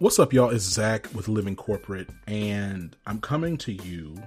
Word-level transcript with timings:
What's 0.00 0.20
up, 0.20 0.32
y'all? 0.32 0.50
It's 0.50 0.62
Zach 0.62 1.12
with 1.12 1.26
Living 1.26 1.56
Corporate, 1.56 2.08
and 2.28 2.94
I'm 3.04 3.20
coming 3.20 3.56
to 3.58 3.72
you 3.72 4.22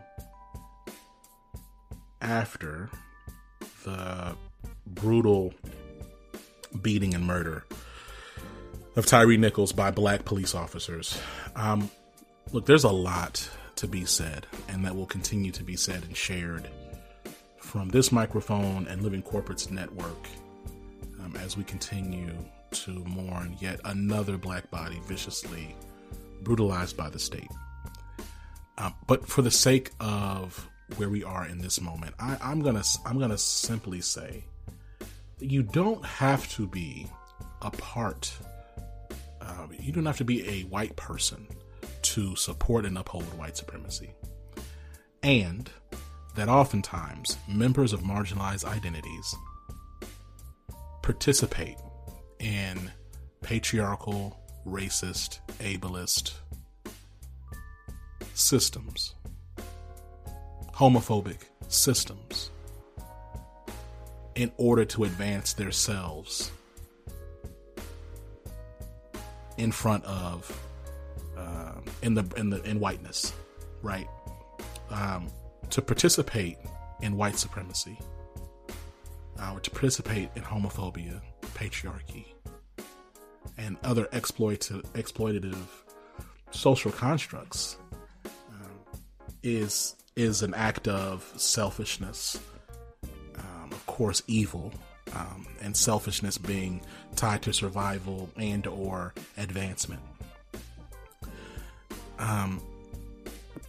after 2.20 2.90
the 3.86 4.36
brutal 4.86 5.54
beating 6.82 7.14
and 7.14 7.26
murder 7.26 7.64
of 8.98 9.06
Tyre 9.06 9.38
Nichols 9.38 9.72
by 9.72 9.92
black 9.92 10.26
police 10.26 10.54
officers. 10.54 11.18
Um, 11.56 11.90
look, 12.52 12.66
there's 12.66 12.84
a 12.84 12.90
lot 12.90 13.50
to 13.78 13.88
be 13.88 14.04
said, 14.04 14.48
and 14.68 14.84
that 14.84 14.94
will 14.94 15.06
continue 15.06 15.54
to 15.54 15.64
be 15.64 15.78
said 15.78 16.04
and 16.04 16.18
shared 16.18 16.68
from 17.60 17.88
this 17.88 18.12
microphone 18.12 18.88
and 18.88 19.02
Living 19.04 19.22
Corporate's 19.22 19.72
network 19.72 20.28
um, 21.24 21.34
as 21.38 21.56
we 21.56 21.64
continue 21.64 22.36
to 22.72 22.92
mourn 23.06 23.58
yet 23.60 23.80
another 23.86 24.38
black 24.38 24.70
body 24.72 25.00
viciously 25.06 25.76
brutalized 26.42 26.98
by 26.98 27.10
the 27.10 27.20
state. 27.20 27.50
Um, 28.78 28.94
but 29.08 29.28
for 29.28 29.42
the 29.42 29.52
sake 29.52 29.92
of 30.00 30.68
where 30.98 31.10
we 31.10 31.24
are 31.24 31.46
in 31.46 31.60
this 31.60 31.80
moment, 31.80 32.16
I, 32.20 32.38
I'm 32.42 32.62
gonna 32.62 32.84
I'm 33.06 33.20
gonna 33.20 33.38
simply 33.38 34.02
say 34.02 34.44
you 35.40 35.64
don't 35.64 36.04
have 36.06 36.50
to 36.54 36.68
be 36.68 37.08
a 37.62 37.72
part. 37.72 38.34
Uh, 39.42 39.68
you 39.80 39.92
don't 39.92 40.06
have 40.06 40.18
to 40.18 40.26
be 40.26 40.48
a 40.48 40.62
white 40.64 40.96
person 40.96 41.48
to 42.04 42.36
support 42.36 42.86
and 42.86 42.98
uphold 42.98 43.26
white 43.38 43.58
supremacy, 43.58 44.12
and 45.22 45.70
that 46.36 46.50
oftentimes 46.50 47.38
members 47.48 47.94
of 47.94 48.02
marginalized 48.02 48.66
identities 48.66 49.36
participate 51.02 51.78
in 52.42 52.92
patriarchal, 53.42 54.38
racist, 54.66 55.40
ableist 55.60 56.34
systems, 58.34 59.14
homophobic 60.74 61.38
systems, 61.68 62.50
in 64.36 64.52
order 64.58 64.84
to 64.86 65.04
advance 65.04 65.54
themselves 65.54 66.52
in 69.58 69.72
front 69.72 70.04
of 70.06 70.60
uh, 71.38 71.74
in 72.02 72.16
the 72.16 72.26
in 72.38 72.50
the 72.50 72.62
in 72.64 72.80
whiteness, 72.80 73.34
right? 73.84 74.08
Um, 74.90 75.28
to 75.70 75.82
participate 75.82 76.58
in 77.02 77.16
white 77.16 77.38
supremacy, 77.38 77.98
uh, 79.40 79.60
to 79.60 79.72
participate 79.72 80.30
in 80.36 80.42
homophobia, 80.42 81.22
patriarchy, 81.62 82.26
and 83.58 83.78
other 83.84 84.06
exploitative, 84.06 85.56
social 86.50 86.92
constructs 86.92 87.78
um, 88.50 88.72
is 89.44 89.96
is 90.16 90.42
an 90.42 90.54
act 90.56 90.88
of 90.88 91.32
selfishness, 91.38 92.40
um, 93.38 93.72
of 93.72 93.86
course, 93.86 94.22
evil, 94.28 94.74
um, 95.14 95.46
and 95.62 95.78
selfishness 95.78 96.38
being 96.38 96.82
tied 97.16 97.42
to 97.42 97.54
survival 97.54 98.30
and 98.38 98.68
or 98.68 99.14
advancement. 99.38 100.02
Um, 102.20 102.62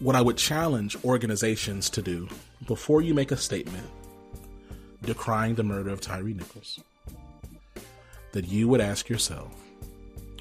what 0.01 0.17
I 0.17 0.21
would 0.21 0.37
challenge 0.37 0.97
organizations 1.05 1.89
to 1.91 2.03
do 2.03 2.29
before 2.67 3.03
you 3.03 3.15
make 3.15 3.31
a 3.31 3.37
statement 3.37 3.87
decrying 5.03 5.55
the 5.55 5.63
murder 5.63 5.91
of 5.91 6.01
Tyre 6.01 6.23
Nichols, 6.23 6.81
that 8.33 8.49
you 8.49 8.67
would 8.69 8.81
ask 8.81 9.09
yourself, 9.09 9.55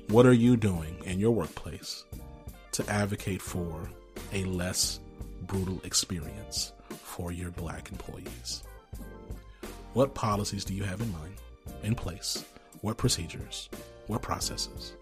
what 0.08 0.26
are 0.26 0.34
you 0.34 0.58
doing 0.58 0.98
in 1.06 1.20
your 1.20 1.32
workplace 1.32 2.04
to 2.72 2.90
advocate 2.90 3.42
for 3.42 3.90
a 4.34 4.44
less 4.46 5.00
brutal 5.44 5.82
experience 5.84 6.72
for 6.90 7.32
your 7.32 7.52
black 7.52 7.92
employees? 7.92 8.64
What 9.94 10.14
policies 10.16 10.64
do 10.64 10.74
you 10.74 10.84
have 10.84 11.02
in 11.02 11.12
mind, 11.12 11.36
in 11.84 11.96
place? 11.96 12.46
What 12.82 12.98
procedures? 12.98 13.70
What 14.08 14.22
processes 14.22 14.94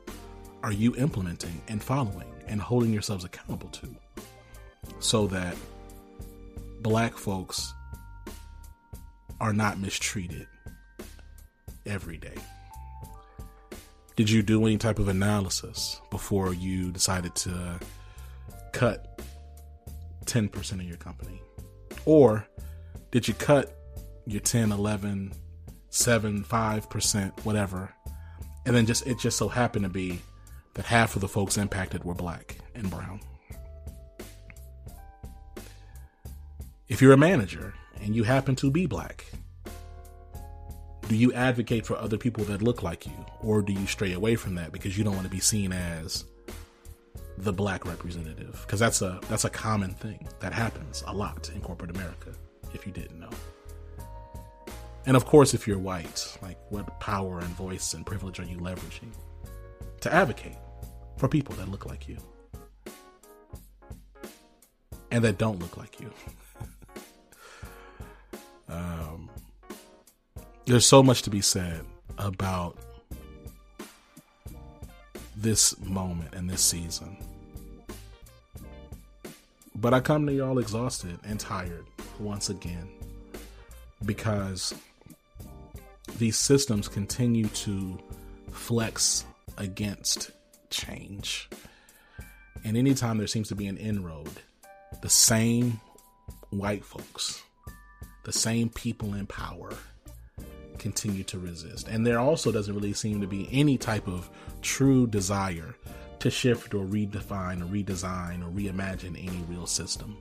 are 0.63 0.71
you 0.71 0.95
implementing 0.95 1.61
and 1.67 1.81
following 1.81 2.27
and 2.47 2.59
holding 2.59 2.91
yourselves 2.91 3.23
accountable 3.23 3.69
to 3.69 3.87
so 4.99 5.27
that 5.27 5.55
black 6.81 7.17
folks 7.17 7.73
are 9.39 9.53
not 9.53 9.79
mistreated 9.79 10.47
every 11.85 12.17
day? 12.17 12.35
Did 14.19 14.29
you 14.29 14.43
do 14.43 14.65
any 14.65 14.77
type 14.77 14.99
of 14.99 15.07
analysis 15.07 16.01
before 16.09 16.53
you 16.53 16.91
decided 16.91 17.33
to 17.35 17.79
cut 18.73 19.21
10% 20.25 20.71
of 20.73 20.81
your 20.81 20.97
company? 20.97 21.41
Or 22.03 22.45
did 23.11 23.29
you 23.29 23.33
cut 23.33 23.73
your 24.25 24.41
10, 24.41 24.73
11, 24.73 25.31
7, 25.89 26.43
5%, 26.43 27.45
whatever, 27.45 27.93
and 28.65 28.75
then 28.75 28.85
just 28.85 29.07
it 29.07 29.17
just 29.19 29.37
so 29.37 29.47
happened 29.47 29.83
to 29.83 29.89
be 29.89 30.19
that 30.73 30.83
half 30.83 31.15
of 31.15 31.21
the 31.21 31.29
folks 31.29 31.57
impacted 31.57 32.03
were 32.03 32.13
black 32.13 32.57
and 32.75 32.91
brown? 32.91 33.21
If 36.89 37.01
you're 37.01 37.13
a 37.13 37.17
manager 37.17 37.73
and 38.01 38.13
you 38.13 38.25
happen 38.25 38.57
to 38.57 38.69
be 38.69 38.85
black, 38.85 39.23
do 41.09 41.15
you 41.15 41.33
advocate 41.33 41.87
for 41.87 41.97
other 41.97 42.17
people 42.17 42.43
that 42.45 42.61
look 42.61 42.83
like 42.83 43.07
you? 43.07 43.25
Or 43.41 43.63
do 43.63 43.73
you 43.73 43.87
stray 43.87 44.13
away 44.13 44.35
from 44.35 44.53
that 44.55 44.71
because 44.71 44.95
you 44.95 45.03
don't 45.03 45.15
want 45.15 45.25
to 45.25 45.31
be 45.31 45.39
seen 45.39 45.73
as 45.73 46.23
the 47.39 47.51
black 47.51 47.83
representative? 47.87 48.61
Because 48.61 48.79
that's 48.79 49.01
a 49.01 49.19
that's 49.27 49.43
a 49.43 49.49
common 49.49 49.95
thing 49.95 50.27
that 50.39 50.53
happens 50.53 51.03
a 51.07 51.13
lot 51.13 51.49
in 51.53 51.61
corporate 51.61 51.89
america 51.89 52.29
if 52.75 52.85
you 52.85 52.91
didn't 52.91 53.19
know. 53.19 53.31
And 55.07 55.17
of 55.17 55.25
course 55.25 55.55
if 55.55 55.67
you're 55.67 55.79
white 55.79 56.37
like 56.43 56.59
what 56.69 56.99
power 56.99 57.39
and 57.39 57.49
voice 57.49 57.95
and 57.95 58.05
privilege 58.05 58.39
are 58.39 58.45
you 58.45 58.57
leveraging 58.57 59.11
to 60.01 60.13
advocate 60.13 60.57
for 61.17 61.27
people 61.27 61.55
that 61.55 61.69
look 61.69 61.87
like 61.87 62.07
you? 62.07 62.17
And 65.09 65.23
that 65.23 65.39
don't 65.39 65.59
look 65.59 65.75
like 65.75 65.99
you? 65.99 66.13
Um 68.71 69.31
there's 70.65 70.85
so 70.85 71.01
much 71.01 71.23
to 71.23 71.29
be 71.29 71.41
said 71.41 71.81
about 72.17 72.77
this 75.35 75.79
moment 75.79 76.33
and 76.33 76.49
this 76.49 76.61
season. 76.61 77.17
But 79.75 79.93
I 79.93 80.01
come 80.01 80.25
to 80.27 80.33
y'all 80.33 80.59
exhausted 80.59 81.17
and 81.23 81.39
tired 81.39 81.85
once 82.19 82.49
again 82.49 82.89
because 84.05 84.73
these 86.17 86.37
systems 86.37 86.87
continue 86.87 87.47
to 87.47 87.97
flex 88.51 89.25
against 89.57 90.31
change. 90.69 91.49
And 92.65 92.75
anytime 92.75 93.17
there 93.17 93.27
seems 93.27 93.47
to 93.49 93.55
be 93.55 93.67
an 93.67 93.77
inroad, 93.77 94.41
the 95.01 95.09
same 95.09 95.79
white 96.49 96.83
folks, 96.83 97.41
the 98.25 98.33
same 98.33 98.69
people 98.69 99.13
in 99.13 99.27
power, 99.27 99.71
continue 100.79 101.23
to 101.25 101.37
resist. 101.37 101.87
And 101.87 102.05
there 102.05 102.19
also 102.19 102.51
doesn't 102.51 102.73
really 102.73 102.93
seem 102.93 103.21
to 103.21 103.27
be 103.27 103.47
any 103.51 103.77
type 103.77 104.07
of 104.07 104.29
true 104.61 105.05
desire 105.05 105.75
to 106.19 106.29
shift 106.29 106.73
or 106.73 106.85
redefine 106.85 107.61
or 107.61 107.65
redesign 107.65 108.43
or 108.43 108.51
reimagine 108.51 109.17
any 109.21 109.43
real 109.47 109.67
system. 109.67 110.17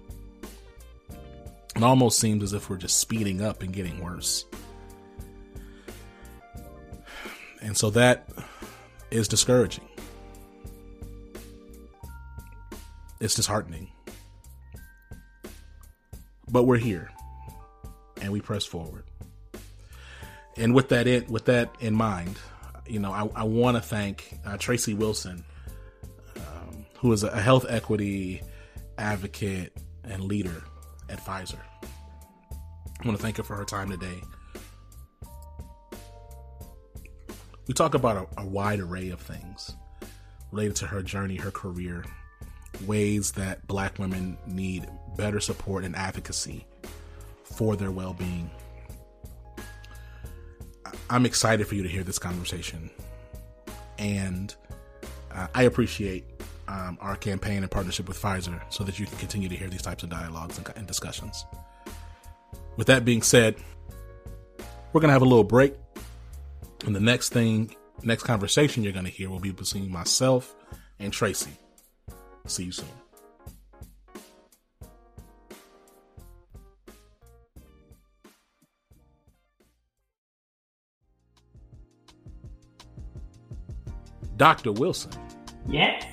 It 1.75 1.83
almost 1.83 2.19
seems 2.19 2.43
as 2.43 2.53
if 2.53 2.69
we're 2.69 2.77
just 2.77 2.99
speeding 2.99 3.41
up 3.41 3.63
and 3.63 3.73
getting 3.73 4.03
worse. 4.03 4.45
And 7.61 7.77
so 7.77 7.91
that 7.91 8.29
is 9.11 9.29
discouraging. 9.29 9.89
It's 13.21 13.35
disheartening. 13.35 13.91
But 16.51 16.65
we're 16.65 16.79
here 16.79 17.11
and 18.21 18.33
we 18.33 18.41
press 18.41 18.65
forward 18.65 19.08
and 20.59 20.75
with 20.75 20.89
that 20.91 21.07
in 21.07 21.27
with 21.27 21.47
that 21.47 21.75
in 21.81 21.95
mind, 21.95 22.37
you 22.87 22.99
know, 22.99 23.13
I, 23.13 23.29
I 23.41 23.45
want 23.45 23.77
to 23.77 23.81
thank 23.81 24.39
uh, 24.45 24.57
Tracy 24.57 24.95
Wilson, 24.95 25.45
um, 26.37 26.87
who 26.99 27.13
is 27.13 27.23
a 27.23 27.41
health 27.41 27.67
equity 27.69 28.43
advocate 28.97 29.77
and 30.05 30.25
leader 30.25 30.63
at 31.09 31.25
Pfizer. 31.25 31.61
I 32.53 33.07
want 33.07 33.17
to 33.17 33.23
thank 33.23 33.37
her 33.37 33.45
for 33.45 33.55
her 33.55 33.65
time 33.65 33.91
today. 33.91 34.21
We 37.69 37.75
talk 37.75 37.95
about 37.95 38.29
a, 38.37 38.43
a 38.43 38.47
wide 38.47 38.81
array 38.81 39.11
of 39.11 39.21
things 39.21 39.77
related 40.51 40.77
to 40.77 40.87
her 40.87 41.03
journey, 41.03 41.37
her 41.37 41.51
career, 41.51 42.05
ways 42.87 43.33
that 43.33 43.67
black 43.67 43.99
women 43.99 44.39
need 44.47 44.89
better 45.17 45.39
support 45.39 45.85
and 45.85 45.95
advocacy 45.95 46.67
for 47.45 47.77
their 47.77 47.91
well 47.91 48.15
being 48.15 48.51
I'm 51.11 51.27
excited 51.27 51.67
for 51.67 51.75
you 51.75 51.83
to 51.83 51.89
hear 51.89 52.03
this 52.03 52.19
conversation. 52.19 52.91
And 53.99 54.55
uh, 55.33 55.49
I 55.55 55.65
appreciate 55.65 56.25
um, 56.69 56.99
our 57.01 57.17
campaign 57.17 57.63
in 57.63 57.69
partnership 57.69 58.09
with 58.09 58.21
Pfizer 58.21 58.61
so 58.71 58.85
that 58.85 58.99
you 58.99 59.07
can 59.07 59.19
continue 59.19 59.49
to 59.49 59.57
hear 59.57 59.69
these 59.69 59.83
types 59.83 60.03
of 60.03 60.11
dialogues 60.11 60.59
and, 60.59 60.69
and 60.77 60.87
discussions. 60.87 61.45
With 62.77 62.87
that 62.89 63.05
being 63.05 63.23
said, 63.23 63.57
we're 64.93 65.01
going 65.01 65.09
to 65.09 65.15
have 65.15 65.23
a 65.23 65.27
little 65.27 65.45
break. 65.45 65.75
And 66.87 66.95
the 66.95 67.01
next 67.01 67.31
thing, 67.31 67.75
next 68.03 68.23
conversation 68.23 68.83
you're 68.83 68.93
going 68.93 69.05
to 69.05 69.11
hear 69.11 69.31
will 69.31 69.41
be 69.41 69.51
between 69.51 69.91
myself 69.91 70.55
and 70.99 71.13
Tracy. 71.13 71.51
See 72.47 72.65
you 72.65 72.73
soon. 72.73 73.08
Dr. 84.39 84.71
Wilson. 84.73 85.11
Yes. 85.69 86.05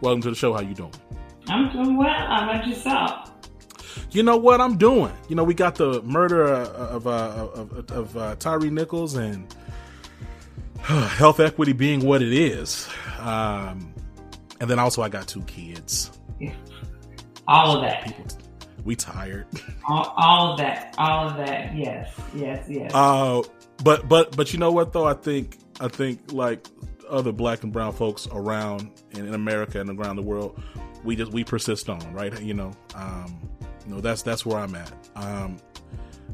Welcome 0.00 0.20
to 0.22 0.30
the 0.30 0.36
show. 0.36 0.52
How 0.52 0.60
you 0.60 0.74
doing? 0.74 0.92
I'm 1.46 1.72
doing 1.72 1.96
well. 1.96 2.08
How 2.08 2.50
about 2.50 2.66
yourself? 2.66 3.32
You 4.10 4.22
know 4.22 4.36
what 4.36 4.60
I'm 4.60 4.76
doing. 4.76 5.12
You 5.28 5.36
know 5.36 5.44
we 5.44 5.54
got 5.54 5.76
the 5.76 6.02
murder 6.02 6.44
of 6.44 7.06
uh, 7.06 7.48
of, 7.54 7.90
of 7.90 8.16
uh, 8.16 8.36
Tyre 8.36 8.58
Nichols 8.58 9.14
and 9.14 9.54
uh, 10.88 11.08
health 11.16 11.40
equity 11.40 11.72
being 11.72 12.04
what 12.04 12.20
it 12.20 12.32
is, 12.32 12.88
um, 13.20 13.94
and 14.60 14.68
then 14.68 14.78
also 14.78 15.00
I 15.02 15.08
got 15.08 15.28
two 15.28 15.42
kids. 15.42 16.10
Yeah. 16.40 16.52
All 17.48 17.76
of 17.76 17.82
that. 17.82 18.04
People, 18.04 18.26
we 18.84 18.94
tired. 18.96 19.46
All, 19.88 20.14
all, 20.16 20.52
of 20.52 20.58
that. 20.58 20.94
All 20.98 21.28
of 21.28 21.36
that. 21.38 21.74
Yes. 21.74 22.12
Yes. 22.34 22.66
Yes. 22.68 22.90
Uh, 22.92 23.42
but 23.82 24.08
but 24.08 24.36
but 24.36 24.52
you 24.52 24.58
know 24.58 24.70
what 24.70 24.92
though? 24.92 25.06
I 25.06 25.14
think 25.14 25.56
I 25.80 25.88
think 25.88 26.32
like 26.32 26.66
other 27.08 27.32
black 27.32 27.62
and 27.62 27.72
brown 27.72 27.92
folks 27.92 28.28
around 28.32 28.90
in, 29.12 29.26
in 29.26 29.34
America 29.34 29.80
and 29.80 29.98
around 29.98 30.16
the 30.16 30.22
world, 30.22 30.60
we 31.04 31.16
just 31.16 31.32
we 31.32 31.44
persist 31.44 31.88
on, 31.88 32.12
right? 32.12 32.40
You 32.40 32.54
know, 32.54 32.72
um, 32.94 33.48
you 33.86 33.94
know 33.94 34.00
that's 34.00 34.22
that's 34.22 34.44
where 34.44 34.58
I'm 34.58 34.74
at. 34.74 34.92
Um, 35.16 35.56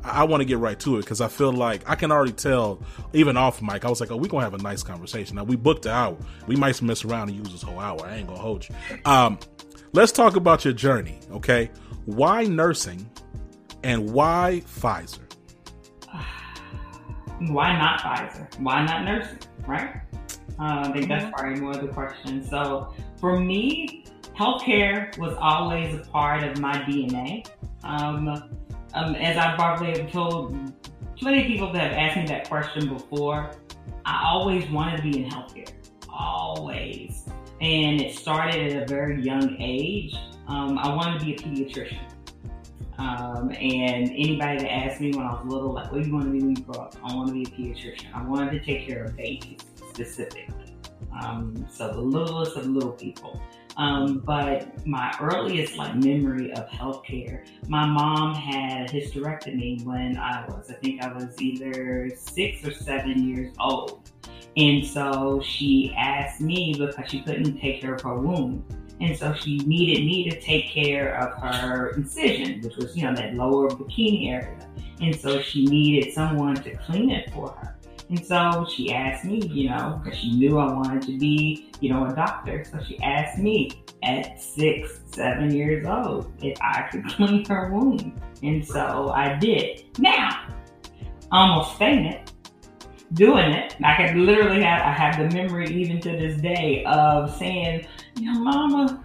I, 0.03 0.21
I 0.21 0.23
want 0.25 0.41
to 0.41 0.45
get 0.45 0.59
right 0.59 0.79
to 0.81 0.97
it 0.97 1.01
because 1.01 1.21
I 1.21 1.29
feel 1.29 1.53
like 1.53 1.89
I 1.89 1.95
can 1.95 2.11
already 2.11 2.33
tell, 2.33 2.83
even 3.13 3.37
off 3.37 3.63
mic. 3.63 3.85
I 3.85 3.91
was 3.91 4.01
like, 4.01 4.11
"Oh, 4.11 4.17
we 4.17 4.29
gonna 4.29 4.45
have 4.45 4.55
a 4.55 4.59
nice 4.59 4.83
conversation." 4.83 5.37
Now 5.37 5.45
we 5.45 5.57
booked 5.57 5.87
an 5.87 5.93
hour. 5.93 6.17
We 6.47 6.57
might 6.57 6.81
mess 6.83 7.05
around 7.05 7.29
and 7.29 7.39
use 7.39 7.53
this 7.53 7.63
whole 7.63 7.79
hour. 7.79 8.05
I 8.07 8.17
ain't 8.17 8.29
gonna 8.29 8.41
hold 8.41 8.69
you. 8.69 8.75
Um, 9.05 9.39
let's 9.93 10.13
talk 10.13 10.37
about 10.37 10.65
your 10.65 10.75
journey, 10.75 11.19
okay? 11.31 11.71
Why 12.07 12.45
nursing, 12.45 13.09
and 13.83 14.11
why 14.11 14.63
Pfizer? 14.67 15.24
Why 17.41 17.77
not 17.77 18.01
Pfizer? 18.01 18.61
Why 18.61 18.85
not 18.85 19.05
nursing? 19.05 19.39
Right? 19.67 20.01
Uh, 20.59 20.85
I 20.87 20.93
think 20.93 21.09
that's 21.09 21.31
probably 21.35 21.61
more 21.61 21.73
of 21.73 21.81
the 21.81 21.89
question. 21.89 22.45
So 22.45 22.95
for 23.19 23.41
me, 23.41 24.05
healthcare 24.39 25.17
was 25.19 25.35
always 25.41 25.95
a 25.95 25.99
part 25.99 26.45
of 26.45 26.59
my 26.59 26.75
DNA. 26.75 27.47
Um, 27.83 28.29
um, 28.95 29.15
as 29.17 29.37
I 29.37 29.55
probably 29.57 29.99
have 29.99 30.13
told 30.13 30.57
plenty 31.17 31.41
of 31.41 31.47
people 31.47 31.73
that 31.73 31.83
have 31.83 31.93
asked 31.93 32.17
me 32.17 32.27
that 32.27 32.49
question 32.49 32.89
before, 32.89 33.51
I 34.05 34.23
always 34.25 34.69
wanted 34.71 34.99
to 34.99 35.03
be 35.03 35.25
in 35.25 35.31
healthcare. 35.31 35.73
Always. 36.09 37.27
And 37.61 38.01
it 38.01 38.15
started 38.17 38.73
at 38.73 38.83
a 38.83 38.87
very 38.87 39.23
young 39.23 39.57
age. 39.59 40.15
Um, 40.47 40.79
I 40.79 40.95
wanted 40.95 41.21
to 41.21 41.27
be 41.27 41.35
a 41.35 41.39
pediatrician. 41.39 42.14
Um, 42.99 43.51
and 43.51 44.11
anybody 44.11 44.59
that 44.59 44.71
asked 44.71 45.01
me 45.01 45.13
when 45.13 45.27
I 45.27 45.33
was 45.33 45.53
little, 45.53 45.73
like, 45.73 45.91
what 45.91 46.03
do 46.03 46.09
you 46.09 46.15
want 46.15 46.27
to 46.27 46.31
be 46.31 46.41
when 46.41 46.57
you 46.57 46.63
grow 46.63 46.85
up? 46.85 46.97
I 47.05 47.15
want 47.15 47.29
to 47.29 47.35
be 47.35 47.43
a 47.43 47.47
pediatrician. 47.47 48.15
I 48.15 48.23
wanted 48.23 48.53
to 48.53 48.61
take 48.61 48.87
care 48.87 49.05
of 49.05 49.17
babies 49.17 49.59
specifically. 49.77 50.77
Um, 51.21 51.67
so 51.71 51.93
the 51.93 52.01
littlest 52.01 52.57
of 52.57 52.67
little 52.67 52.93
people. 52.93 53.41
Um, 53.77 54.19
but 54.25 54.87
my 54.87 55.13
earliest 55.21 55.77
like 55.77 55.97
memory 55.97 56.53
of 56.53 56.69
healthcare, 56.69 57.45
my 57.69 57.85
mom 57.85 58.35
had 58.35 58.91
a 58.91 58.93
hysterectomy 58.93 59.85
when 59.85 60.17
I 60.17 60.45
was, 60.47 60.71
I 60.71 60.75
think 60.75 61.03
I 61.03 61.13
was 61.13 61.41
either 61.41 62.11
six 62.17 62.65
or 62.65 62.73
seven 62.73 63.29
years 63.29 63.55
old. 63.59 64.11
And 64.57 64.87
so 64.87 65.43
she 65.45 65.93
asked 65.97 66.41
me 66.41 66.75
because 66.79 67.11
she 67.11 67.23
couldn't 67.23 67.59
take 67.59 67.81
care 67.81 67.95
of 67.95 68.03
her 68.03 68.15
wound. 68.15 68.65
And 69.01 69.17
so 69.17 69.35
she 69.35 69.59
needed 69.59 70.05
me 70.05 70.29
to 70.31 70.41
take 70.41 70.69
care 70.69 71.17
of 71.17 71.43
her 71.43 71.91
incision, 71.91 72.61
which 72.61 72.77
was, 72.77 72.97
you 72.97 73.05
know, 73.05 73.15
that 73.15 73.35
lower 73.35 73.69
bikini 73.69 74.31
area. 74.31 74.69
And 75.01 75.15
so 75.15 75.41
she 75.41 75.67
needed 75.67 76.13
someone 76.13 76.55
to 76.55 76.77
clean 76.77 77.11
it 77.11 77.33
for 77.33 77.51
her. 77.51 77.77
And 78.09 78.25
so 78.25 78.67
she 78.73 78.93
asked 78.93 79.25
me, 79.25 79.41
you 79.47 79.71
know, 79.71 80.01
because 80.03 80.19
she 80.19 80.33
knew 80.37 80.59
I 80.59 80.73
wanted 80.73 81.03
to 81.03 81.19
be, 81.19 81.71
you 81.81 81.91
know, 81.91 82.07
a 82.07 82.15
doctor. 82.15 82.65
So 82.71 82.79
she 82.87 82.99
asked 83.01 83.39
me 83.39 83.83
at 84.03 84.41
six, 84.41 85.01
seven 85.07 85.51
years 85.55 85.87
old 85.87 86.33
if 86.43 86.57
I 86.61 86.89
could 86.91 87.07
clean 87.09 87.45
her 87.47 87.73
wound. 87.73 88.21
And 88.43 88.65
so 88.65 89.11
I 89.11 89.37
did. 89.39 89.85
Now, 89.99 90.49
almost 91.33 91.79
fainted 91.79 92.31
doing 93.15 93.53
it. 93.53 93.77
I 93.83 93.95
could 93.97 94.17
literally 94.17 94.63
have, 94.63 94.83
I 94.83 94.91
have 94.91 95.19
the 95.19 95.35
memory 95.35 95.69
even 95.69 96.01
to 96.01 96.11
this 96.11 96.41
day 96.41 96.85
of 96.85 97.35
saying, 97.37 97.87
you 98.17 98.33
know, 98.33 98.41
mama, 98.41 99.03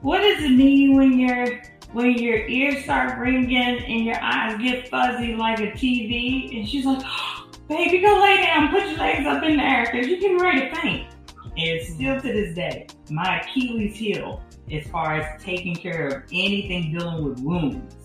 what 0.00 0.18
does 0.18 0.44
it 0.44 0.50
mean 0.50 0.96
when 0.96 1.18
your 1.18 1.60
when 1.92 2.18
your 2.18 2.46
ears 2.46 2.84
start 2.84 3.18
ringing 3.18 3.82
and 3.84 4.04
your 4.04 4.20
eyes 4.20 4.58
get 4.60 4.88
fuzzy 4.88 5.34
like 5.34 5.58
a 5.60 5.72
TV? 5.72 6.58
And 6.58 6.68
she's 6.68 6.84
like, 6.84 7.02
baby, 7.68 8.00
go 8.00 8.20
lay 8.20 8.42
down, 8.42 8.68
put 8.70 8.84
your 8.84 8.98
legs 8.98 9.26
up 9.26 9.42
in 9.42 9.56
the 9.56 9.62
air 9.62 9.88
because 9.90 10.06
you're 10.06 10.20
getting 10.20 10.38
ready 10.38 10.68
to 10.68 10.74
faint. 10.76 11.08
And 11.56 11.82
still 11.82 12.20
to 12.20 12.32
this 12.32 12.54
day, 12.54 12.86
my 13.10 13.40
Achilles 13.40 13.96
heel, 13.96 14.42
as 14.70 14.86
far 14.88 15.14
as 15.14 15.42
taking 15.42 15.74
care 15.74 16.06
of 16.06 16.22
anything 16.32 16.96
dealing 16.96 17.24
with 17.24 17.40
wounds. 17.40 17.96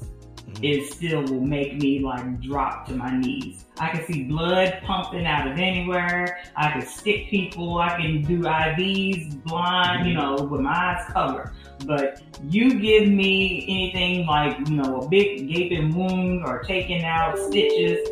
It 0.62 0.92
still 0.94 1.24
will 1.24 1.42
make 1.42 1.82
me 1.82 2.00
like 2.00 2.42
drop 2.42 2.88
to 2.88 2.96
my 2.96 3.18
knees. 3.18 3.66
I 3.80 3.90
can 3.90 4.06
see 4.06 4.24
blood 4.24 4.82
pumping 4.84 5.26
out 5.26 5.52
of 5.52 5.58
anywhere. 5.58 6.40
I 6.56 6.72
can 6.72 6.86
stick 6.86 7.30
people. 7.30 7.80
I 7.80 7.98
can 7.98 8.22
do 8.22 8.42
IVs 8.42 9.44
blind, 9.44 10.08
you 10.08 10.14
know, 10.14 10.36
with 10.36 10.62
my 10.62 10.72
eyes 10.72 11.12
covered. 11.12 11.54
But 11.86 12.22
you 12.50 12.80
give 12.80 13.10
me 13.10 13.66
anything 13.68 14.26
like, 14.28 14.58
you 14.68 14.76
know, 14.76 15.02
a 15.02 15.10
big 15.10 15.48
gaping 15.50 15.94
wound 15.96 16.44
or 16.46 16.60
taking 16.60 17.04
out 17.04 17.38
stitches, 17.38 18.08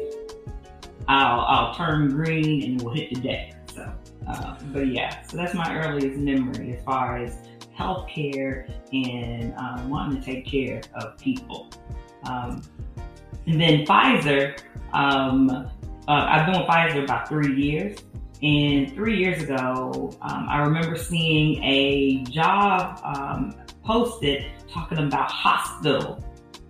I'll 1.07 1.41
I'll 1.41 1.75
turn 1.75 2.09
green 2.09 2.63
and 2.63 2.81
we'll 2.81 2.93
hit 2.93 3.13
the 3.13 3.21
deck. 3.21 3.55
So, 3.73 3.93
uh, 4.27 4.57
but 4.73 4.87
yeah, 4.87 5.21
so 5.23 5.37
that's 5.37 5.53
my 5.53 5.77
earliest 5.77 6.17
memory 6.17 6.75
as 6.75 6.83
far 6.83 7.17
as 7.17 7.37
healthcare 7.77 8.71
and 8.93 9.53
um, 9.57 9.89
wanting 9.89 10.21
to 10.21 10.25
take 10.25 10.45
care 10.45 10.81
of 10.95 11.17
people. 11.17 11.69
Um, 12.25 12.61
and 13.47 13.59
then 13.59 13.85
Pfizer, 13.85 14.59
um, 14.93 15.49
uh, 15.49 15.67
I've 16.07 16.45
been 16.45 16.59
with 16.61 16.69
Pfizer 16.69 17.03
about 17.03 17.27
three 17.27 17.55
years. 17.55 17.97
And 18.43 18.91
three 18.95 19.17
years 19.17 19.43
ago, 19.43 20.11
um, 20.23 20.47
I 20.49 20.61
remember 20.61 20.97
seeing 20.97 21.63
a 21.63 22.23
job 22.23 22.99
um, 23.03 23.53
posted 23.83 24.45
talking 24.67 24.97
about 24.97 25.29
hospital 25.29 26.23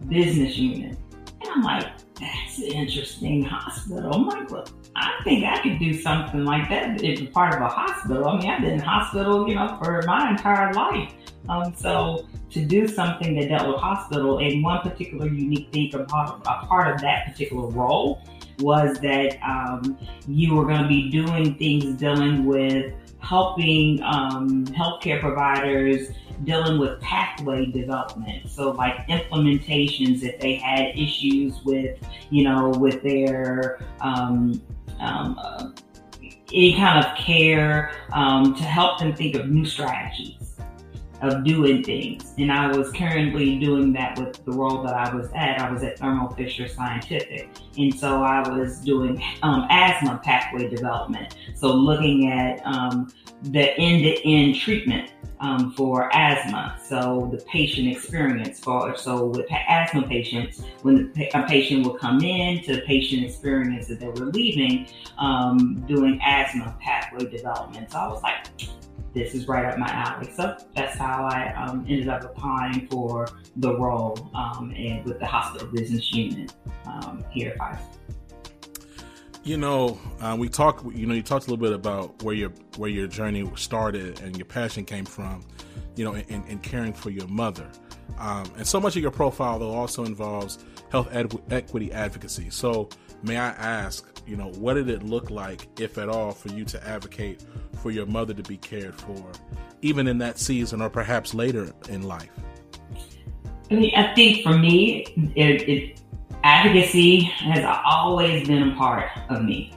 business 0.09 0.57
unit. 0.57 0.97
And 1.41 1.49
I'm 1.49 1.63
like, 1.63 1.87
that's 2.19 2.59
interesting 2.59 3.43
hospital. 3.43 4.13
I'm 4.13 4.27
like, 4.27 4.51
look, 4.51 4.67
I 4.95 5.11
think 5.23 5.45
I 5.45 5.61
could 5.61 5.79
do 5.79 5.93
something 5.93 6.43
like 6.43 6.69
that 6.69 7.01
if 7.03 7.31
part 7.31 7.55
of 7.55 7.61
a 7.61 7.67
hospital. 7.67 8.27
I 8.27 8.37
mean, 8.37 8.49
I've 8.49 8.61
been 8.61 8.73
in 8.73 8.79
hospital, 8.79 9.47
you 9.47 9.55
know, 9.55 9.77
for 9.81 10.01
my 10.05 10.31
entire 10.31 10.73
life. 10.73 11.13
Um, 11.49 11.73
so 11.75 12.27
to 12.51 12.65
do 12.65 12.87
something 12.87 13.39
that 13.39 13.49
dealt 13.49 13.67
with 13.67 13.77
hospital 13.77 14.39
and 14.39 14.63
one 14.63 14.81
particular 14.81 15.27
unique 15.27 15.71
thing 15.71 15.93
about 15.93 16.41
a 16.45 16.65
part 16.65 16.93
of 16.93 17.01
that 17.01 17.27
particular 17.27 17.67
role 17.69 18.21
was 18.59 18.99
that 18.99 19.39
um, 19.43 19.97
you 20.27 20.55
were 20.55 20.65
going 20.65 20.83
to 20.83 20.87
be 20.87 21.09
doing 21.09 21.55
things 21.55 21.97
dealing 21.97 22.45
with 22.45 22.93
helping 23.19 24.01
um, 24.03 24.65
healthcare 24.67 25.19
providers 25.19 26.09
dealing 26.43 26.79
with 26.79 26.99
pathway 27.01 27.65
development. 27.67 28.49
So 28.49 28.71
like 28.71 29.07
implementations, 29.07 30.23
if 30.23 30.39
they 30.39 30.55
had 30.55 30.97
issues 30.97 31.63
with, 31.63 31.99
you 32.29 32.43
know, 32.43 32.69
with 32.69 33.03
their 33.03 33.79
um, 34.01 34.61
um, 35.01 35.75
any 36.53 36.75
kind 36.75 37.03
of 37.03 37.15
care 37.17 37.91
um, 38.13 38.53
to 38.55 38.63
help 38.63 38.99
them 38.99 39.15
think 39.15 39.35
of 39.35 39.49
new 39.49 39.65
strategies 39.65 40.50
of 41.21 41.43
doing 41.43 41.83
things. 41.83 42.33
And 42.37 42.51
I 42.51 42.75
was 42.75 42.91
currently 42.91 43.59
doing 43.59 43.93
that 43.93 44.19
with 44.19 44.43
the 44.43 44.51
role 44.51 44.81
that 44.83 44.93
I 44.93 45.13
was 45.13 45.29
at. 45.35 45.59
I 45.59 45.71
was 45.71 45.83
at 45.83 45.99
Thermo 45.99 46.29
Fisher 46.29 46.67
Scientific. 46.67 47.49
And 47.77 47.93
so 47.97 48.23
I 48.23 48.47
was 48.49 48.79
doing 48.79 49.21
um, 49.43 49.67
asthma 49.69 50.19
pathway 50.23 50.67
development. 50.67 51.35
So 51.55 51.73
looking 51.73 52.31
at 52.31 52.65
um, 52.65 53.11
the 53.43 53.77
end 53.77 54.03
to 54.03 54.27
end 54.27 54.55
treatment 54.55 55.11
um, 55.41 55.71
for 55.73 56.15
asthma. 56.15 56.77
So 56.83 57.29
the 57.31 57.43
patient 57.45 57.87
experience 57.87 58.59
for 58.59 58.95
so 58.95 59.25
with 59.25 59.47
asthma 59.51 60.07
patients, 60.07 60.63
when 60.83 61.11
the, 61.13 61.29
a 61.33 61.47
patient 61.47 61.85
will 61.85 61.97
come 61.97 62.23
in 62.23 62.63
to 62.63 62.75
the 62.75 62.81
patient 62.81 63.25
experience 63.25 63.87
that 63.87 63.99
they 63.99 64.07
were 64.07 64.27
leaving, 64.27 64.87
um, 65.17 65.83
doing 65.87 66.19
asthma 66.23 66.75
pathway 66.79 67.25
development. 67.25 67.91
So 67.91 67.99
I 67.99 68.07
was 68.07 68.21
like, 68.21 68.47
this 69.13 69.33
is 69.33 69.47
right 69.47 69.65
up 69.65 69.77
my 69.77 69.89
alley. 69.89 70.31
So 70.35 70.55
that's 70.75 70.97
how 70.97 71.25
I 71.25 71.53
um, 71.53 71.85
ended 71.87 72.07
up 72.07 72.23
applying 72.23 72.87
for 72.87 73.27
the 73.57 73.77
role 73.77 74.31
um, 74.33 74.73
and 74.75 75.05
with 75.05 75.19
the 75.19 75.25
hospital 75.25 75.67
business 75.67 76.11
unit 76.13 76.53
um, 76.85 77.23
here 77.31 77.51
at 77.51 77.57
Pfizer. 77.57 77.81
You 79.43 79.57
know, 79.57 79.99
uh, 80.19 80.35
we 80.37 80.49
talked. 80.49 80.85
You 80.95 81.07
know, 81.07 81.15
you 81.15 81.23
talked 81.23 81.47
a 81.47 81.49
little 81.49 81.63
bit 81.63 81.73
about 81.73 82.21
where 82.21 82.35
your 82.35 82.51
where 82.77 82.91
your 82.91 83.07
journey 83.07 83.49
started 83.55 84.21
and 84.21 84.37
your 84.37 84.45
passion 84.45 84.85
came 84.85 85.05
from. 85.05 85.43
You 85.95 86.05
know, 86.05 86.13
in, 86.13 86.43
in 86.45 86.59
caring 86.59 86.93
for 86.93 87.09
your 87.09 87.27
mother, 87.27 87.67
um, 88.19 88.45
and 88.57 88.67
so 88.67 88.79
much 88.79 88.95
of 88.95 89.01
your 89.01 89.11
profile 89.11 89.57
though 89.57 89.71
also 89.71 90.05
involves 90.05 90.59
health 90.91 91.09
equity 91.49 91.91
advocacy. 91.91 92.49
So, 92.49 92.89
may 93.23 93.37
I 93.37 93.49
ask, 93.49 94.21
you 94.25 94.35
know, 94.35 94.51
what 94.57 94.75
did 94.75 94.89
it 94.89 95.03
look 95.03 95.29
like, 95.29 95.67
if 95.79 95.97
at 95.97 96.09
all, 96.09 96.31
for 96.31 96.49
you 96.49 96.65
to 96.65 96.87
advocate 96.87 97.43
for 97.81 97.91
your 97.91 98.05
mother 98.05 98.33
to 98.33 98.43
be 98.43 98.57
cared 98.57 98.95
for, 98.95 99.31
even 99.81 100.07
in 100.07 100.17
that 100.19 100.39
season 100.39 100.81
or 100.81 100.89
perhaps 100.89 101.33
later 101.33 101.73
in 101.89 102.03
life? 102.03 102.29
I 103.69 103.75
mean, 103.75 103.93
I 103.95 104.13
think 104.13 104.43
for 104.43 104.57
me, 104.57 105.05
it, 105.35 105.69
it 105.69 106.01
advocacy 106.43 107.21
has 107.21 107.63
always 107.85 108.47
been 108.47 108.71
a 108.71 108.75
part 108.75 109.09
of 109.29 109.43
me. 109.43 109.73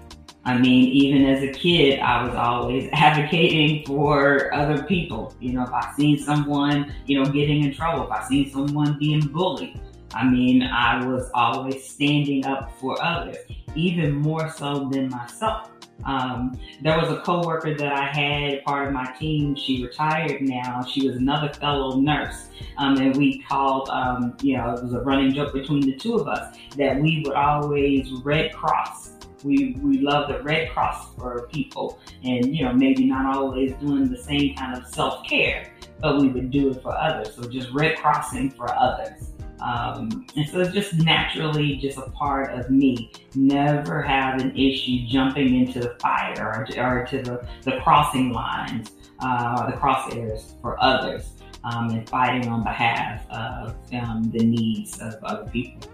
I 0.47 0.59
mean, 0.59 0.91
even 0.91 1.25
as 1.25 1.43
a 1.43 1.51
kid, 1.53 2.01
I 2.01 2.25
was 2.27 2.35
always 2.35 2.91
advocating 2.93 3.85
for 3.87 4.53
other 4.53 4.83
people. 4.83 5.35
You 5.41 5.55
know, 5.55 5.63
if 5.63 5.71
I 5.71 5.93
seen 5.97 6.19
someone, 6.19 6.93
you 7.07 7.23
know, 7.23 7.31
getting 7.31 7.65
in 7.65 7.75
trouble, 7.75 8.05
if 8.05 8.11
I 8.11 8.27
seen 8.29 8.51
someone 8.51 8.99
being 8.99 9.21
bullied, 9.21 9.81
I 10.15 10.25
mean, 10.29 10.63
I 10.63 11.05
was 11.05 11.31
always 11.35 11.85
standing 11.85 12.47
up 12.47 12.73
for 12.79 13.03
others, 13.03 13.37
even 13.75 14.15
more 14.15 14.49
so 14.51 14.89
than 14.91 15.09
myself. 15.09 15.71
Um, 16.05 16.59
there 16.83 16.99
was 16.99 17.11
a 17.11 17.21
coworker 17.23 17.75
that 17.75 17.93
I 17.93 18.07
had, 18.07 18.65
part 18.65 18.89
of 18.89 18.93
my 18.93 19.13
team. 19.19 19.55
She 19.57 19.83
retired 19.83 20.43
now. 20.43 20.83
She 20.83 21.07
was 21.07 21.17
another 21.17 21.53
fellow 21.55 21.97
nurse, 21.97 22.49
um, 22.79 22.97
and 22.99 23.17
we 23.17 23.43
called, 23.43 23.89
um, 23.89 24.37
you 24.43 24.57
know, 24.57 24.75
it 24.75 24.83
was 24.83 24.93
a 24.93 25.01
running 25.01 25.33
joke 25.33 25.53
between 25.53 25.81
the 25.81 25.97
two 25.97 26.15
of 26.15 26.29
us 26.29 26.57
that 26.77 27.01
we 27.01 27.23
would 27.25 27.35
always 27.35 28.11
Red 28.23 28.53
Cross. 28.53 29.13
We 29.45 29.77
we 29.83 29.99
love 29.99 30.29
the 30.29 30.43
Red 30.43 30.71
Cross 30.71 31.15
for 31.17 31.49
people, 31.53 31.99
and 32.23 32.55
you 32.55 32.65
know, 32.65 32.73
maybe 32.73 33.05
not 33.07 33.37
always 33.37 33.73
doing 33.75 34.09
the 34.09 34.23
same 34.23 34.57
kind 34.57 34.77
of 34.77 34.87
self 34.89 35.27
care, 35.27 35.73
but 36.01 36.21
we 36.21 36.29
would 36.29 36.51
do 36.51 36.71
it 36.71 36.83
for 36.83 36.97
others. 36.97 37.35
So 37.35 37.43
just 37.49 37.71
Red 37.73 37.99
Crossing 37.99 38.51
for 38.51 38.75
others. 38.75 39.34
Um, 39.65 40.27
and 40.37 40.47
so 40.47 40.61
it's 40.61 40.75
just 40.75 40.95
naturally 40.95 41.77
just 41.77 41.97
a 41.97 42.11
part 42.11 42.53
of 42.53 42.71
me. 42.71 43.11
Never 43.35 44.03
have 44.03 44.41
an 44.41 44.55
issue 44.57 45.07
jumping 45.07 45.57
into 45.57 45.81
the 45.81 45.97
fire 46.01 46.67
or, 46.77 46.83
or 46.83 47.07
to 47.07 47.23
the, 47.23 47.49
the 47.63 47.81
crossing 47.83 48.31
lines, 48.31 48.91
uh, 49.21 49.71
the 49.71 49.77
crosshairs 49.77 50.61
for 50.61 50.81
others, 50.83 51.31
um, 51.65 51.89
and 51.89 52.07
fighting 52.09 52.47
on 52.49 52.63
behalf 52.63 53.27
of 53.31 53.75
um, 53.95 54.31
the 54.33 54.45
needs 54.45 55.01
of 55.01 55.15
other 55.25 55.49
people. 55.51 55.91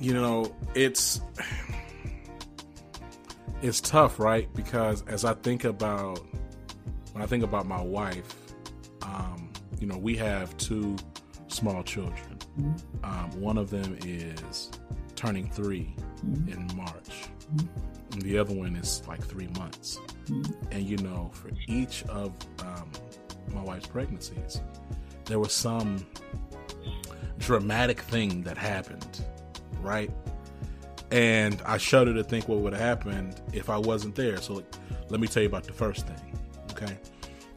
You 0.00 0.14
know, 0.14 0.52
it's 0.74 1.20
it's 3.62 3.80
tough, 3.80 4.18
right? 4.18 4.52
Because 4.52 5.04
as 5.06 5.24
I 5.24 5.34
think 5.34 5.62
about 5.62 6.18
when 7.12 7.22
I 7.22 7.26
think 7.26 7.44
about 7.44 7.66
my 7.66 7.80
wife, 7.80 8.34
um, 9.02 9.52
you 9.78 9.86
know, 9.86 9.96
we 9.96 10.16
have 10.16 10.56
two 10.56 10.96
small 11.54 11.82
children. 11.82 12.38
Mm-hmm. 12.58 13.04
Um, 13.04 13.40
one 13.40 13.58
of 13.58 13.70
them 13.70 13.96
is 14.04 14.70
turning 15.14 15.48
3 15.50 15.94
mm-hmm. 16.26 16.48
in 16.48 16.76
March, 16.76 17.28
mm-hmm. 17.54 18.12
and 18.12 18.22
the 18.22 18.38
other 18.38 18.52
one 18.54 18.76
is 18.76 19.02
like 19.06 19.24
three 19.24 19.48
months. 19.58 19.98
Mm-hmm. 20.26 20.52
And 20.72 20.82
you 20.82 20.96
know, 20.98 21.30
for 21.32 21.50
each 21.66 22.02
of 22.04 22.32
um, 22.60 22.90
my 23.52 23.62
wife's 23.62 23.86
pregnancies, 23.86 24.60
there 25.26 25.38
was 25.38 25.52
some 25.52 26.04
dramatic 27.38 28.00
thing 28.00 28.42
that 28.42 28.58
happened, 28.58 29.24
right? 29.80 30.10
And 31.10 31.60
I 31.64 31.78
shudder 31.78 32.14
to 32.14 32.24
think 32.24 32.48
what 32.48 32.58
would 32.60 32.72
have 32.72 32.82
happened 32.82 33.40
if 33.52 33.70
I 33.70 33.78
wasn't 33.78 34.14
there. 34.14 34.38
So 34.38 34.64
let 35.08 35.20
me 35.20 35.28
tell 35.28 35.42
you 35.42 35.48
about 35.48 35.64
the 35.64 35.72
first 35.72 36.06
thing, 36.06 36.38
okay? 36.72 36.96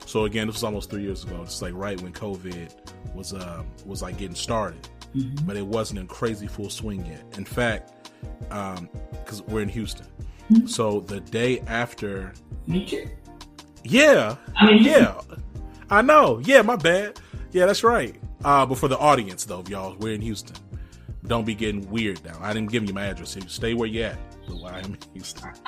So 0.05 0.25
again, 0.25 0.47
this 0.47 0.57
was 0.57 0.63
almost 0.63 0.89
three 0.89 1.01
years 1.01 1.23
ago. 1.23 1.41
It's 1.41 1.61
like 1.61 1.73
right 1.73 1.99
when 2.01 2.13
COVID 2.13 2.86
was 3.13 3.33
uh, 3.33 3.63
was 3.85 4.01
like 4.01 4.17
getting 4.17 4.35
started, 4.35 4.87
mm-hmm. 5.15 5.45
but 5.45 5.57
it 5.57 5.65
wasn't 5.65 5.99
in 5.99 6.07
crazy 6.07 6.47
full 6.47 6.69
swing 6.69 7.05
yet. 7.05 7.23
In 7.37 7.45
fact, 7.45 8.11
um, 8.51 8.89
because 9.11 9.41
um, 9.41 9.47
we're 9.47 9.61
in 9.61 9.69
Houston, 9.69 10.07
mm-hmm. 10.51 10.67
so 10.67 11.01
the 11.01 11.19
day 11.19 11.59
after. 11.61 12.33
Yeah, 13.83 14.35
I 14.55 14.65
mean, 14.65 14.83
yeah, 14.83 15.21
I 15.89 16.01
know. 16.01 16.41
Yeah, 16.43 16.61
my 16.61 16.75
bad. 16.75 17.19
Yeah, 17.51 17.65
that's 17.65 17.83
right. 17.83 18.15
Uh, 18.43 18.65
but 18.65 18.77
for 18.77 18.87
the 18.87 18.97
audience 18.97 19.45
though, 19.45 19.63
y'all, 19.69 19.95
we're 19.99 20.13
in 20.13 20.21
Houston. 20.21 20.55
Don't 21.25 21.45
be 21.45 21.55
getting 21.55 21.89
weird 21.89 22.23
now. 22.23 22.37
I 22.41 22.53
didn't 22.53 22.71
give 22.71 22.85
you 22.85 22.93
my 22.93 23.05
address. 23.05 23.31
So 23.31 23.39
stay 23.47 23.73
where 23.73 23.87
you 23.87 24.03
at. 24.03 24.17
But 24.47 24.73
I 24.73 24.79
am 24.79 24.93
in 24.93 24.99
Houston. 25.13 25.51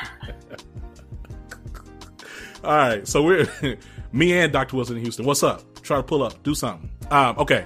All 2.64 2.76
right, 2.76 3.08
so 3.08 3.24
we're 3.24 3.48
me 4.12 4.38
and 4.38 4.52
Dr. 4.52 4.76
Wilson 4.76 4.98
in 4.98 5.04
Houston. 5.04 5.26
What's 5.26 5.44
up? 5.44 5.82
Try 5.82 5.98
to 5.98 6.04
pull 6.04 6.24
up, 6.24 6.44
do 6.44 6.54
something. 6.54 6.90
Um, 7.12 7.38
okay, 7.40 7.66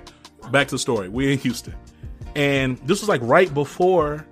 back 0.52 0.68
to 0.70 0.76
the 0.76 0.80
story. 0.80 1.10
We're 1.10 1.32
in 1.32 1.40
Houston, 1.40 1.76
and 2.36 2.78
this 2.80 3.02
was 3.02 3.10
like 3.10 3.22
right 3.24 3.54
before 3.54 4.26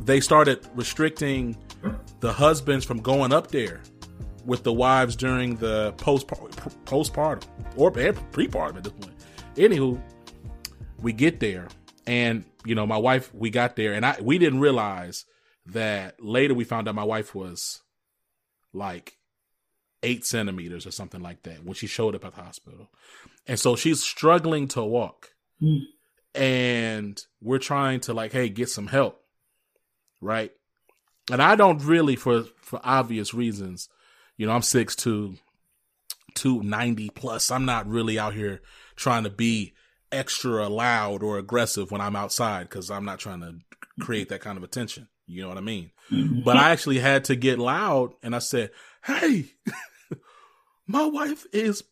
they 0.00 0.20
started 0.20 0.66
restricting 0.74 1.56
the 2.20 2.32
husbands 2.32 2.84
from 2.84 3.00
going 3.00 3.32
up 3.32 3.50
there 3.50 3.80
with 4.46 4.62
the 4.62 4.72
wives 4.72 5.14
during 5.14 5.56
the 5.56 5.92
post 5.98 6.26
postpartum 6.26 7.44
or 7.76 7.90
prepartum 7.90 8.76
at 8.76 8.84
this 8.84 8.92
point. 8.94 9.14
Anywho, 9.56 10.00
we 11.00 11.12
get 11.12 11.40
there, 11.40 11.68
and 12.06 12.44
you 12.64 12.74
know, 12.74 12.86
my 12.86 12.96
wife. 12.96 13.32
We 13.34 13.50
got 13.50 13.76
there, 13.76 13.92
and 13.92 14.06
I 14.06 14.16
we 14.22 14.38
didn't 14.38 14.60
realize 14.60 15.26
that 15.66 16.22
later 16.22 16.54
we 16.54 16.64
found 16.64 16.88
out 16.88 16.94
my 16.94 17.04
wife 17.04 17.34
was 17.34 17.82
like 18.72 19.18
eight 20.02 20.24
centimeters 20.24 20.86
or 20.86 20.90
something 20.90 21.20
like 21.20 21.42
that 21.44 21.64
when 21.64 21.74
she 21.74 21.86
showed 21.86 22.14
up 22.14 22.24
at 22.24 22.34
the 22.34 22.42
hospital. 22.42 22.90
And 23.46 23.58
so 23.58 23.76
she's 23.76 24.02
struggling 24.02 24.68
to 24.68 24.82
walk. 24.82 25.30
Mm. 25.60 25.82
And 26.34 27.24
we're 27.40 27.58
trying 27.58 28.00
to 28.00 28.14
like, 28.14 28.32
hey, 28.32 28.48
get 28.48 28.68
some 28.68 28.86
help. 28.86 29.20
Right. 30.20 30.52
And 31.30 31.42
I 31.42 31.56
don't 31.56 31.84
really 31.84 32.16
for 32.16 32.44
for 32.60 32.80
obvious 32.82 33.34
reasons, 33.34 33.88
you 34.36 34.46
know, 34.46 34.52
I'm 34.52 34.62
six 34.62 34.96
to 34.96 35.34
two 36.34 36.62
ninety 36.62 37.10
plus. 37.10 37.50
I'm 37.50 37.64
not 37.64 37.86
really 37.86 38.18
out 38.18 38.34
here 38.34 38.60
trying 38.96 39.24
to 39.24 39.30
be 39.30 39.74
extra 40.10 40.68
loud 40.68 41.22
or 41.22 41.38
aggressive 41.38 41.90
when 41.90 42.00
I'm 42.00 42.16
outside 42.16 42.68
because 42.68 42.90
I'm 42.90 43.04
not 43.04 43.18
trying 43.18 43.40
to 43.40 43.54
create 44.00 44.28
that 44.28 44.40
kind 44.40 44.58
of 44.58 44.64
attention. 44.64 45.08
You 45.26 45.42
know 45.42 45.48
what 45.48 45.58
I 45.58 45.62
mean? 45.62 45.90
Mm-hmm. 46.10 46.42
But 46.42 46.56
I 46.56 46.70
actually 46.70 46.98
had 46.98 47.24
to 47.24 47.36
get 47.36 47.58
loud 47.58 48.12
and 48.22 48.34
I 48.34 48.40
said, 48.40 48.70
Hey, 49.04 49.46
my 50.92 51.06
wife 51.06 51.46
is 51.52 51.82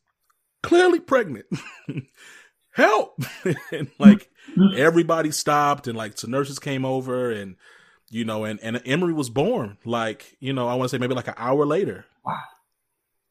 clearly 0.63 1.01
pregnant. 1.01 1.47
Help. 2.73 3.21
and 3.73 3.91
like 3.99 4.31
everybody 4.77 5.33
stopped 5.33 5.89
and 5.89 5.97
like 5.97 6.19
some 6.19 6.31
nurses 6.31 6.59
came 6.59 6.85
over 6.85 7.31
and 7.31 7.57
you 8.11 8.25
know, 8.25 8.45
and, 8.45 8.61
and 8.61 8.83
Emery 8.85 9.13
was 9.13 9.31
born 9.31 9.79
like, 9.85 10.37
you 10.41 10.53
know, 10.53 10.69
I 10.69 10.75
want 10.75 10.91
to 10.91 10.97
say 10.97 10.99
maybe 10.99 11.15
like 11.15 11.29
an 11.29 11.35
hour 11.37 11.65
later. 11.65 12.05
Wow. 12.25 12.41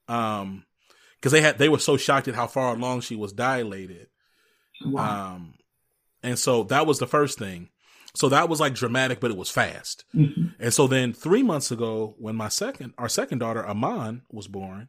Um, 0.08 0.66
cause 1.22 1.34
they 1.34 1.42
had, 1.42 1.58
they 1.58 1.68
were 1.70 1.80
so 1.80 1.98
shocked 1.98 2.30
at 2.30 2.36
how 2.36 2.48
far 2.48 2.74
along 2.74 3.02
she 3.02 3.16
was 3.16 3.34
dilated. 3.34 4.08
Wow. 4.84 5.36
Um, 5.36 5.56
and 6.24 6.40
so 6.40 6.64
that 6.64 6.88
was 6.88 7.00
the 7.00 7.08
first 7.08 7.38
thing. 7.38 7.70
So 8.16 8.30
that 8.30 8.50
was 8.50 8.62
like 8.62 8.74
dramatic, 8.74 9.20
but 9.20 9.32
it 9.32 9.38
was 9.38 9.52
fast. 9.52 10.06
Mm-hmm. 10.16 10.48
And 10.60 10.74
so 10.74 10.88
then 10.88 11.14
three 11.14 11.44
months 11.44 11.72
ago, 11.72 12.16
when 12.18 12.36
my 12.36 12.50
second, 12.50 12.94
our 12.98 13.10
second 13.10 13.40
daughter, 13.40 13.68
Aman, 13.68 14.24
was 14.32 14.48
born, 14.48 14.88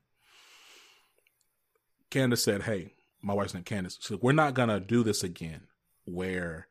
Candace 2.10 2.42
said, 2.42 2.62
Hey, 2.62 2.94
my 3.22 3.34
wife's 3.34 3.54
name 3.54 3.64
Candace. 3.64 3.98
She 4.00 4.08
said, 4.08 4.18
We're 4.22 4.32
not 4.32 4.54
gonna 4.54 4.80
do 4.80 5.02
this 5.02 5.22
again 5.22 5.62
where 6.04 6.66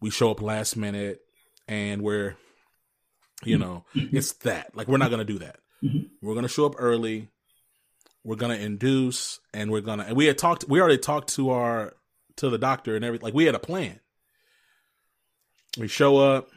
we 0.00 0.10
show 0.10 0.30
up 0.30 0.42
last 0.42 0.76
minute 0.76 1.20
and 1.68 2.02
we're 2.02 2.36
you 3.44 3.58
know, 3.58 3.84
mm-hmm. 3.94 4.16
it's 4.16 4.32
that. 4.32 4.74
Like 4.74 4.88
we're 4.88 4.96
not 4.98 5.10
gonna 5.10 5.24
do 5.24 5.38
that. 5.40 5.58
Mm-hmm. 5.82 6.06
We're 6.22 6.34
gonna 6.34 6.48
show 6.48 6.66
up 6.66 6.76
early. 6.78 7.28
We're 8.24 8.36
gonna 8.36 8.54
induce 8.54 9.40
and 9.52 9.70
we're 9.70 9.82
gonna 9.82 10.04
and 10.04 10.16
we 10.16 10.26
had 10.26 10.38
talked 10.38 10.64
we 10.68 10.80
already 10.80 10.98
talked 10.98 11.34
to 11.34 11.50
our 11.50 11.94
to 12.36 12.50
the 12.50 12.58
doctor 12.58 12.96
and 12.96 13.04
everything. 13.04 13.24
Like 13.24 13.34
we 13.34 13.44
had 13.44 13.54
a 13.54 13.60
plan. 13.60 14.00
We 15.78 15.88
show 15.88 16.16
up, 16.16 16.48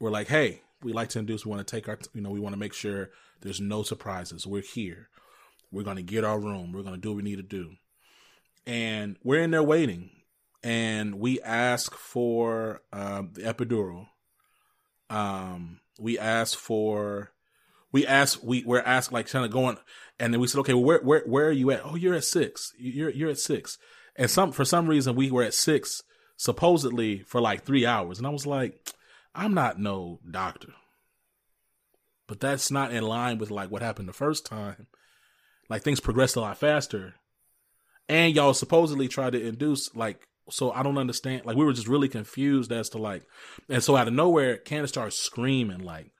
we're 0.00 0.10
like, 0.10 0.26
hey, 0.26 0.62
we 0.82 0.92
like 0.92 1.10
to 1.10 1.20
induce, 1.20 1.46
we 1.46 1.50
want 1.50 1.66
to 1.66 1.70
take 1.76 1.88
our 1.88 1.98
you 2.12 2.20
know, 2.20 2.30
we 2.30 2.40
want 2.40 2.54
to 2.54 2.58
make 2.58 2.72
sure 2.72 3.10
there's 3.42 3.60
no 3.60 3.82
surprises. 3.82 4.46
We're 4.46 4.62
here. 4.62 5.08
We're 5.70 5.82
going 5.82 5.96
to 5.96 6.02
get 6.02 6.24
our 6.24 6.38
room. 6.38 6.72
We're 6.72 6.82
going 6.82 6.94
to 6.94 7.00
do 7.00 7.10
what 7.10 7.16
we 7.16 7.22
need 7.22 7.36
to 7.36 7.42
do. 7.42 7.72
And 8.66 9.16
we're 9.22 9.42
in 9.42 9.50
there 9.50 9.62
waiting. 9.62 10.10
And 10.62 11.20
we 11.20 11.40
ask 11.40 11.94
for 11.94 12.82
um, 12.92 13.30
the 13.34 13.42
epidural. 13.42 14.08
Um, 15.08 15.80
we 15.98 16.18
ask 16.18 16.58
for, 16.58 17.30
we 17.92 18.06
ask, 18.06 18.40
we 18.42 18.64
we're 18.64 18.80
asked 18.80 19.12
like 19.12 19.28
kind 19.28 19.44
of 19.44 19.52
going, 19.52 19.78
and 20.18 20.32
then 20.32 20.40
we 20.40 20.48
said, 20.48 20.60
okay, 20.60 20.74
well, 20.74 20.82
where 20.82 21.00
where 21.00 21.22
where 21.26 21.46
are 21.46 21.52
you 21.52 21.70
at? 21.70 21.82
Oh, 21.84 21.94
you're 21.94 22.14
at 22.14 22.24
six. 22.24 22.72
You're 22.78 23.10
you're 23.10 23.30
at 23.30 23.38
six, 23.38 23.78
and 24.16 24.30
some 24.30 24.50
for 24.50 24.64
some 24.64 24.88
reason 24.88 25.14
we 25.14 25.30
were 25.30 25.44
at 25.44 25.54
six 25.54 26.02
supposedly 26.36 27.20
for 27.20 27.40
like 27.40 27.64
three 27.64 27.86
hours, 27.86 28.18
and 28.18 28.26
I 28.26 28.30
was 28.30 28.46
like, 28.46 28.92
I'm 29.34 29.54
not 29.54 29.78
no 29.78 30.20
doctor, 30.28 30.72
but 32.26 32.40
that's 32.40 32.70
not 32.70 32.92
in 32.92 33.04
line 33.04 33.38
with 33.38 33.50
like 33.50 33.70
what 33.70 33.82
happened 33.82 34.08
the 34.08 34.14
first 34.14 34.44
time. 34.44 34.86
Like 35.68 35.82
things 35.82 36.00
progressed 36.00 36.36
a 36.36 36.40
lot 36.40 36.58
faster, 36.58 37.14
and 38.08 38.34
y'all 38.34 38.54
supposedly 38.54 39.08
tried 39.08 39.32
to 39.32 39.46
induce 39.46 39.94
like 39.94 40.26
so 40.50 40.72
I 40.72 40.82
don't 40.82 40.98
understand. 40.98 41.44
Like 41.44 41.56
we 41.56 41.64
were 41.64 41.72
just 41.72 41.88
really 41.88 42.08
confused 42.08 42.72
as 42.72 42.88
to 42.90 42.98
like, 42.98 43.22
and 43.68 43.82
so 43.82 43.96
out 43.96 44.08
of 44.08 44.14
nowhere, 44.14 44.56
Candace 44.56 44.90
starts 44.90 45.18
screaming 45.18 45.80
like 45.80 46.12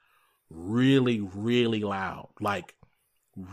really, 0.51 1.21
really 1.21 1.81
loud, 1.81 2.29
like 2.41 2.75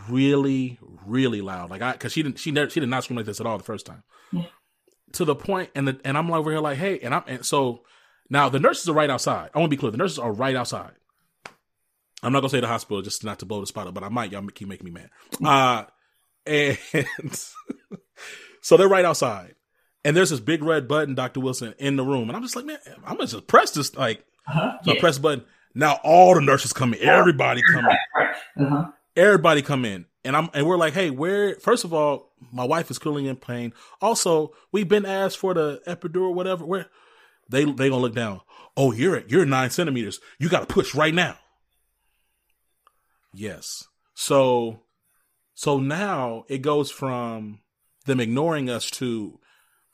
really, 0.08 0.78
really 1.06 1.40
loud. 1.40 1.70
Like 1.70 1.82
I, 1.82 1.92
because 1.92 2.12
she 2.12 2.22
didn't, 2.22 2.38
she 2.38 2.50
never, 2.50 2.70
she 2.70 2.80
did 2.80 2.88
not 2.88 3.04
scream 3.04 3.16
like 3.16 3.26
this 3.26 3.40
at 3.40 3.46
all 3.46 3.58
the 3.58 3.64
first 3.64 3.86
time. 3.86 4.02
Yeah. 4.32 4.46
To 5.12 5.24
the 5.24 5.36
point, 5.36 5.70
and 5.74 5.86
the 5.86 6.00
and 6.04 6.18
I'm 6.18 6.32
over 6.32 6.50
here 6.50 6.60
like, 6.60 6.78
hey, 6.78 6.98
and 6.98 7.14
I'm 7.14 7.22
and 7.28 7.46
so 7.46 7.82
now 8.28 8.48
the 8.48 8.58
nurses 8.58 8.88
are 8.88 8.94
right 8.94 9.10
outside. 9.10 9.50
I 9.54 9.58
want 9.58 9.70
to 9.70 9.76
be 9.76 9.78
clear, 9.78 9.92
the 9.92 9.98
nurses 9.98 10.18
are 10.18 10.32
right 10.32 10.56
outside. 10.56 10.92
I'm 12.24 12.32
not 12.32 12.40
gonna 12.40 12.50
say 12.50 12.60
the 12.60 12.66
hospital 12.66 13.02
just 13.02 13.24
not 13.24 13.38
to 13.40 13.46
blow 13.46 13.60
the 13.60 13.66
spot 13.66 13.86
up, 13.86 13.94
but 13.94 14.02
I 14.02 14.08
might. 14.08 14.32
Y'all 14.32 14.46
keep 14.48 14.68
making 14.68 14.84
me 14.84 14.90
mad. 14.90 15.10
Uh, 15.44 15.84
and 16.46 16.78
so 18.60 18.76
they're 18.76 18.88
right 18.88 19.04
outside 19.04 19.54
and 20.04 20.16
there's 20.16 20.30
this 20.30 20.40
big 20.40 20.62
red 20.62 20.86
button, 20.86 21.14
Dr. 21.14 21.40
Wilson, 21.40 21.74
in 21.78 21.96
the 21.96 22.04
room. 22.04 22.28
And 22.28 22.36
I'm 22.36 22.42
just 22.42 22.54
like, 22.54 22.66
man, 22.66 22.78
I'm 23.04 23.16
gonna 23.16 23.26
just 23.26 23.46
press 23.46 23.70
this 23.70 23.96
like 23.96 24.24
uh-huh. 24.46 24.78
so 24.82 24.92
yeah. 24.92 24.98
I 24.98 25.00
press 25.00 25.16
the 25.16 25.22
button. 25.22 25.44
Now 25.74 25.98
all 26.04 26.34
the 26.34 26.40
nurses 26.40 26.72
come 26.72 26.94
in, 26.94 27.02
everybody 27.02 27.62
come 27.72 27.86
in. 27.86 28.66
Uh-huh. 28.66 28.90
Everybody 29.16 29.62
come 29.62 29.84
in. 29.84 30.06
And 30.24 30.36
I'm 30.36 30.50
and 30.54 30.66
we're 30.66 30.76
like, 30.76 30.94
hey, 30.94 31.10
where 31.10 31.56
first 31.56 31.84
of 31.84 31.92
all, 31.92 32.32
my 32.52 32.64
wife 32.64 32.90
is 32.90 32.98
cooling 32.98 33.26
in 33.26 33.36
pain. 33.36 33.72
Also, 34.00 34.52
we've 34.72 34.88
been 34.88 35.06
asked 35.06 35.38
for 35.38 35.54
the 35.54 35.82
epidural, 35.86 36.34
whatever. 36.34 36.64
Where 36.64 36.86
they 37.48 37.64
they 37.64 37.88
gonna 37.88 38.02
look 38.02 38.14
down. 38.14 38.40
Oh, 38.76 38.92
you're 38.92 39.16
at 39.16 39.30
you're 39.30 39.44
nine 39.44 39.70
centimeters. 39.70 40.20
You 40.38 40.48
gotta 40.48 40.66
push 40.66 40.94
right 40.94 41.14
now. 41.14 41.36
Yes. 43.34 43.84
So 44.14 44.80
so 45.54 45.78
now 45.78 46.44
it 46.48 46.62
goes 46.62 46.90
from 46.90 47.60
them 48.06 48.20
ignoring 48.20 48.70
us 48.70 48.90
to 48.92 49.38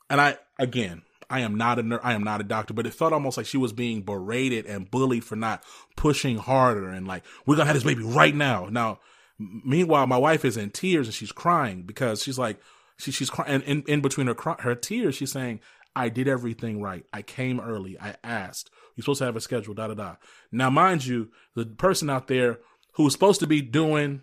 and 0.09 0.21
I 0.21 0.37
again, 0.59 1.03
I 1.29 1.41
am 1.41 1.55
not 1.55 1.79
a 1.79 1.99
I 2.03 2.13
am 2.13 2.23
not 2.23 2.41
a 2.41 2.45
doctor, 2.45 2.73
but 2.73 2.85
it 2.85 2.93
felt 2.93 3.13
almost 3.13 3.37
like 3.37 3.45
she 3.45 3.57
was 3.57 3.73
being 3.73 4.03
berated 4.03 4.65
and 4.65 4.89
bullied 4.89 5.23
for 5.23 5.35
not 5.35 5.63
pushing 5.95 6.37
harder 6.37 6.89
and 6.89 7.07
like 7.07 7.23
we're 7.45 7.55
gonna 7.55 7.67
have 7.67 7.75
this 7.75 7.83
baby 7.83 8.03
right 8.03 8.35
now. 8.35 8.67
Now, 8.69 8.99
meanwhile, 9.39 10.07
my 10.07 10.17
wife 10.17 10.45
is 10.45 10.57
in 10.57 10.69
tears 10.69 11.07
and 11.07 11.13
she's 11.13 11.31
crying 11.31 11.83
because 11.83 12.21
she's 12.21 12.37
like 12.37 12.59
she, 12.97 13.11
she's 13.11 13.29
crying 13.29 13.51
and 13.51 13.63
in, 13.63 13.83
in 13.87 14.01
between 14.01 14.27
her 14.27 14.35
her 14.59 14.75
tears, 14.75 15.15
she's 15.15 15.31
saying, 15.31 15.61
"I 15.95 16.09
did 16.09 16.27
everything 16.27 16.81
right. 16.81 17.05
I 17.11 17.23
came 17.23 17.59
early. 17.59 17.99
I 17.99 18.15
asked. 18.23 18.69
You're 18.95 19.03
supposed 19.03 19.19
to 19.19 19.25
have 19.25 19.35
a 19.35 19.41
schedule." 19.41 19.73
Da 19.73 19.87
da 19.87 19.95
da. 19.95 20.15
Now, 20.51 20.69
mind 20.69 21.05
you, 21.05 21.29
the 21.55 21.65
person 21.65 22.09
out 22.09 22.27
there 22.27 22.59
who 22.93 23.03
was 23.03 23.13
supposed 23.13 23.39
to 23.39 23.47
be 23.47 23.61
doing, 23.61 24.21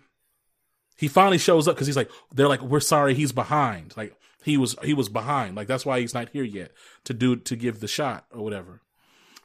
he 0.97 1.07
finally 1.07 1.37
shows 1.37 1.67
up 1.67 1.75
because 1.75 1.87
he's 1.87 1.97
like, 1.97 2.11
they're 2.33 2.47
like, 2.47 2.61
"We're 2.61 2.79
sorry, 2.79 3.13
he's 3.13 3.31
behind." 3.31 3.95
Like 3.95 4.15
he 4.43 4.57
was 4.57 4.75
he 4.83 4.93
was 4.93 5.09
behind. 5.09 5.55
Like 5.55 5.67
that's 5.67 5.85
why 5.85 5.99
he's 5.99 6.13
not 6.13 6.29
here 6.29 6.43
yet 6.43 6.71
to 7.05 7.13
do 7.13 7.35
to 7.35 7.55
give 7.55 7.79
the 7.79 7.87
shot 7.87 8.25
or 8.31 8.43
whatever. 8.43 8.81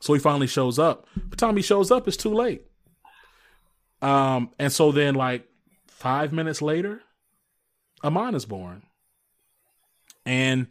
So 0.00 0.12
he 0.12 0.20
finally 0.20 0.46
shows 0.46 0.78
up. 0.78 1.06
but 1.16 1.38
time 1.38 1.56
he 1.56 1.62
shows 1.62 1.90
up, 1.90 2.06
it's 2.06 2.16
too 2.16 2.34
late. 2.34 2.66
Um, 4.02 4.50
and 4.58 4.70
so 4.72 4.92
then 4.92 5.14
like 5.14 5.48
five 5.86 6.32
minutes 6.32 6.60
later, 6.60 7.00
Amon 8.02 8.34
is 8.34 8.44
born. 8.44 8.82
And 10.26 10.68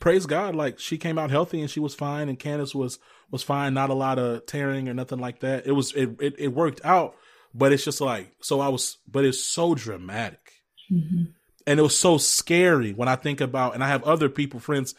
praise 0.00 0.26
God, 0.26 0.54
like 0.54 0.78
she 0.78 0.98
came 0.98 1.18
out 1.18 1.30
healthy 1.30 1.60
and 1.60 1.70
she 1.70 1.80
was 1.80 1.94
fine, 1.94 2.28
and 2.28 2.38
Candace 2.38 2.74
was 2.74 2.98
was 3.30 3.42
fine, 3.42 3.74
not 3.74 3.90
a 3.90 3.94
lot 3.94 4.18
of 4.18 4.46
tearing 4.46 4.88
or 4.88 4.94
nothing 4.94 5.18
like 5.18 5.40
that. 5.40 5.66
It 5.66 5.72
was 5.72 5.92
it 5.94 6.10
it, 6.20 6.34
it 6.38 6.48
worked 6.48 6.84
out, 6.84 7.14
but 7.54 7.72
it's 7.72 7.84
just 7.84 8.00
like 8.00 8.34
so 8.42 8.60
I 8.60 8.68
was, 8.68 8.98
but 9.10 9.24
it's 9.24 9.42
so 9.42 9.74
dramatic. 9.74 10.40
Mm-hmm 10.92 11.24
and 11.66 11.80
it 11.80 11.82
was 11.82 11.96
so 11.96 12.18
scary 12.18 12.92
when 12.92 13.08
I 13.08 13.16
think 13.16 13.40
about, 13.40 13.74
and 13.74 13.82
I 13.82 13.88
have 13.88 14.04
other 14.04 14.28
people, 14.28 14.60
friends, 14.60 14.94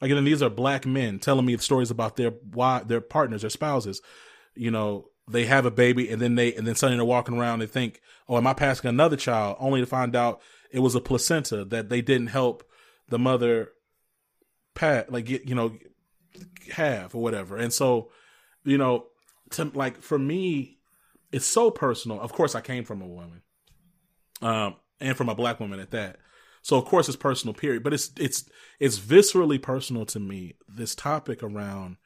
again, 0.00 0.22
these 0.24 0.42
are 0.42 0.50
black 0.50 0.86
men 0.86 1.18
telling 1.18 1.44
me 1.44 1.56
stories 1.58 1.90
about 1.90 2.16
their 2.16 2.30
why 2.52 2.82
their 2.82 3.00
partners, 3.00 3.42
their 3.42 3.50
spouses. 3.50 4.00
You 4.54 4.70
know, 4.70 5.08
they 5.28 5.46
have 5.46 5.66
a 5.66 5.70
baby, 5.70 6.08
and 6.10 6.20
then 6.20 6.34
they, 6.34 6.54
and 6.54 6.66
then 6.66 6.74
suddenly 6.74 6.98
they're 6.98 7.04
walking 7.04 7.36
around. 7.36 7.58
They 7.58 7.66
think, 7.66 8.00
"Oh, 8.28 8.36
am 8.36 8.46
I 8.46 8.54
passing 8.54 8.88
another 8.88 9.16
child?" 9.16 9.56
Only 9.60 9.80
to 9.80 9.86
find 9.86 10.16
out 10.16 10.40
it 10.70 10.80
was 10.80 10.94
a 10.94 11.00
placenta 11.00 11.64
that 11.66 11.88
they 11.88 12.00
didn't 12.00 12.28
help 12.28 12.64
the 13.08 13.18
mother 13.18 13.70
pat, 14.74 15.12
like 15.12 15.26
get, 15.26 15.48
you 15.48 15.54
know, 15.54 15.76
have 16.72 17.14
or 17.14 17.22
whatever. 17.22 17.56
And 17.56 17.72
so, 17.72 18.10
you 18.64 18.78
know, 18.78 19.06
to 19.50 19.70
like 19.74 20.00
for 20.00 20.18
me, 20.18 20.75
it's 21.36 21.46
so 21.46 21.70
personal. 21.70 22.20
Of 22.20 22.32
course, 22.32 22.54
I 22.54 22.62
came 22.62 22.84
from 22.84 23.02
a 23.02 23.06
woman. 23.06 23.42
Um, 24.40 24.76
and 25.00 25.16
from 25.16 25.28
a 25.28 25.34
black 25.34 25.60
woman 25.60 25.80
at 25.80 25.90
that. 25.90 26.16
So 26.62 26.76
of 26.76 26.84
course 26.86 27.08
it's 27.08 27.16
personal 27.16 27.54
period, 27.54 27.82
but 27.82 27.92
it's 27.92 28.10
it's 28.18 28.48
it's 28.80 28.98
viscerally 28.98 29.60
personal 29.60 30.04
to 30.06 30.18
me 30.18 30.54
this 30.66 30.94
topic 30.94 31.42
around 31.42 31.96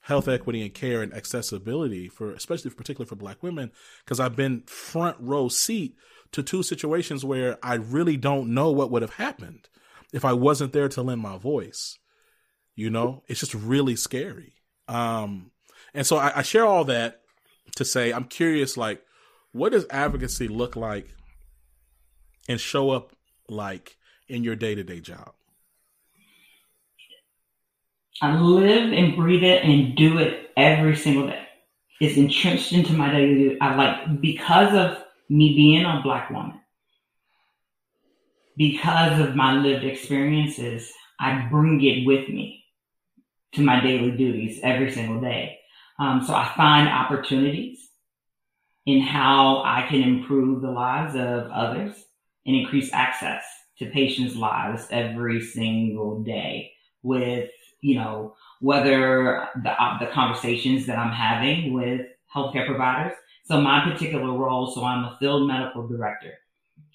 health 0.00 0.28
equity 0.28 0.62
and 0.62 0.74
care 0.74 1.02
and 1.02 1.14
accessibility 1.14 2.08
for 2.08 2.32
especially 2.32 2.70
particularly 2.70 3.08
for 3.08 3.16
black 3.16 3.42
women 3.42 3.72
because 4.04 4.20
I've 4.20 4.36
been 4.36 4.62
front 4.66 5.16
row 5.18 5.48
seat 5.48 5.96
to 6.32 6.42
two 6.42 6.62
situations 6.62 7.24
where 7.24 7.58
I 7.62 7.74
really 7.74 8.16
don't 8.16 8.52
know 8.54 8.70
what 8.70 8.90
would 8.90 9.02
have 9.02 9.14
happened 9.14 9.68
if 10.12 10.24
I 10.24 10.34
wasn't 10.34 10.72
there 10.72 10.88
to 10.90 11.02
lend 11.02 11.22
my 11.22 11.38
voice. 11.38 11.98
You 12.76 12.90
know, 12.90 13.22
it's 13.26 13.40
just 13.40 13.54
really 13.54 13.96
scary. 13.96 14.54
Um, 14.88 15.50
and 15.94 16.06
so 16.06 16.18
I, 16.18 16.38
I 16.38 16.42
share 16.42 16.66
all 16.66 16.84
that 16.84 17.23
to 17.76 17.84
say 17.84 18.12
I'm 18.12 18.24
curious, 18.24 18.76
like, 18.76 19.02
what 19.52 19.72
does 19.72 19.86
advocacy 19.90 20.48
look 20.48 20.76
like 20.76 21.08
and 22.48 22.60
show 22.60 22.90
up 22.90 23.12
like 23.48 23.96
in 24.28 24.44
your 24.44 24.56
day 24.56 24.74
to 24.74 24.82
day 24.82 25.00
job? 25.00 25.32
I 28.22 28.36
live 28.38 28.92
and 28.92 29.16
breathe 29.16 29.42
it 29.42 29.64
and 29.64 29.96
do 29.96 30.18
it 30.18 30.50
every 30.56 30.96
single 30.96 31.26
day. 31.26 31.46
It's 32.00 32.16
entrenched 32.16 32.72
into 32.72 32.92
my 32.92 33.10
daily. 33.10 33.60
I 33.60 33.74
like 33.74 34.20
because 34.20 34.74
of 34.74 35.02
me 35.28 35.54
being 35.54 35.84
a 35.84 36.00
black 36.02 36.30
woman, 36.30 36.60
because 38.56 39.20
of 39.20 39.34
my 39.34 39.54
lived 39.54 39.84
experiences, 39.84 40.92
I 41.18 41.46
bring 41.50 41.82
it 41.82 42.06
with 42.06 42.28
me 42.28 42.64
to 43.52 43.62
my 43.62 43.80
daily 43.80 44.10
duties 44.10 44.60
every 44.62 44.90
single 44.92 45.20
day. 45.20 45.58
Um, 45.98 46.22
so 46.24 46.34
I 46.34 46.52
find 46.56 46.88
opportunities 46.88 47.88
in 48.86 49.00
how 49.00 49.62
I 49.64 49.86
can 49.88 50.02
improve 50.02 50.60
the 50.60 50.70
lives 50.70 51.14
of 51.14 51.50
others 51.50 51.96
and 52.46 52.56
increase 52.56 52.92
access 52.92 53.42
to 53.78 53.86
patients' 53.86 54.36
lives 54.36 54.86
every 54.90 55.40
single 55.40 56.22
day 56.22 56.72
with, 57.02 57.50
you 57.80 57.96
know, 57.96 58.34
whether 58.60 59.48
the, 59.62 59.70
uh, 59.70 59.98
the 59.98 60.06
conversations 60.06 60.86
that 60.86 60.98
I'm 60.98 61.12
having 61.12 61.72
with 61.72 62.06
healthcare 62.34 62.66
providers. 62.66 63.16
So 63.44 63.60
my 63.60 63.90
particular 63.90 64.36
role, 64.36 64.70
so 64.70 64.84
I'm 64.84 65.04
a 65.04 65.16
field 65.18 65.46
medical 65.46 65.86
director 65.86 66.34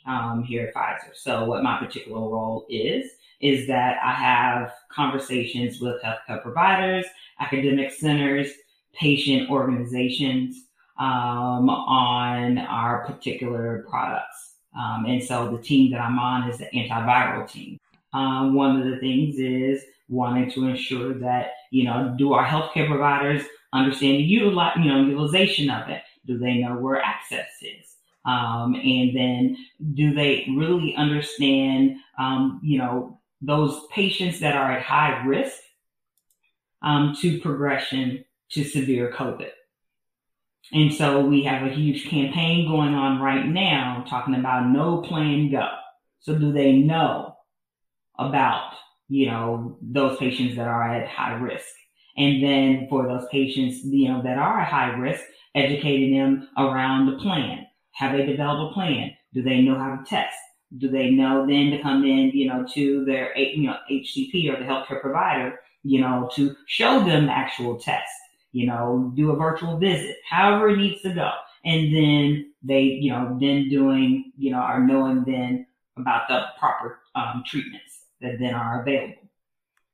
um, 0.06 0.44
here 0.44 0.68
at 0.68 0.74
Pfizer. 0.74 1.16
So 1.16 1.46
what 1.46 1.64
my 1.64 1.78
particular 1.78 2.20
role 2.20 2.66
is, 2.70 3.12
is 3.40 3.68
that 3.68 3.98
I 4.04 4.12
have 4.12 4.74
conversations 4.92 5.80
with 5.80 6.02
healthcare 6.02 6.42
providers, 6.42 7.06
academic 7.40 7.92
centers, 7.92 8.52
patient 9.00 9.50
organizations 9.50 10.66
um, 11.00 11.70
on 11.70 12.58
our 12.58 13.06
particular 13.06 13.86
products. 13.90 14.56
Um, 14.78 15.06
and 15.06 15.24
so 15.24 15.50
the 15.50 15.62
team 15.62 15.92
that 15.92 16.02
I'm 16.02 16.20
on 16.20 16.50
is 16.50 16.58
the 16.58 16.66
antiviral 16.66 17.50
team. 17.50 17.80
Um, 18.14 18.54
one 18.54 18.80
of 18.80 18.86
the 18.90 18.98
things 18.98 19.40
is 19.40 19.84
wanting 20.10 20.52
to 20.52 20.68
ensure 20.68 21.14
that, 21.20 21.52
you 21.72 21.86
know, 21.86 22.16
do 22.18 22.34
our 22.34 22.46
healthcare 22.46 22.88
providers 22.88 23.44
understand 23.74 24.18
the 24.18 24.24
you 24.24 24.52
know, 24.52 25.06
utilization 25.06 25.70
of 25.70 25.90
it? 25.90 26.02
Do 26.26 26.38
they 26.38 26.58
know 26.58 26.76
where 26.78 27.02
access 27.02 27.50
is? 27.62 27.96
Um, 28.26 28.76
and 28.76 29.16
then 29.16 29.58
do 29.94 30.14
they 30.14 30.48
really 30.56 30.96
understand, 30.96 31.96
um, 32.20 32.60
you 32.64 32.78
know, 32.78 33.20
those 33.42 33.88
patients 33.92 34.40
that 34.42 34.56
are 34.56 34.72
at 34.72 34.84
high 34.84 35.24
risk 35.26 35.58
um, 36.82 37.16
to 37.22 37.40
progression 37.40 38.26
to 38.52 38.64
severe 38.64 39.12
COVID? 39.16 39.52
And 40.72 40.94
so 40.94 41.22
we 41.22 41.44
have 41.44 41.66
a 41.66 41.74
huge 41.74 42.08
campaign 42.10 42.68
going 42.68 42.94
on 42.94 43.22
right 43.22 43.46
now 43.46 44.06
talking 44.08 44.36
about 44.36 44.70
no 44.70 45.02
plan 45.02 45.50
go. 45.52 45.68
So 46.20 46.38
do 46.38 46.52
they 46.52 46.74
know 46.74 47.36
about, 48.20 48.74
you 49.08 49.28
know, 49.28 49.78
those 49.82 50.18
patients 50.18 50.56
that 50.58 50.68
are 50.68 50.94
at 50.94 51.08
high 51.08 51.34
risk? 51.34 51.68
And 52.18 52.44
then 52.44 52.88
for 52.90 53.08
those 53.08 53.26
patients, 53.32 53.84
you 53.84 54.10
know, 54.10 54.22
that 54.22 54.38
are 54.38 54.60
at 54.60 54.68
high 54.68 54.90
risk, 54.90 55.24
educating 55.56 56.18
them 56.18 56.50
around 56.58 57.06
the 57.06 57.18
plan. 57.18 57.66
Have 57.94 58.16
they 58.16 58.26
developed 58.26 58.72
a 58.72 58.74
plan? 58.74 59.12
Do 59.34 59.42
they 59.42 59.62
know 59.62 59.78
how 59.78 59.96
to 59.96 60.04
test? 60.04 60.36
Do 60.78 60.90
they 60.90 61.10
know 61.10 61.48
then 61.48 61.72
to 61.72 61.82
come 61.82 62.04
in, 62.04 62.30
you 62.32 62.48
know, 62.48 62.66
to 62.76 63.06
their, 63.06 63.36
you 63.36 63.68
know, 63.68 63.78
HCP 63.90 64.54
or 64.54 64.58
the 64.58 64.66
healthcare 64.66 65.02
provider, 65.02 65.60
you 65.84 66.02
know, 66.02 66.30
to 66.36 66.56
show 66.68 67.04
them 67.04 67.26
the 67.26 67.32
actual 67.32 67.80
test, 67.80 68.12
you 68.52 68.68
know, 68.68 69.12
do 69.16 69.32
a 69.32 69.36
virtual 69.36 69.78
visit, 69.78 70.18
however 70.30 70.70
it 70.70 70.78
needs 70.78 71.02
to 71.02 71.14
go. 71.14 71.32
And 71.66 71.94
then 71.94 72.54
they, 72.64 72.82
you 72.82 73.12
know, 73.12 73.38
then 73.40 73.70
doing, 73.70 74.32
you 74.38 74.52
know, 74.52 74.58
are 74.58 74.80
knowing 74.80 75.24
then 75.26 75.68
about 75.98 76.28
the 76.28 76.46
proper 76.58 77.00
um, 77.16 77.44
treatments 77.46 78.06
that 78.22 78.40
then 78.40 78.54
are 78.54 78.82
available. 78.82 79.30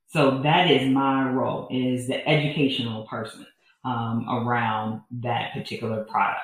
So 0.08 0.42
that 0.44 0.70
is 0.72 0.90
my 0.90 1.30
role 1.30 1.68
is 1.72 2.08
the 2.08 2.28
educational 2.28 3.06
person 3.08 3.46
um, 3.84 4.26
around 4.30 5.02
that 5.22 5.54
particular 5.54 6.04
product. 6.04 6.42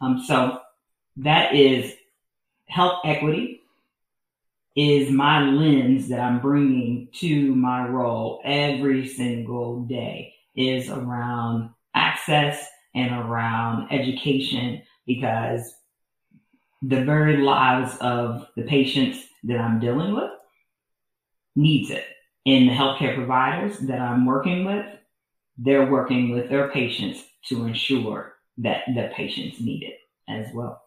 Um, 0.00 0.22
so 0.26 0.60
that 1.16 1.54
is 1.54 1.92
health 2.66 3.00
equity 3.04 3.62
is 4.76 5.10
my 5.10 5.42
lens 5.42 6.08
that 6.08 6.20
I'm 6.20 6.40
bringing 6.40 7.08
to 7.14 7.54
my 7.54 7.88
role 7.88 8.40
every 8.44 9.08
single 9.08 9.82
day 9.82 10.34
is 10.58 10.90
around 10.90 11.70
access 11.94 12.66
and 12.94 13.12
around 13.12 13.90
education 13.92 14.82
because 15.06 15.72
the 16.82 17.04
very 17.04 17.38
lives 17.38 17.96
of 18.00 18.46
the 18.56 18.62
patients 18.62 19.20
that 19.44 19.58
I'm 19.58 19.78
dealing 19.80 20.14
with 20.14 20.30
needs 21.56 21.90
it. 21.90 22.04
And 22.44 22.68
the 22.68 22.72
healthcare 22.72 23.14
providers 23.14 23.78
that 23.80 24.00
I'm 24.00 24.26
working 24.26 24.64
with, 24.64 24.86
they're 25.56 25.90
working 25.90 26.30
with 26.30 26.48
their 26.48 26.68
patients 26.70 27.22
to 27.46 27.66
ensure 27.66 28.34
that 28.58 28.82
the 28.94 29.10
patients 29.14 29.60
need 29.60 29.84
it 29.84 29.98
as 30.28 30.52
well. 30.52 30.82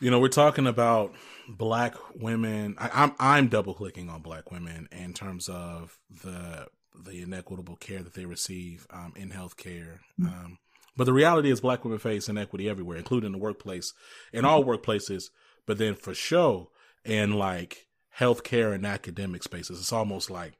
You 0.00 0.10
know, 0.10 0.20
we're 0.20 0.28
talking 0.28 0.66
about 0.66 1.14
black 1.48 1.94
women. 2.14 2.76
I, 2.78 2.86
am 2.86 2.90
I'm, 2.92 3.14
I'm 3.18 3.48
double 3.48 3.74
clicking 3.74 4.08
on 4.08 4.22
black 4.22 4.50
women 4.52 4.88
in 4.92 5.12
terms 5.12 5.48
of 5.48 5.98
the 6.22 6.68
the 7.04 7.22
inequitable 7.22 7.76
care 7.76 8.02
that 8.02 8.14
they 8.14 8.24
receive 8.24 8.86
um, 8.90 9.12
in 9.16 9.30
healthcare. 9.30 10.00
Mm-hmm. 10.20 10.26
Um, 10.26 10.58
but 10.96 11.04
the 11.04 11.12
reality 11.12 11.50
is, 11.50 11.60
black 11.60 11.84
women 11.84 12.00
face 12.00 12.28
inequity 12.28 12.68
everywhere, 12.68 12.98
including 12.98 13.32
the 13.32 13.38
workplace, 13.38 13.92
in 14.32 14.44
all 14.44 14.64
workplaces. 14.64 15.30
But 15.64 15.78
then 15.78 15.94
for 15.94 16.12
show 16.12 16.70
in 17.04 17.34
like 17.34 17.86
healthcare 18.18 18.74
and 18.74 18.84
academic 18.84 19.42
spaces, 19.42 19.78
it's 19.78 19.92
almost 19.92 20.28
like 20.28 20.54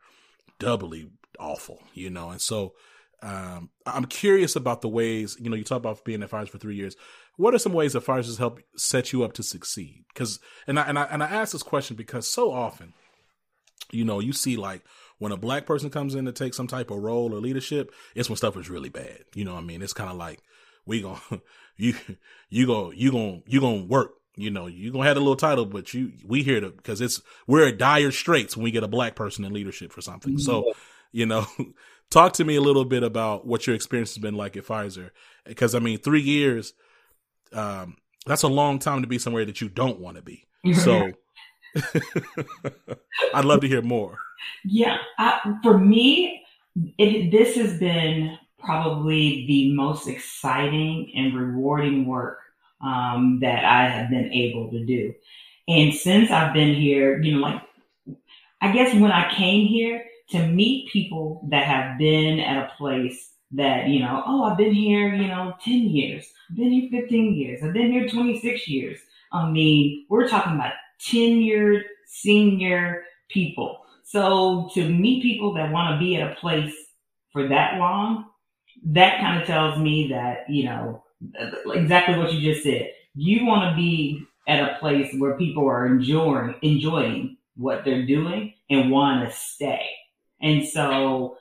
doubly 0.60 1.10
awful, 1.40 1.82
you 1.92 2.10
know. 2.10 2.30
And 2.30 2.40
so 2.40 2.74
um, 3.22 3.70
I'm 3.84 4.04
curious 4.04 4.54
about 4.54 4.80
the 4.80 4.88
ways, 4.88 5.36
you 5.40 5.50
know, 5.50 5.56
you 5.56 5.64
talk 5.64 5.78
about 5.78 6.04
being 6.04 6.22
at 6.22 6.30
Pfizer 6.30 6.50
for 6.50 6.58
three 6.58 6.76
years. 6.76 6.96
What 7.36 7.54
are 7.54 7.58
some 7.58 7.72
ways 7.72 7.92
that 7.92 8.04
Pfizer 8.04 8.26
has 8.26 8.38
helped 8.38 8.62
set 8.76 9.12
you 9.12 9.24
up 9.24 9.32
to 9.34 9.42
succeed? 9.42 10.04
Because, 10.12 10.40
and 10.66 10.78
I, 10.78 10.82
and 10.82 10.98
I, 10.98 11.04
and 11.04 11.22
I 11.22 11.26
ask 11.26 11.52
this 11.52 11.62
question 11.62 11.96
because 11.96 12.30
so 12.30 12.52
often, 12.52 12.94
you 13.90 14.04
know, 14.04 14.20
you 14.20 14.32
see 14.32 14.56
like 14.56 14.82
when 15.18 15.32
a 15.32 15.36
black 15.36 15.66
person 15.66 15.90
comes 15.90 16.14
in 16.14 16.24
to 16.24 16.32
take 16.32 16.54
some 16.54 16.66
type 16.66 16.90
of 16.90 16.98
role 16.98 17.34
or 17.34 17.40
leadership, 17.40 17.92
it's 18.14 18.28
when 18.28 18.36
stuff 18.36 18.56
is 18.56 18.70
really 18.70 18.88
bad. 18.88 19.24
You 19.34 19.44
know 19.44 19.54
what 19.54 19.60
I 19.60 19.64
mean? 19.64 19.82
It's 19.82 19.92
kind 19.92 20.10
of 20.10 20.16
like, 20.16 20.40
we 20.86 21.02
gonna, 21.02 21.20
you, 21.76 21.94
you 22.48 22.66
go, 22.66 22.90
you 22.90 23.12
gonna, 23.12 23.40
you 23.46 23.60
gonna 23.60 23.84
work. 23.84 24.12
You 24.36 24.50
know, 24.50 24.68
you 24.68 24.92
gonna 24.92 25.04
have 25.04 25.16
a 25.16 25.20
little 25.20 25.36
title, 25.36 25.66
but 25.66 25.92
you, 25.92 26.12
we 26.24 26.44
here 26.44 26.60
to, 26.60 26.70
cause 26.70 27.00
it's, 27.00 27.20
we're 27.48 27.68
at 27.68 27.78
dire 27.78 28.12
straits 28.12 28.56
when 28.56 28.62
we 28.62 28.70
get 28.70 28.84
a 28.84 28.88
black 28.88 29.16
person 29.16 29.44
in 29.44 29.52
leadership 29.52 29.92
for 29.92 30.00
something. 30.00 30.34
Mm-hmm. 30.34 30.42
So, 30.42 30.72
you 31.10 31.26
know, 31.26 31.46
talk 32.10 32.34
to 32.34 32.44
me 32.44 32.54
a 32.54 32.60
little 32.60 32.84
bit 32.84 33.02
about 33.02 33.46
what 33.46 33.66
your 33.66 33.74
experience 33.74 34.14
has 34.14 34.22
been 34.22 34.34
like 34.34 34.56
at 34.56 34.64
Pfizer. 34.64 35.10
Cause 35.56 35.74
I 35.74 35.80
mean, 35.80 35.98
three 35.98 36.20
years, 36.20 36.72
um, 37.52 37.96
that's 38.26 38.42
a 38.42 38.48
long 38.48 38.78
time 38.78 39.02
to 39.02 39.08
be 39.08 39.18
somewhere 39.18 39.44
that 39.44 39.60
you 39.60 39.68
don't 39.68 39.98
want 40.00 40.16
to 40.16 40.22
be. 40.22 40.44
So 40.74 41.10
I'd 43.34 43.44
love 43.44 43.60
to 43.60 43.68
hear 43.68 43.82
more. 43.82 44.18
Yeah, 44.64 44.98
I, 45.18 45.56
for 45.62 45.78
me, 45.78 46.42
it, 46.98 47.30
this 47.30 47.56
has 47.56 47.78
been 47.78 48.38
probably 48.58 49.46
the 49.46 49.74
most 49.74 50.08
exciting 50.08 51.12
and 51.14 51.34
rewarding 51.34 52.06
work 52.06 52.38
um, 52.80 53.38
that 53.40 53.64
I 53.64 53.88
have 53.88 54.10
been 54.10 54.32
able 54.32 54.70
to 54.70 54.84
do. 54.84 55.14
And 55.66 55.94
since 55.94 56.30
I've 56.30 56.54
been 56.54 56.74
here, 56.74 57.20
you 57.20 57.34
know, 57.34 57.40
like, 57.40 57.62
I 58.60 58.72
guess 58.72 58.94
when 58.94 59.12
I 59.12 59.32
came 59.34 59.66
here 59.66 60.04
to 60.30 60.46
meet 60.46 60.90
people 60.90 61.46
that 61.50 61.64
have 61.64 61.98
been 61.98 62.40
at 62.40 62.64
a 62.64 62.72
place 62.76 63.32
that, 63.52 63.88
you 63.88 64.00
know, 64.00 64.22
oh, 64.26 64.44
I've 64.44 64.58
been 64.58 64.74
here, 64.74 65.14
you 65.14 65.28
know, 65.28 65.54
10 65.62 65.72
years, 65.72 66.26
I've 66.50 66.56
been 66.56 66.72
here 66.72 67.00
15 67.02 67.34
years, 67.34 67.62
I've 67.62 67.72
been 67.72 67.92
here 67.92 68.08
26 68.08 68.68
years. 68.68 68.98
I 69.32 69.50
mean, 69.50 70.06
we're 70.08 70.28
talking 70.28 70.54
about 70.54 70.72
tenured 71.00 71.82
senior 72.06 73.04
people. 73.28 73.84
So 74.10 74.70
to 74.72 74.88
meet 74.88 75.22
people 75.22 75.52
that 75.54 75.70
want 75.70 75.94
to 75.94 75.98
be 75.98 76.16
at 76.16 76.32
a 76.32 76.34
place 76.36 76.74
for 77.30 77.46
that 77.48 77.78
long, 77.78 78.24
that 78.86 79.20
kind 79.20 79.38
of 79.38 79.46
tells 79.46 79.78
me 79.78 80.08
that, 80.08 80.48
you 80.48 80.64
know, 80.64 81.04
exactly 81.74 82.16
what 82.16 82.32
you 82.32 82.52
just 82.52 82.64
said. 82.64 82.90
You 83.14 83.44
want 83.44 83.70
to 83.70 83.76
be 83.76 84.24
at 84.48 84.62
a 84.62 84.78
place 84.78 85.14
where 85.18 85.36
people 85.36 85.68
are 85.68 85.86
enjoying 85.86 86.54
enjoying 86.62 87.36
what 87.56 87.84
they're 87.84 88.06
doing 88.06 88.54
and 88.70 88.90
want 88.90 89.28
to 89.28 89.36
stay. 89.36 89.86
And 90.40 90.66
so 90.66 91.36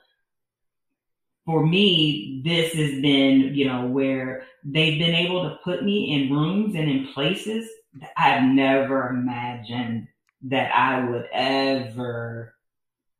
for 1.46 1.66
me, 1.66 2.42
this 2.44 2.74
has 2.74 3.00
been, 3.00 3.54
you 3.54 3.66
know, 3.66 3.86
where 3.86 4.42
they've 4.62 4.98
been 4.98 5.14
able 5.14 5.44
to 5.44 5.58
put 5.64 5.82
me 5.82 6.12
in 6.12 6.36
rooms 6.36 6.74
and 6.74 6.90
in 6.90 7.08
places 7.14 7.66
that 7.94 8.10
I've 8.14 8.42
never 8.42 9.08
imagined 9.08 10.08
that 10.42 10.70
I 10.74 11.08
would 11.08 11.26
ever 11.32 12.54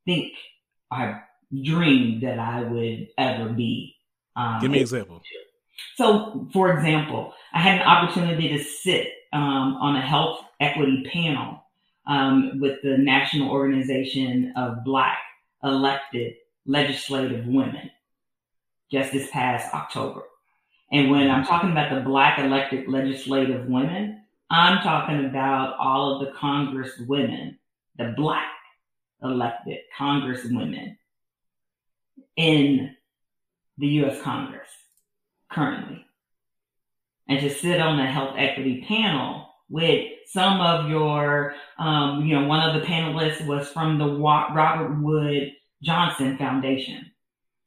think 0.08 0.32
or 0.90 1.22
dreamed 1.52 2.22
that 2.22 2.38
I 2.38 2.62
would 2.62 3.08
ever 3.18 3.50
be. 3.50 3.94
Um, 4.34 4.58
Give 4.60 4.70
me 4.70 4.78
an 4.78 4.82
example. 4.82 5.22
So, 5.96 6.48
for 6.52 6.72
example, 6.72 7.34
I 7.52 7.60
had 7.60 7.80
an 7.80 7.86
opportunity 7.86 8.48
to 8.56 8.64
sit 8.64 9.08
um, 9.32 9.76
on 9.80 9.96
a 9.96 10.00
health 10.00 10.40
equity 10.60 11.04
panel 11.12 11.62
um, 12.06 12.58
with 12.58 12.80
the 12.82 12.96
National 12.96 13.50
Organization 13.50 14.54
of 14.56 14.84
Black 14.84 15.18
Elected 15.62 16.34
Legislative 16.66 17.46
Women 17.46 17.90
just 18.90 19.12
this 19.12 19.30
past 19.30 19.74
October. 19.74 20.22
And 20.90 21.10
when 21.10 21.28
I'm 21.30 21.44
talking 21.44 21.70
about 21.70 21.94
the 21.94 22.00
Black 22.00 22.38
elected 22.38 22.88
legislative 22.88 23.66
women, 23.66 24.22
I'm 24.50 24.82
talking 24.82 25.26
about 25.26 25.76
all 25.78 26.14
of 26.14 26.26
the 26.26 26.32
Congress 26.32 26.92
women, 27.06 27.58
the 27.98 28.14
Black 28.16 28.46
elected 29.22 29.78
Congresswomen 29.98 30.96
in 32.36 32.94
the 33.78 33.86
U.S. 33.86 34.20
Congress 34.22 34.68
currently. 35.50 36.04
And 37.28 37.40
to 37.40 37.50
sit 37.50 37.80
on 37.80 37.96
the 37.98 38.06
health 38.06 38.34
equity 38.38 38.84
panel 38.86 39.48
with 39.68 40.06
some 40.26 40.60
of 40.60 40.88
your, 40.88 41.54
um, 41.78 42.24
you 42.24 42.34
know, 42.34 42.46
one 42.46 42.60
of 42.68 42.80
the 42.80 42.86
panelists 42.86 43.46
was 43.46 43.68
from 43.68 43.98
the 43.98 44.06
Robert 44.06 45.00
Wood 45.02 45.52
Johnson 45.82 46.38
Foundation. 46.38 47.10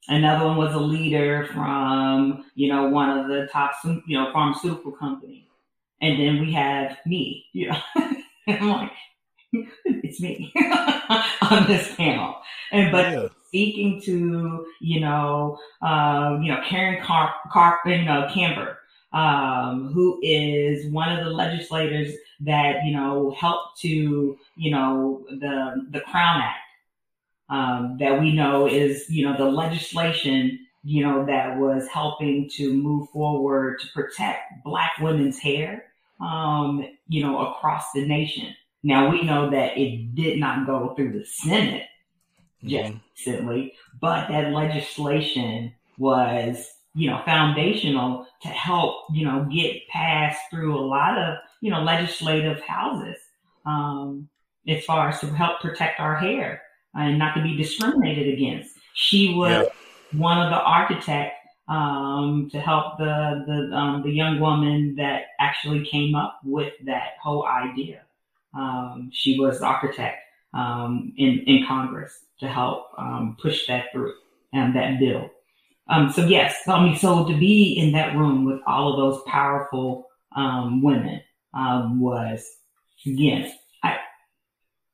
Another 0.08 0.46
one 0.46 0.58
was 0.58 0.74
a 0.74 0.80
leader 0.80 1.48
from, 1.54 2.46
you 2.56 2.70
know, 2.70 2.90
one 2.90 3.20
of 3.20 3.28
the 3.28 3.48
top, 3.52 3.74
you 3.84 4.18
know, 4.18 4.32
pharmaceutical 4.34 4.92
companies. 4.92 5.46
And 6.02 6.20
then 6.20 6.42
we 6.42 6.52
have 6.54 6.98
me, 7.06 7.46
you 7.54 7.70
know. 7.70 7.78
I'm 8.48 8.70
like, 8.70 8.92
it's 10.12 10.22
me 10.22 10.52
on 11.52 11.68
this 11.68 11.96
panel. 11.96 12.36
And 12.72 12.92
but 12.92 13.12
yeah. 13.12 13.28
speaking 13.46 14.02
to 14.04 14.66
you 14.80 15.00
know 15.00 15.58
um, 15.82 16.42
you 16.42 16.52
know 16.52 16.62
Karen 16.66 17.02
Carp, 17.04 17.32
Carp 17.52 17.80
you 17.86 18.04
know 18.04 18.30
Camper, 18.34 18.78
um, 19.14 19.92
who 19.94 20.20
is 20.22 20.92
one 20.92 21.12
of 21.18 21.24
the 21.24 21.32
legislators 21.32 22.14
that 22.42 22.84
you 22.86 22.94
know 22.94 23.32
helped 23.40 23.80
to 23.82 24.38
you 24.56 24.72
know 24.72 25.26
the 25.30 25.88
the 25.92 26.02
Crown 26.02 26.42
Act 26.42 26.60
um, 27.50 27.98
that 28.00 28.20
we 28.20 28.34
know 28.34 28.68
is 28.68 29.10
you 29.10 29.26
know 29.26 29.38
the 29.38 29.50
legislation 29.50 30.60
you 30.84 31.04
know 31.04 31.26
that 31.26 31.58
was 31.58 31.88
helping 31.88 32.50
to 32.50 32.74
move 32.74 33.10
forward 33.10 33.80
to 33.80 33.88
protect 33.94 34.64
Black 34.64 34.92
women's 35.00 35.40
hair 35.40 35.86
um, 36.20 36.86
you 37.08 37.24
know 37.24 37.48
across 37.48 37.92
the 37.94 38.06
nation. 38.06 38.56
Now 38.84 39.10
we 39.10 39.24
know 39.24 39.50
that 39.50 39.78
it 39.78 40.16
did 40.16 40.40
not 40.40 40.66
go 40.66 40.94
through 40.96 41.14
the 41.14 41.26
Senate 41.26 41.88
just 42.64 42.92
mm-hmm. 42.92 42.98
recently, 43.16 43.74
but 44.00 44.28
that 44.30 44.52
legislation 44.52 45.74
was, 45.98 46.68
you 46.94 47.10
know, 47.10 47.22
foundational 47.26 48.28
to 48.42 48.48
help, 48.48 49.06
you 49.12 49.26
know, 49.26 49.48
get 49.52 49.88
passed 49.88 50.42
through 50.50 50.78
a 50.78 50.82
lot 50.82 51.18
of, 51.18 51.38
you 51.62 51.70
know, 51.70 51.82
legislative 51.82 52.60
houses, 52.62 53.18
um, 53.66 54.28
as 54.68 54.84
far 54.86 55.10
as 55.10 55.20
to 55.20 55.28
help 55.28 55.62
protect 55.62 56.00
our 56.00 56.16
hair 56.16 56.62
and 56.96 57.18
not 57.18 57.36
to 57.36 57.42
be 57.42 57.56
discriminated 57.56 58.34
against. 58.34 58.78
She 58.94 59.34
was 59.36 59.68
yeah. 60.12 60.20
one 60.20 60.40
of 60.40 60.50
the 60.50 60.60
architects 60.60 61.38
um, 61.68 62.50
to 62.52 62.60
help 62.60 62.98
the 62.98 63.44
the 63.48 63.76
um, 63.76 64.04
the 64.04 64.12
young 64.12 64.40
woman 64.40 64.96
that 64.98 65.28
actually 65.40 65.86
came 65.86 66.16
up 66.16 66.40
with 66.44 66.74
that 66.86 67.14
whole 67.22 67.46
idea. 67.46 68.02
Um, 68.54 69.10
she 69.14 69.40
was 69.40 69.60
the 69.60 69.66
architect 69.66 70.18
um, 70.54 71.14
in 71.18 71.40
in 71.48 71.66
Congress 71.68 72.26
to 72.40 72.48
help 72.48 72.88
um, 72.98 73.38
push 73.42 73.68
that 73.68 73.86
through 73.92 74.14
and 74.54 74.76
that 74.76 75.00
bill. 75.00 75.30
Um, 75.90 76.12
so 76.12 76.26
yes, 76.26 76.56
I 76.68 76.84
mean, 76.84 76.98
so 76.98 77.26
to 77.28 77.38
be 77.38 77.74
in 77.78 77.92
that 77.94 78.16
room 78.16 78.46
with 78.46 78.60
all 78.68 78.94
of 78.94 78.98
those 78.98 79.24
powerful 79.28 80.08
women 80.36 81.22
was 81.54 82.46
again, 83.06 83.52
I 83.84 83.98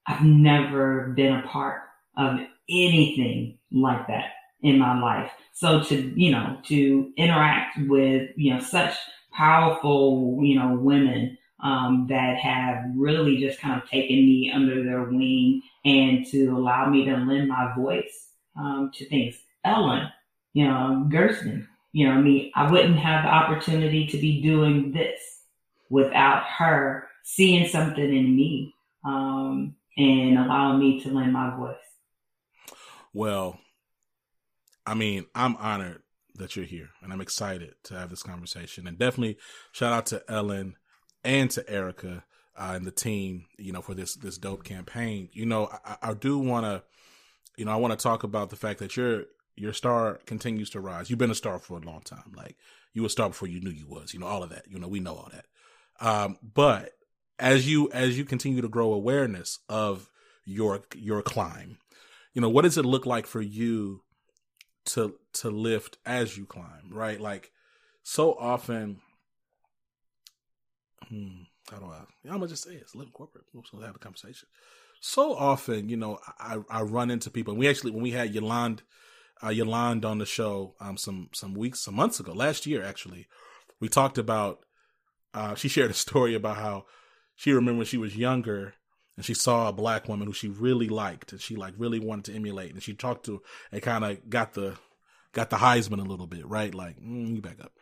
I've 0.07 0.23
never 0.23 1.13
been 1.15 1.35
a 1.35 1.47
part 1.47 1.81
of 2.17 2.39
anything 2.69 3.57
like 3.71 4.07
that 4.07 4.31
in 4.61 4.79
my 4.79 4.99
life. 4.99 5.31
So 5.53 5.83
to, 5.83 6.13
you 6.19 6.31
know, 6.31 6.57
to 6.65 7.11
interact 7.17 7.79
with, 7.87 8.29
you 8.35 8.53
know, 8.53 8.59
such 8.59 8.95
powerful, 9.33 10.39
you 10.41 10.57
know, 10.59 10.75
women 10.75 11.37
um, 11.61 12.05
that 12.09 12.37
have 12.37 12.83
really 12.95 13.37
just 13.37 13.59
kind 13.59 13.81
of 13.81 13.89
taken 13.89 14.15
me 14.15 14.51
under 14.53 14.83
their 14.83 15.03
wing 15.03 15.61
and 15.85 16.25
to 16.27 16.49
allow 16.49 16.89
me 16.89 17.05
to 17.05 17.15
lend 17.17 17.47
my 17.47 17.73
voice 17.75 18.29
um, 18.57 18.91
to 18.93 19.07
things. 19.07 19.39
Ellen, 19.63 20.09
you 20.53 20.67
know, 20.67 21.07
Gersten, 21.09 21.67
you 21.91 22.07
know, 22.07 22.13
I 22.13 22.21
mean, 22.21 22.51
I 22.55 22.71
wouldn't 22.71 22.97
have 22.99 23.23
the 23.23 23.29
opportunity 23.29 24.07
to 24.07 24.17
be 24.17 24.41
doing 24.41 24.91
this 24.91 25.41
without 25.89 26.43
her 26.43 27.07
seeing 27.23 27.67
something 27.67 28.03
in 28.03 28.35
me 28.35 28.73
um, 29.03 29.75
and 29.97 30.37
allowing 30.37 30.79
me 30.79 31.01
to 31.01 31.09
lend 31.09 31.33
my 31.33 31.55
voice. 31.55 31.75
Well, 33.13 33.59
I 34.85 34.93
mean, 34.93 35.25
I'm 35.33 35.55
honored 35.57 36.03
that 36.35 36.55
you're 36.55 36.65
here 36.65 36.89
and 37.01 37.11
I'm 37.11 37.21
excited 37.21 37.73
to 37.85 37.95
have 37.95 38.09
this 38.09 38.23
conversation. 38.23 38.87
And 38.87 38.97
definitely 38.97 39.37
shout 39.71 39.91
out 39.91 40.05
to 40.07 40.23
Ellen 40.29 40.75
and 41.27 41.51
to 41.51 41.69
Erica 41.69 42.23
uh, 42.57 42.71
and 42.73 42.85
the 42.85 42.91
team, 42.91 43.45
you 43.57 43.73
know, 43.73 43.81
for 43.81 43.93
this 43.93 44.15
this 44.15 44.37
dope 44.37 44.63
campaign. 44.63 45.29
You 45.33 45.45
know, 45.45 45.69
I, 45.85 45.97
I 46.01 46.13
do 46.13 46.39
want 46.39 46.65
to, 46.65 46.83
you 47.57 47.65
know, 47.65 47.71
I 47.71 47.75
want 47.75 47.97
to 47.97 48.01
talk 48.01 48.23
about 48.23 48.49
the 48.49 48.55
fact 48.55 48.79
that 48.79 48.95
your 48.95 49.25
your 49.55 49.73
star 49.73 50.21
continues 50.25 50.69
to 50.71 50.79
rise. 50.79 51.09
You've 51.09 51.19
been 51.19 51.29
a 51.29 51.35
star 51.35 51.59
for 51.59 51.77
a 51.77 51.81
long 51.81 52.01
time. 52.01 52.33
Like 52.35 52.55
you 52.93 53.01
were 53.01 53.07
a 53.07 53.11
star 53.11 53.27
before 53.27 53.49
you 53.49 53.59
knew 53.59 53.69
you 53.69 53.87
was. 53.87 54.13
You 54.13 54.21
know, 54.21 54.25
all 54.25 54.41
of 54.41 54.49
that. 54.51 54.65
You 54.69 54.79
know, 54.79 54.87
we 54.87 55.01
know 55.01 55.15
all 55.15 55.29
that. 55.33 55.45
Um, 55.99 56.37
but 56.41 56.93
as 57.37 57.67
you 57.69 57.91
as 57.91 58.17
you 58.17 58.23
continue 58.23 58.61
to 58.61 58.69
grow 58.69 58.93
awareness 58.93 59.59
of 59.67 60.09
your 60.45 60.81
your 60.95 61.21
climb, 61.21 61.77
you 62.33 62.41
know, 62.41 62.49
what 62.49 62.61
does 62.61 62.77
it 62.77 62.85
look 62.85 63.05
like 63.05 63.27
for 63.27 63.41
you 63.41 64.01
to 64.85 65.15
to 65.33 65.49
lift 65.49 65.97
as 66.05 66.37
you 66.37 66.45
climb, 66.45 66.89
right? 66.89 67.19
Like 67.19 67.51
so 68.03 68.33
often 68.35 69.01
hmm, 71.09 71.43
how 71.71 71.77
do 71.77 71.85
I 71.85 72.03
I'm 72.25 72.37
gonna 72.37 72.47
just 72.47 72.63
say 72.63 72.71
it, 72.71 72.81
it's 72.81 72.95
living 72.95 73.13
corporate. 73.13 73.45
We're 73.53 73.61
gonna 73.71 73.85
have 73.85 73.95
a 73.95 73.99
conversation. 73.99 74.47
So 74.99 75.33
often, 75.35 75.89
you 75.89 75.97
know, 75.97 76.19
I, 76.39 76.57
I 76.69 76.81
run 76.81 77.11
into 77.11 77.29
people 77.29 77.53
and 77.53 77.59
we 77.59 77.67
actually 77.67 77.91
when 77.91 78.03
we 78.03 78.11
had 78.11 78.33
Yolande 78.33 78.83
uh, 79.43 79.49
Yolande 79.49 80.05
on 80.05 80.17
the 80.17 80.25
show 80.25 80.75
um 80.79 80.97
some 80.97 81.29
some 81.33 81.53
weeks, 81.53 81.79
some 81.79 81.95
months 81.95 82.19
ago, 82.19 82.33
last 82.33 82.65
year 82.65 82.83
actually, 82.83 83.27
we 83.79 83.89
talked 83.89 84.17
about 84.17 84.59
uh 85.33 85.55
she 85.55 85.67
shared 85.67 85.91
a 85.91 85.93
story 86.05 86.35
about 86.35 86.57
how 86.57 86.85
she 87.35 87.51
remembered 87.51 87.77
when 87.77 87.85
she 87.85 87.97
was 87.97 88.17
younger 88.17 88.73
and 89.15 89.25
she 89.25 89.33
saw 89.33 89.67
a 89.67 89.73
black 89.73 90.07
woman 90.07 90.27
who 90.27 90.33
she 90.33 90.47
really 90.47 90.89
liked 90.89 91.31
and 91.31 91.41
she 91.41 91.55
like 91.55 91.73
really 91.77 91.99
wanted 91.99 92.25
to 92.25 92.35
emulate 92.35 92.71
and 92.73 92.83
she 92.83 92.93
talked 92.93 93.25
to 93.25 93.41
and 93.71 93.81
kind 93.81 94.03
of 94.03 94.29
got 94.29 94.53
the 94.53 94.77
got 95.37 95.49
the 95.51 95.57
Heisman 95.57 95.99
a 95.99 96.09
little 96.09 96.27
bit, 96.27 96.47
right? 96.47 96.73
Like, 96.73 96.99
mm, 96.99 97.35
you 97.35 97.41
back 97.41 97.59
up. 97.61 97.73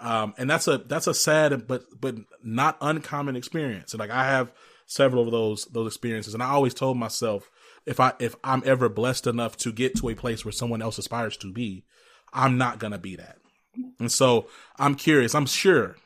Um, 0.00 0.34
and 0.38 0.48
that's 0.48 0.66
a 0.66 0.78
that's 0.78 1.06
a 1.06 1.14
sad 1.14 1.66
but 1.66 1.84
but 2.00 2.16
not 2.42 2.78
uncommon 2.80 3.36
experience. 3.36 3.92
And 3.92 4.00
like 4.00 4.10
I 4.10 4.24
have 4.24 4.52
several 4.86 5.24
of 5.24 5.30
those 5.30 5.66
those 5.66 5.86
experiences, 5.86 6.34
and 6.34 6.42
I 6.42 6.50
always 6.50 6.74
told 6.74 6.96
myself 6.96 7.50
if 7.86 8.00
I 8.00 8.14
if 8.18 8.34
I'm 8.42 8.62
ever 8.64 8.88
blessed 8.88 9.26
enough 9.26 9.56
to 9.58 9.72
get 9.72 9.94
to 9.96 10.08
a 10.08 10.14
place 10.14 10.44
where 10.44 10.52
someone 10.52 10.82
else 10.82 10.98
aspires 10.98 11.36
to 11.38 11.52
be, 11.52 11.84
I'm 12.32 12.56
not 12.58 12.78
gonna 12.78 12.98
be 12.98 13.16
that. 13.16 13.38
And 13.98 14.10
so 14.10 14.46
I'm 14.78 14.94
curious. 14.94 15.34
I'm 15.34 15.46
sure. 15.46 15.96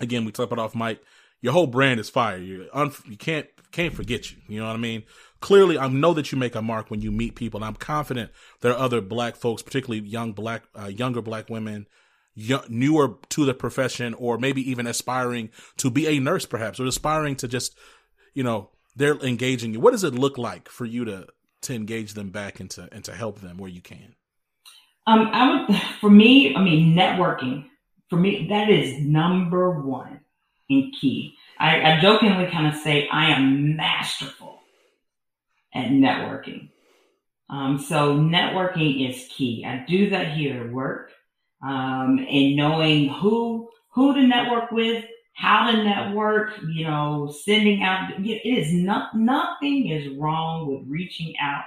Again, 0.00 0.24
we 0.24 0.32
talked 0.32 0.52
about 0.52 0.64
off 0.64 0.74
mic 0.74 1.00
your 1.40 1.52
whole 1.52 1.66
brand 1.66 2.00
is 2.00 2.10
fire. 2.10 2.38
You 2.38 2.68
un- 2.72 2.92
you 3.06 3.16
can't 3.16 3.46
can't 3.72 3.94
forget 3.94 4.30
you. 4.30 4.38
You 4.48 4.60
know 4.60 4.66
what 4.66 4.74
I 4.74 4.78
mean? 4.78 5.04
Clearly, 5.40 5.78
I 5.78 5.88
know 5.88 6.12
that 6.14 6.32
you 6.32 6.38
make 6.38 6.54
a 6.54 6.62
mark 6.62 6.90
when 6.90 7.00
you 7.00 7.10
meet 7.10 7.34
people. 7.34 7.58
And 7.58 7.64
I'm 7.64 7.76
confident 7.76 8.30
there 8.60 8.72
are 8.72 8.78
other 8.78 9.00
black 9.00 9.36
folks, 9.36 9.62
particularly 9.62 10.06
young 10.06 10.32
black, 10.32 10.64
uh, 10.78 10.86
younger 10.86 11.22
black 11.22 11.48
women, 11.48 11.86
young, 12.40 12.64
newer 12.68 13.16
to 13.30 13.44
the 13.44 13.54
profession, 13.54 14.14
or 14.14 14.38
maybe 14.38 14.68
even 14.70 14.86
aspiring 14.86 15.50
to 15.78 15.90
be 15.90 16.06
a 16.06 16.20
nurse, 16.20 16.46
perhaps, 16.46 16.80
or 16.80 16.86
aspiring 16.86 17.36
to 17.36 17.48
just, 17.48 17.76
you 18.34 18.42
know, 18.42 18.70
they're 18.96 19.18
engaging 19.18 19.72
you. 19.72 19.80
What 19.80 19.92
does 19.92 20.04
it 20.04 20.14
look 20.14 20.38
like 20.38 20.68
for 20.68 20.84
you 20.84 21.04
to 21.04 21.26
to 21.62 21.74
engage 21.74 22.14
them 22.14 22.30
back 22.30 22.58
and 22.60 22.70
to 22.70 22.88
and 22.92 23.04
to 23.04 23.12
help 23.12 23.40
them 23.40 23.58
where 23.58 23.70
you 23.70 23.80
can? 23.80 24.14
Um, 25.06 25.28
I 25.32 25.66
would, 25.66 25.76
for 26.00 26.10
me, 26.10 26.54
I 26.54 26.62
mean, 26.62 26.94
networking 26.94 27.70
for 28.10 28.16
me 28.16 28.48
that 28.50 28.68
is 28.68 29.00
number 29.00 29.70
one 29.80 30.20
and 30.68 30.92
key. 31.00 31.36
I, 31.58 31.92
I 31.92 32.00
jokingly 32.00 32.46
kind 32.50 32.66
of 32.66 32.74
say 32.74 33.08
I 33.10 33.30
am 33.30 33.76
masterful 33.76 34.60
at 35.72 35.88
networking. 35.88 36.70
Um, 37.48 37.78
so 37.78 38.16
networking 38.16 39.08
is 39.08 39.28
key. 39.28 39.64
I 39.66 39.84
do 39.88 40.10
that 40.10 40.32
here 40.36 40.64
at 40.64 40.72
work, 40.72 41.12
um, 41.62 42.18
and 42.18 42.56
knowing 42.56 43.08
who 43.08 43.68
who 43.90 44.14
to 44.14 44.22
network 44.26 44.70
with, 44.70 45.04
how 45.32 45.70
to 45.70 45.82
network. 45.82 46.52
You 46.68 46.84
know, 46.84 47.34
sending 47.44 47.82
out. 47.82 48.12
It 48.18 48.46
is 48.46 48.72
not 48.72 49.16
nothing 49.16 49.88
is 49.88 50.16
wrong 50.16 50.66
with 50.66 50.88
reaching 50.88 51.34
out, 51.38 51.64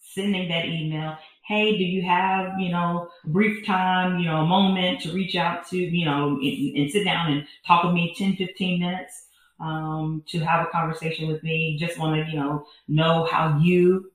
sending 0.00 0.48
that 0.48 0.66
email 0.66 1.16
hey, 1.44 1.76
do 1.76 1.84
you 1.84 2.02
have, 2.02 2.58
you 2.58 2.70
know, 2.70 3.08
brief 3.26 3.66
time, 3.66 4.18
you 4.18 4.26
know, 4.26 4.42
a 4.42 4.46
moment 4.46 5.00
to 5.02 5.12
reach 5.12 5.34
out 5.36 5.66
to, 5.68 5.76
you 5.76 6.04
know, 6.04 6.38
and, 6.40 6.76
and 6.76 6.90
sit 6.90 7.04
down 7.04 7.32
and 7.32 7.46
talk 7.66 7.84
with 7.84 7.92
me 7.92 8.14
10, 8.16 8.36
15 8.36 8.80
minutes 8.80 9.26
um, 9.60 10.22
to 10.28 10.38
have 10.38 10.66
a 10.66 10.70
conversation 10.70 11.28
with 11.28 11.42
me. 11.42 11.76
Just 11.78 11.98
want 11.98 12.14
to, 12.14 12.30
you 12.30 12.38
know, 12.38 12.66
know 12.88 13.26
how 13.30 13.58
you 13.58 14.10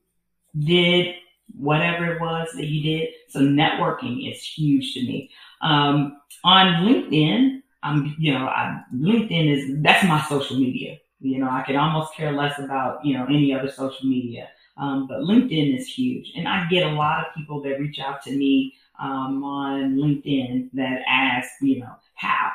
did 0.57 1.15
whatever 1.55 2.13
it 2.13 2.21
was 2.21 2.47
that 2.55 2.65
you 2.65 2.83
did. 2.83 3.09
So 3.29 3.41
networking 3.41 4.31
is 4.31 4.41
huge 4.41 4.93
to 4.93 5.01
me. 5.01 5.29
Um, 5.61 6.17
on 6.43 6.85
LinkedIn, 6.85 7.61
I'm, 7.83 8.15
you 8.19 8.33
know, 8.33 8.45
I, 8.47 8.81
LinkedIn 8.95 9.55
is, 9.55 9.83
that's 9.83 10.05
my 10.07 10.21
social 10.27 10.57
media. 10.57 10.97
You 11.19 11.39
know, 11.39 11.49
I 11.49 11.63
could 11.63 11.75
almost 11.75 12.13
care 12.13 12.31
less 12.31 12.59
about, 12.59 13.03
you 13.05 13.13
know, 13.17 13.25
any 13.25 13.53
other 13.53 13.71
social 13.71 14.07
media. 14.07 14.49
Um, 14.77 15.07
but 15.07 15.21
LinkedIn 15.21 15.77
is 15.77 15.87
huge. 15.87 16.31
And 16.35 16.47
I 16.47 16.67
get 16.69 16.85
a 16.85 16.93
lot 16.93 17.25
of 17.25 17.33
people 17.35 17.61
that 17.63 17.79
reach 17.79 17.99
out 17.99 18.21
to 18.23 18.31
me 18.31 18.75
um, 18.99 19.43
on 19.43 19.95
LinkedIn 19.95 20.69
that 20.73 21.01
ask, 21.07 21.49
you 21.61 21.79
know, 21.79 21.95
how? 22.15 22.51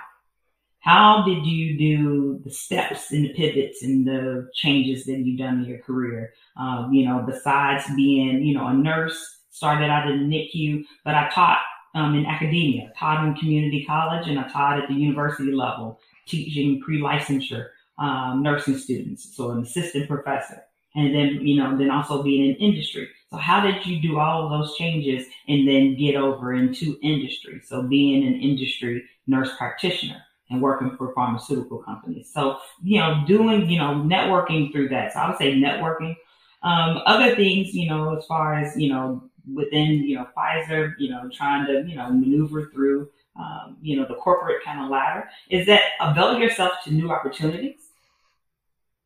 How 0.83 1.23
did 1.25 1.47
you 1.47 1.79
do 1.79 2.41
the 2.45 2.51
steps 2.51 3.13
and 3.13 3.25
the 3.25 3.33
pivots 3.35 3.85
and 3.85 4.05
the 4.05 4.51
changes 4.53 5.05
that 5.05 5.19
you've 5.19 5.39
done 5.39 5.63
in 5.63 5.65
your 5.65 5.79
career? 5.79 6.35
Um, 6.57 6.93
you 6.93 7.07
know, 7.07 7.25
besides 7.25 7.85
being, 7.95 8.43
you 8.43 8.53
know, 8.53 8.67
a 8.67 8.75
nurse, 8.75 9.43
started 9.51 9.89
out 9.91 10.11
in 10.11 10.29
NICU, 10.29 10.83
but 11.05 11.15
I 11.15 11.31
taught 11.31 11.59
um, 11.95 12.17
in 12.17 12.27
academia, 12.27 12.93
taught 12.99 13.25
in 13.25 13.35
community 13.35 13.85
college, 13.85 14.27
and 14.27 14.41
I 14.41 14.49
taught 14.49 14.83
at 14.83 14.89
the 14.89 14.95
university 14.95 15.53
level, 15.53 16.01
teaching 16.27 16.81
pre-licensure 16.81 17.69
um, 17.99 18.43
nursing 18.43 18.77
students, 18.77 19.37
so 19.37 19.53
an 19.53 19.63
assistant 19.63 20.09
professor. 20.09 20.65
And 20.97 21.15
then 21.15 21.47
you 21.47 21.63
know 21.63 21.79
then 21.79 21.91
also 21.91 22.25
being 22.25 22.51
in 22.51 22.57
industry. 22.57 23.09
So 23.31 23.37
how 23.37 23.65
did 23.65 23.87
you 23.87 24.03
do 24.03 24.19
all 24.19 24.45
of 24.45 24.51
those 24.51 24.77
changes 24.77 25.27
and 25.49 25.67
then 25.67 25.97
get 25.97 26.17
over 26.17 26.53
into 26.53 26.99
industry? 27.03 27.63
So 27.65 27.83
being 27.83 28.27
an 28.27 28.41
industry 28.41 29.05
nurse 29.27 29.51
practitioner 29.57 30.23
and 30.53 30.63
working 30.63 30.97
for 30.97 31.13
pharmaceutical 31.15 31.79
companies 31.79 32.31
so 32.33 32.59
you 32.83 32.99
know 32.99 33.23
doing 33.27 33.69
you 33.69 33.79
know 33.79 33.95
networking 34.07 34.71
through 34.71 34.89
that 34.89 35.13
so 35.13 35.19
i 35.19 35.29
would 35.29 35.39
say 35.39 35.55
networking 35.55 36.15
um, 36.63 37.01
other 37.07 37.35
things 37.35 37.75
you 37.75 37.89
know 37.89 38.17
as 38.17 38.25
far 38.27 38.55
as 38.55 38.77
you 38.77 38.89
know 38.89 39.23
within 39.53 40.05
you 40.05 40.15
know 40.15 40.27
pfizer 40.37 40.93
you 40.99 41.11
know 41.11 41.29
trying 41.33 41.67
to 41.67 41.89
you 41.89 41.97
know 41.97 42.09
maneuver 42.11 42.71
through 42.73 43.09
um, 43.37 43.77
you 43.81 43.97
know 43.97 44.07
the 44.07 44.15
corporate 44.15 44.63
kind 44.65 44.81
of 44.85 44.91
ladder 44.91 45.29
is 45.51 45.67
that 45.67 45.83
avail 46.01 46.39
yourself 46.39 46.73
to 46.85 46.93
new 46.93 47.11
opportunities 47.11 47.83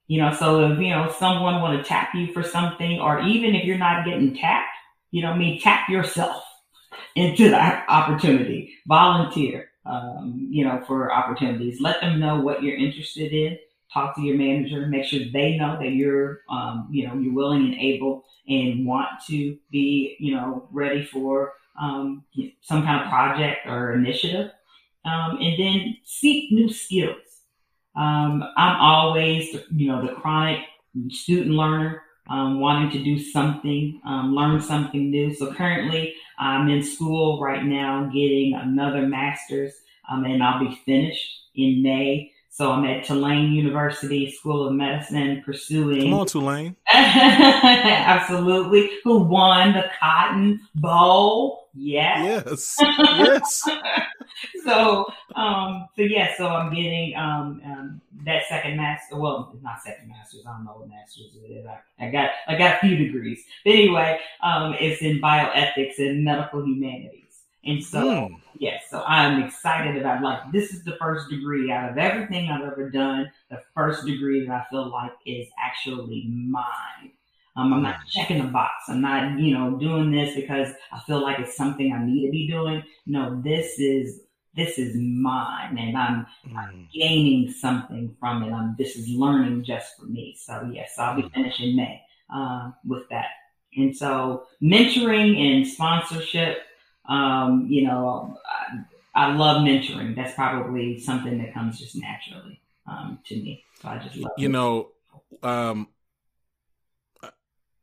you 0.08 0.20
know, 0.20 0.32
so 0.32 0.72
if, 0.72 0.78
you 0.78 0.90
know, 0.90 1.12
someone 1.18 1.60
want 1.60 1.82
to 1.82 1.88
tap 1.88 2.14
you 2.14 2.32
for 2.32 2.42
something, 2.42 3.00
or 3.00 3.20
even 3.20 3.54
if 3.54 3.64
you're 3.64 3.78
not 3.78 4.04
getting 4.04 4.36
tapped, 4.36 4.68
you 5.10 5.22
know, 5.22 5.30
I 5.30 5.36
mean, 5.36 5.60
tap 5.60 5.88
yourself 5.88 6.44
into 7.16 7.50
that 7.50 7.84
opportunity, 7.88 8.74
volunteer, 8.86 9.70
um, 9.88 10.48
you 10.50 10.64
know, 10.64 10.82
for 10.86 11.12
opportunities. 11.12 11.80
Let 11.80 12.00
them 12.00 12.18
know 12.18 12.40
what 12.40 12.62
you're 12.62 12.76
interested 12.76 13.32
in. 13.32 13.58
Talk 13.92 14.16
to 14.16 14.22
your 14.22 14.36
manager, 14.36 14.86
make 14.86 15.04
sure 15.04 15.20
they 15.32 15.56
know 15.56 15.78
that 15.80 15.92
you're, 15.92 16.40
um, 16.50 16.88
you 16.90 17.06
know, 17.06 17.14
you're 17.14 17.32
willing 17.32 17.64
and 17.64 17.74
able 17.74 18.24
and 18.48 18.84
want 18.84 19.08
to 19.28 19.56
be, 19.70 20.16
you 20.18 20.34
know, 20.34 20.68
ready 20.72 21.04
for 21.04 21.54
um, 21.80 22.24
some 22.62 22.84
kind 22.84 23.02
of 23.02 23.08
project 23.08 23.66
or 23.66 23.92
initiative, 23.92 24.50
um, 25.04 25.38
and 25.40 25.58
then 25.58 25.96
seek 26.04 26.50
new 26.52 26.70
skills. 26.72 27.16
Um, 27.94 28.42
I'm 28.56 28.76
always, 28.80 29.56
you 29.70 29.88
know, 29.88 30.04
the 30.04 30.14
chronic 30.14 30.60
student 31.10 31.54
learner, 31.54 32.02
um, 32.28 32.60
wanting 32.60 32.90
to 32.90 33.02
do 33.02 33.18
something, 33.18 34.00
um, 34.04 34.34
learn 34.34 34.60
something 34.60 35.10
new. 35.10 35.34
So 35.34 35.52
currently, 35.52 36.14
I'm 36.38 36.68
in 36.68 36.82
school 36.82 37.40
right 37.40 37.64
now, 37.64 38.04
getting 38.06 38.54
another 38.54 39.02
master's, 39.02 39.72
um, 40.08 40.24
and 40.24 40.42
I'll 40.42 40.60
be 40.60 40.80
finished 40.84 41.42
in 41.54 41.82
May. 41.82 42.32
So 42.56 42.72
I'm 42.72 42.86
at 42.86 43.04
Tulane 43.04 43.52
University 43.52 44.30
School 44.30 44.66
of 44.66 44.72
Medicine 44.72 45.42
pursuing. 45.44 46.04
Come 46.04 46.14
on, 46.14 46.26
Tulane. 46.26 46.74
Absolutely. 46.90 48.88
Who 49.04 49.18
won 49.24 49.74
the 49.74 49.84
Cotton 50.00 50.60
Bowl? 50.74 51.68
Yes. 51.74 52.46
Yes. 52.46 52.76
yes. 52.98 53.68
so, 54.64 55.04
um, 55.34 55.86
so 55.96 56.02
yeah, 56.02 56.34
so 56.38 56.48
I'm 56.48 56.72
getting 56.72 57.14
um, 57.14 57.60
um, 57.62 58.00
that 58.24 58.44
second 58.48 58.78
master. 58.78 59.18
Well, 59.18 59.50
it's 59.52 59.62
not 59.62 59.82
second 59.82 60.08
master's. 60.08 60.46
I 60.46 60.52
don't 60.52 60.64
know 60.64 60.76
what 60.78 60.88
master's 60.88 61.36
it 61.36 61.52
is. 61.52 61.66
I, 61.66 62.06
I 62.06 62.10
got 62.10 62.30
I 62.48 62.56
got 62.56 62.76
a 62.76 62.78
few 62.78 62.96
degrees. 62.96 63.44
But 63.66 63.72
anyway, 63.74 64.18
um, 64.42 64.74
it's 64.80 65.02
in 65.02 65.20
bioethics 65.20 65.98
and 65.98 66.24
medical 66.24 66.64
humanities. 66.64 67.25
And 67.66 67.82
so, 67.82 68.02
mm. 68.04 68.40
yes, 68.58 68.84
so 68.88 69.02
I'm 69.02 69.42
excited 69.42 69.96
about 69.96 70.22
like 70.22 70.52
this 70.52 70.72
is 70.72 70.84
the 70.84 70.96
first 71.00 71.28
degree 71.28 71.70
out 71.70 71.90
of 71.90 71.98
everything 71.98 72.48
I've 72.48 72.62
ever 72.62 72.90
done. 72.90 73.30
The 73.50 73.60
first 73.74 74.06
degree 74.06 74.46
that 74.46 74.52
I 74.52 74.64
feel 74.70 74.90
like 74.90 75.12
is 75.26 75.48
actually 75.58 76.26
mine. 76.28 77.12
Um, 77.56 77.72
I'm 77.72 77.82
not 77.82 77.96
checking 78.08 78.40
a 78.40 78.44
box. 78.44 78.84
I'm 78.88 79.00
not, 79.00 79.38
you 79.38 79.52
know, 79.52 79.78
doing 79.78 80.12
this 80.12 80.34
because 80.34 80.68
I 80.92 81.00
feel 81.00 81.22
like 81.22 81.38
it's 81.38 81.56
something 81.56 81.92
I 81.92 82.04
need 82.04 82.26
to 82.26 82.30
be 82.30 82.46
doing. 82.46 82.82
No, 83.06 83.40
this 83.42 83.78
is 83.78 84.20
this 84.54 84.78
is 84.78 84.96
mine, 84.96 85.76
and 85.76 85.98
I'm, 85.98 86.26
mm. 86.48 86.56
I'm 86.56 86.88
gaining 86.92 87.52
something 87.52 88.16
from 88.18 88.42
it. 88.42 88.52
I'm 88.52 88.74
this 88.78 88.96
is 88.96 89.08
learning 89.08 89.64
just 89.64 89.96
for 89.98 90.06
me. 90.06 90.36
So 90.38 90.70
yes, 90.72 90.94
I'll 90.98 91.16
be 91.16 91.22
mm. 91.22 91.34
finishing 91.34 91.76
May 91.76 92.00
uh, 92.34 92.70
with 92.84 93.08
that. 93.10 93.26
And 93.76 93.94
so 93.94 94.44
mentoring 94.62 95.36
and 95.38 95.66
sponsorship 95.66 96.58
um, 97.08 97.66
you 97.68 97.86
know, 97.86 98.38
I, 99.14 99.26
I, 99.28 99.34
love 99.34 99.62
mentoring. 99.62 100.16
That's 100.16 100.34
probably 100.34 100.98
something 101.00 101.38
that 101.38 101.54
comes 101.54 101.78
just 101.78 101.96
naturally 101.96 102.60
um, 102.86 103.18
to 103.26 103.34
me. 103.36 103.64
So 103.80 103.88
I 103.88 103.98
just 103.98 104.16
love. 104.16 104.32
You 104.38 104.48
know, 104.48 104.88
um, 105.42 105.88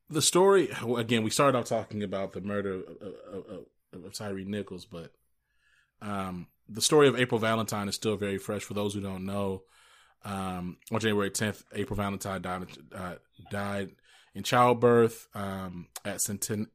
the 0.10 0.22
story 0.22 0.70
again. 0.98 1.24
We 1.24 1.30
started 1.30 1.58
off 1.58 1.66
talking 1.66 2.04
about 2.04 2.34
the 2.34 2.42
murder 2.42 2.82
of, 3.02 3.66
of, 3.94 4.06
of 4.06 4.14
Tyre 4.14 4.34
Nichols, 4.40 4.86
but 4.86 5.12
um, 6.02 6.48
the 6.70 6.82
story 6.82 7.08
of 7.08 7.18
April 7.18 7.40
Valentine 7.40 7.88
is 7.88 7.96
still 7.96 8.18
very 8.18 8.38
fresh 8.38 8.64
for 8.64 8.74
those 8.74 8.94
who 8.94 9.02
don't 9.02 9.26
know. 9.26 9.64
Um, 10.26 10.78
on 10.92 11.00
January 11.00 11.30
10th, 11.30 11.64
April 11.74 11.98
Valentine 11.98 12.42
died, 12.42 12.68
uh, 12.96 13.16
died 13.52 13.92
in 14.34 14.44
childbirth 14.44 15.28
um, 15.34 15.88
at 16.06 16.18
Centen- 16.18 16.70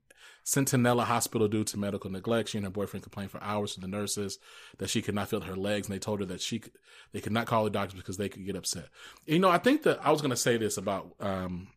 Centinela 0.48 1.04
Hospital 1.04 1.46
due 1.46 1.62
to 1.64 1.78
medical 1.78 2.10
neglect. 2.10 2.48
She 2.48 2.58
and 2.58 2.64
her 2.64 2.70
boyfriend 2.70 3.02
complained 3.02 3.30
for 3.30 3.42
hours 3.42 3.74
to 3.74 3.80
the 3.80 3.86
nurses 3.86 4.38
that 4.78 4.88
she 4.88 5.02
could 5.02 5.14
not 5.14 5.28
feel 5.28 5.42
her 5.42 5.54
legs, 5.54 5.86
and 5.86 5.94
they 5.94 5.98
told 5.98 6.20
her 6.20 6.26
that 6.26 6.40
she 6.40 6.58
could, 6.58 6.72
they 7.12 7.20
could 7.20 7.32
not 7.32 7.46
call 7.46 7.64
the 7.64 7.70
doctors 7.70 8.00
because 8.00 8.16
they 8.16 8.30
could 8.30 8.46
get 8.46 8.56
upset. 8.56 8.88
You 9.26 9.40
know, 9.40 9.50
I 9.50 9.58
think 9.58 9.82
that 9.82 10.00
I 10.02 10.10
was 10.10 10.22
going 10.22 10.30
to 10.30 10.36
say 10.36 10.56
this 10.56 10.78
about. 10.78 11.12
Um, 11.20 11.68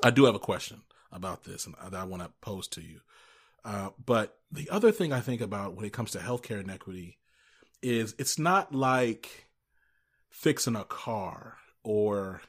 I 0.00 0.10
do 0.10 0.26
have 0.26 0.36
a 0.36 0.40
question 0.40 0.82
about 1.10 1.42
this, 1.42 1.66
and 1.66 1.74
that 1.74 1.98
I 1.98 2.04
want 2.04 2.22
to 2.22 2.30
pose 2.40 2.68
to 2.68 2.80
you. 2.80 3.00
Uh, 3.64 3.90
but 4.04 4.38
the 4.52 4.70
other 4.70 4.92
thing 4.92 5.12
I 5.12 5.18
think 5.18 5.40
about 5.40 5.74
when 5.74 5.84
it 5.84 5.92
comes 5.92 6.12
to 6.12 6.18
healthcare 6.18 6.62
inequity 6.62 7.18
is 7.82 8.14
it's 8.16 8.38
not 8.38 8.72
like 8.72 9.48
fixing 10.30 10.76
a 10.76 10.84
car 10.84 11.56
or 11.82 12.42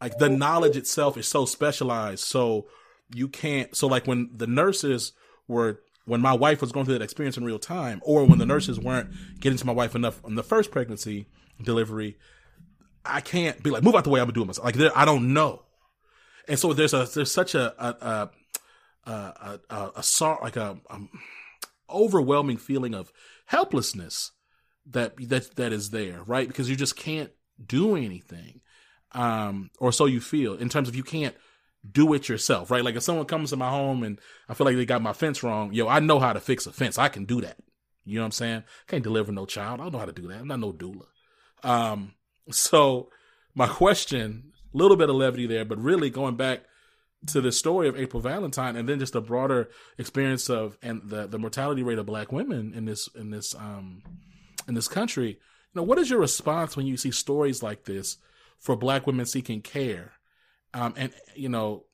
like 0.00 0.16
the 0.16 0.30
knowledge 0.30 0.76
itself 0.76 1.18
is 1.18 1.28
so 1.28 1.44
specialized. 1.44 2.24
So 2.24 2.66
you 3.14 3.28
can't. 3.28 3.74
So 3.76 3.86
like 3.86 4.06
when 4.06 4.30
the 4.34 4.46
nurses 4.46 5.12
were 5.48 5.80
when 6.06 6.20
my 6.20 6.34
wife 6.34 6.60
was 6.60 6.72
going 6.72 6.84
through 6.84 6.98
that 6.98 7.04
experience 7.04 7.36
in 7.36 7.44
real 7.44 7.58
time, 7.58 8.00
or 8.04 8.24
when 8.26 8.38
the 8.38 8.46
nurses 8.46 8.78
weren't 8.78 9.10
getting 9.40 9.58
to 9.58 9.66
my 9.66 9.72
wife 9.72 9.94
enough 9.94 10.22
on 10.24 10.34
the 10.34 10.42
first 10.42 10.70
pregnancy 10.70 11.26
delivery, 11.62 12.16
I 13.04 13.20
can't 13.20 13.62
be 13.62 13.70
like 13.70 13.82
move 13.82 13.94
out 13.94 14.04
the 14.04 14.10
way. 14.10 14.20
I'm 14.20 14.26
gonna 14.26 14.34
do 14.34 14.42
it 14.42 14.46
myself. 14.46 14.64
Like 14.64 14.96
I 14.96 15.04
don't 15.04 15.32
know, 15.32 15.62
and 16.48 16.58
so 16.58 16.72
there's 16.72 16.94
a 16.94 17.08
there's 17.14 17.32
such 17.32 17.54
a 17.54 17.74
a 17.78 18.30
a 19.06 19.10
a, 19.10 19.60
a, 19.70 19.90
a 19.96 20.02
sort 20.02 20.42
like 20.42 20.56
a, 20.56 20.78
a 20.90 21.00
overwhelming 21.90 22.56
feeling 22.56 22.94
of 22.94 23.12
helplessness 23.46 24.32
that 24.86 25.14
that 25.28 25.56
that 25.56 25.72
is 25.72 25.90
there, 25.90 26.22
right? 26.26 26.48
Because 26.48 26.68
you 26.68 26.76
just 26.76 26.96
can't 26.96 27.30
do 27.64 27.96
anything, 27.96 28.60
um, 29.12 29.70
or 29.78 29.92
so 29.92 30.06
you 30.06 30.20
feel 30.20 30.54
in 30.54 30.68
terms 30.68 30.88
of 30.88 30.96
you 30.96 31.02
can't 31.02 31.34
do 31.90 32.12
it 32.14 32.28
yourself, 32.28 32.70
right? 32.70 32.84
Like 32.84 32.96
if 32.96 33.02
someone 33.02 33.26
comes 33.26 33.50
to 33.50 33.56
my 33.56 33.68
home 33.68 34.02
and 34.02 34.20
I 34.48 34.54
feel 34.54 34.64
like 34.64 34.76
they 34.76 34.86
got 34.86 35.02
my 35.02 35.12
fence 35.12 35.42
wrong, 35.42 35.72
yo, 35.72 35.88
I 35.88 36.00
know 36.00 36.18
how 36.18 36.32
to 36.32 36.40
fix 36.40 36.66
a 36.66 36.72
fence. 36.72 36.98
I 36.98 37.08
can 37.08 37.24
do 37.24 37.40
that. 37.42 37.58
You 38.04 38.16
know 38.16 38.22
what 38.22 38.26
I'm 38.26 38.32
saying? 38.32 38.64
Can't 38.86 39.02
deliver 39.02 39.32
no 39.32 39.46
child. 39.46 39.80
I 39.80 39.84
don't 39.84 39.92
know 39.92 39.98
how 39.98 40.06
to 40.06 40.12
do 40.12 40.28
that. 40.28 40.40
I'm 40.40 40.48
not 40.48 40.60
no 40.60 40.72
doula. 40.72 41.06
Um, 41.62 42.14
so 42.50 43.10
my 43.54 43.66
question, 43.66 44.52
a 44.72 44.76
little 44.76 44.96
bit 44.96 45.08
of 45.08 45.16
levity 45.16 45.46
there, 45.46 45.64
but 45.64 45.78
really 45.78 46.10
going 46.10 46.36
back 46.36 46.62
to 47.26 47.40
the 47.40 47.52
story 47.52 47.88
of 47.88 47.98
April 47.98 48.20
Valentine 48.20 48.76
and 48.76 48.88
then 48.88 48.98
just 48.98 49.14
a 49.14 49.20
broader 49.20 49.70
experience 49.96 50.50
of 50.50 50.76
and 50.82 51.02
the, 51.04 51.26
the 51.26 51.38
mortality 51.38 51.82
rate 51.82 51.98
of 51.98 52.06
black 52.06 52.32
women 52.32 52.74
in 52.74 52.84
this 52.84 53.08
in 53.14 53.30
this 53.30 53.54
um 53.54 54.02
in 54.68 54.74
this 54.74 54.88
country. 54.88 55.28
You 55.28 55.36
know, 55.80 55.82
what 55.82 55.98
is 55.98 56.10
your 56.10 56.20
response 56.20 56.76
when 56.76 56.86
you 56.86 56.96
see 56.96 57.10
stories 57.10 57.62
like 57.62 57.84
this 57.84 58.18
for 58.58 58.76
black 58.76 59.06
women 59.06 59.26
seeking 59.26 59.62
care? 59.62 60.12
Um, 60.74 60.94
and 60.96 61.12
you 61.34 61.48
know, 61.48 61.84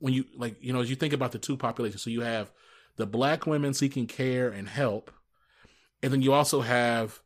when 0.00 0.12
you 0.12 0.24
like, 0.36 0.56
you 0.60 0.72
know, 0.72 0.80
as 0.80 0.90
you 0.90 0.96
think 0.96 1.12
about 1.12 1.32
the 1.32 1.38
two 1.38 1.56
populations, 1.56 2.02
so 2.02 2.10
you 2.10 2.22
have 2.22 2.52
the 2.96 3.06
black 3.06 3.46
women 3.46 3.72
seeking 3.72 4.06
care 4.06 4.48
and 4.48 4.68
help, 4.68 5.10
and 6.02 6.12
then 6.12 6.20
you 6.20 6.32
also 6.32 6.60
have, 6.60 7.20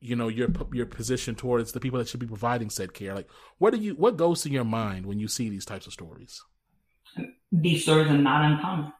you 0.00 0.16
know, 0.16 0.28
your 0.28 0.48
your 0.72 0.86
position 0.86 1.34
towards 1.34 1.72
the 1.72 1.80
people 1.80 1.98
that 1.98 2.08
should 2.08 2.20
be 2.20 2.26
providing 2.26 2.70
said 2.70 2.94
care. 2.94 3.14
Like, 3.14 3.28
what 3.58 3.74
do 3.74 3.80
you 3.80 3.94
what 3.94 4.16
goes 4.16 4.42
to 4.42 4.50
your 4.50 4.64
mind 4.64 5.04
when 5.04 5.18
you 5.18 5.28
see 5.28 5.50
these 5.50 5.64
types 5.64 5.86
of 5.86 5.92
stories? 5.92 6.40
These 7.50 7.82
stories 7.82 8.08
are 8.08 8.16
not 8.16 8.44
uncommon. 8.44 8.92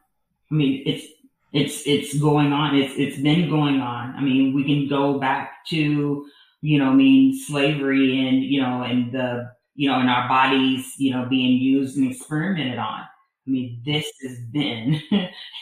I 0.51 0.53
mean, 0.53 0.83
it's 0.85 1.07
it's 1.53 1.87
it's 1.87 2.19
going 2.19 2.51
on. 2.51 2.75
It's 2.75 2.93
it's 2.97 3.21
been 3.21 3.49
going 3.49 3.79
on. 3.79 4.15
I 4.15 4.21
mean, 4.21 4.53
we 4.53 4.65
can 4.65 4.89
go 4.89 5.17
back 5.17 5.65
to 5.69 6.25
you 6.61 6.77
know, 6.77 6.89
I 6.89 6.93
mean, 6.93 7.39
slavery 7.39 8.27
and 8.27 8.43
you 8.43 8.61
know, 8.61 8.83
and 8.83 9.11
the 9.11 9.51
you 9.75 9.89
know, 9.89 9.99
in 9.99 10.07
our 10.07 10.27
bodies, 10.27 10.93
you 10.97 11.11
know, 11.11 11.25
being 11.29 11.59
used 11.59 11.97
and 11.97 12.11
experimented 12.11 12.77
on. 12.77 13.01
I 13.47 13.49
mean, 13.49 13.81
this 13.83 14.05
has 14.21 14.39
been 14.51 15.01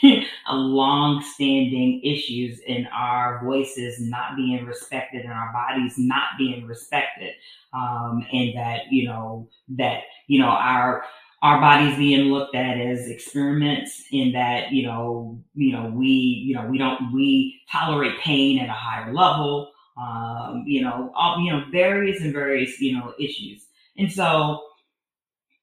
a 0.03 0.55
long-standing 0.55 2.01
issues 2.03 2.59
in 2.67 2.85
our 2.87 3.41
voices 3.43 4.01
not 4.01 4.35
being 4.35 4.65
respected 4.65 5.23
and 5.23 5.31
our 5.31 5.53
bodies 5.53 5.93
not 5.97 6.29
being 6.37 6.65
respected, 6.67 7.31
um, 7.73 8.25
and 8.33 8.55
that 8.57 8.91
you 8.91 9.07
know 9.07 9.47
that 9.77 10.01
you 10.27 10.39
know 10.39 10.49
our 10.49 11.03
our 11.41 11.61
bodies 11.61 11.97
being 11.97 12.31
looked 12.31 12.53
at 12.53 12.77
as 12.77 13.07
experiments 13.07 14.03
in 14.11 14.33
that 14.33 14.71
you 14.73 14.85
know 14.85 15.41
you 15.55 15.71
know 15.71 15.89
we 15.95 16.07
you 16.07 16.53
know 16.55 16.65
we 16.65 16.77
don't 16.77 17.13
we 17.13 17.61
tolerate 17.71 18.19
pain 18.19 18.59
at 18.59 18.67
a 18.67 18.73
higher 18.73 19.13
level, 19.13 19.71
um, 19.97 20.63
you 20.67 20.81
know 20.81 21.11
all 21.15 21.39
you 21.39 21.51
know 21.51 21.63
various 21.71 22.21
and 22.21 22.33
various 22.33 22.79
you 22.81 22.97
know 22.97 23.13
issues. 23.19 23.67
And 23.99 24.11
so 24.11 24.61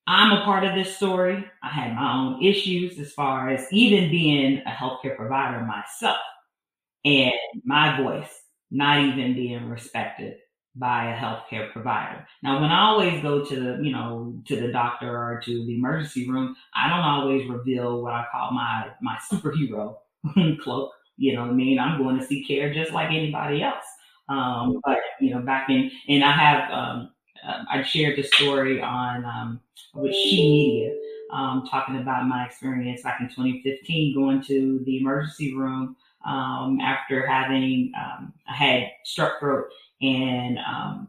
I'm 0.06 0.32
a 0.32 0.44
part 0.44 0.64
of 0.64 0.74
this 0.74 0.96
story. 0.96 1.44
I 1.62 1.68
had 1.68 1.94
my 1.94 2.14
own 2.14 2.42
issues 2.42 2.98
as 2.98 3.12
far 3.12 3.50
as 3.50 3.66
even 3.72 4.10
being 4.10 4.62
a 4.66 4.70
healthcare 4.70 5.16
provider 5.16 5.60
myself 5.64 6.18
and 7.04 7.32
my 7.64 8.00
voice 8.00 8.30
not 8.70 9.00
even 9.00 9.34
being 9.34 9.68
respected 9.68 10.36
by 10.76 11.10
a 11.12 11.16
healthcare 11.16 11.72
provider. 11.72 12.26
Now, 12.42 12.60
when 12.60 12.70
I 12.70 12.86
always 12.88 13.22
go 13.22 13.44
to 13.44 13.56
the, 13.56 13.82
you 13.82 13.92
know, 13.92 14.34
to 14.46 14.56
the 14.60 14.72
doctor 14.72 15.10
or 15.10 15.40
to 15.44 15.66
the 15.66 15.74
emergency 15.76 16.28
room, 16.30 16.56
I 16.74 16.88
don't 16.88 17.00
always 17.00 17.48
reveal 17.48 18.02
what 18.02 18.14
I 18.14 18.26
call 18.32 18.52
my 18.52 18.90
my 19.02 19.18
superhero 19.32 19.96
cloak. 20.62 20.92
You 21.16 21.34
know 21.34 21.42
what 21.42 21.50
I 21.50 21.54
mean? 21.54 21.78
I'm 21.78 22.02
going 22.02 22.18
to 22.18 22.26
seek 22.26 22.46
care 22.48 22.74
just 22.74 22.92
like 22.92 23.10
anybody 23.10 23.62
else. 23.62 23.84
Um, 24.28 24.80
but 24.84 24.98
you 25.20 25.34
know, 25.34 25.40
back 25.42 25.70
in 25.70 25.90
and 26.08 26.24
I 26.24 26.32
have 26.32 26.70
um, 26.72 27.10
um, 27.44 27.66
I 27.70 27.82
shared 27.82 28.18
the 28.18 28.22
story 28.22 28.80
on 28.80 29.24
um, 29.24 29.60
with 29.94 30.14
She 30.14 30.36
Media, 30.42 30.94
um, 31.32 31.66
talking 31.70 31.96
about 31.96 32.26
my 32.26 32.46
experience 32.46 33.02
back 33.02 33.20
in 33.20 33.28
2015 33.28 34.14
going 34.14 34.42
to 34.44 34.82
the 34.84 34.98
emergency 34.98 35.54
room 35.54 35.96
um, 36.24 36.80
after 36.80 37.26
having 37.26 37.92
um, 37.96 38.32
I 38.48 38.54
had 38.54 38.90
strep 39.06 39.38
throat 39.38 39.66
and 40.02 40.58
um, 40.58 41.08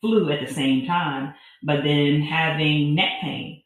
flu 0.00 0.30
at 0.30 0.46
the 0.46 0.52
same 0.52 0.86
time, 0.86 1.34
but 1.62 1.82
then 1.84 2.20
having 2.22 2.94
neck 2.94 3.12
pain, 3.20 3.62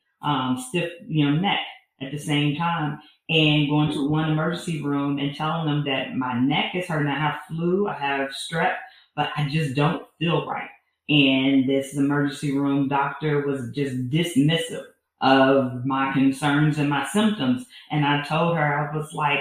stiff 0.68 0.90
you 1.06 1.24
know 1.24 1.40
neck 1.40 1.60
at 2.00 2.12
the 2.12 2.18
same 2.18 2.56
time, 2.56 3.00
and 3.28 3.68
going 3.68 3.92
to 3.92 4.08
one 4.08 4.30
emergency 4.30 4.82
room 4.82 5.18
and 5.18 5.34
telling 5.34 5.66
them 5.66 5.84
that 5.84 6.14
my 6.16 6.38
neck 6.38 6.74
is 6.74 6.86
hurting. 6.86 7.08
I 7.08 7.18
have 7.18 7.40
flu, 7.48 7.88
I 7.88 7.94
have 7.94 8.30
strep, 8.30 8.76
but 9.16 9.30
I 9.36 9.48
just 9.48 9.74
don't 9.74 10.06
feel 10.18 10.46
right. 10.46 10.68
And 11.08 11.68
this 11.68 11.96
emergency 11.96 12.56
room 12.56 12.88
doctor 12.88 13.46
was 13.46 13.70
just 13.74 14.10
dismissive 14.10 14.84
of 15.20 15.84
my 15.84 16.12
concerns 16.12 16.78
and 16.78 16.88
my 16.88 17.06
symptoms. 17.06 17.66
And 17.90 18.06
I 18.06 18.22
told 18.22 18.56
her, 18.56 18.90
I 18.90 18.96
was 18.96 19.12
like, 19.12 19.40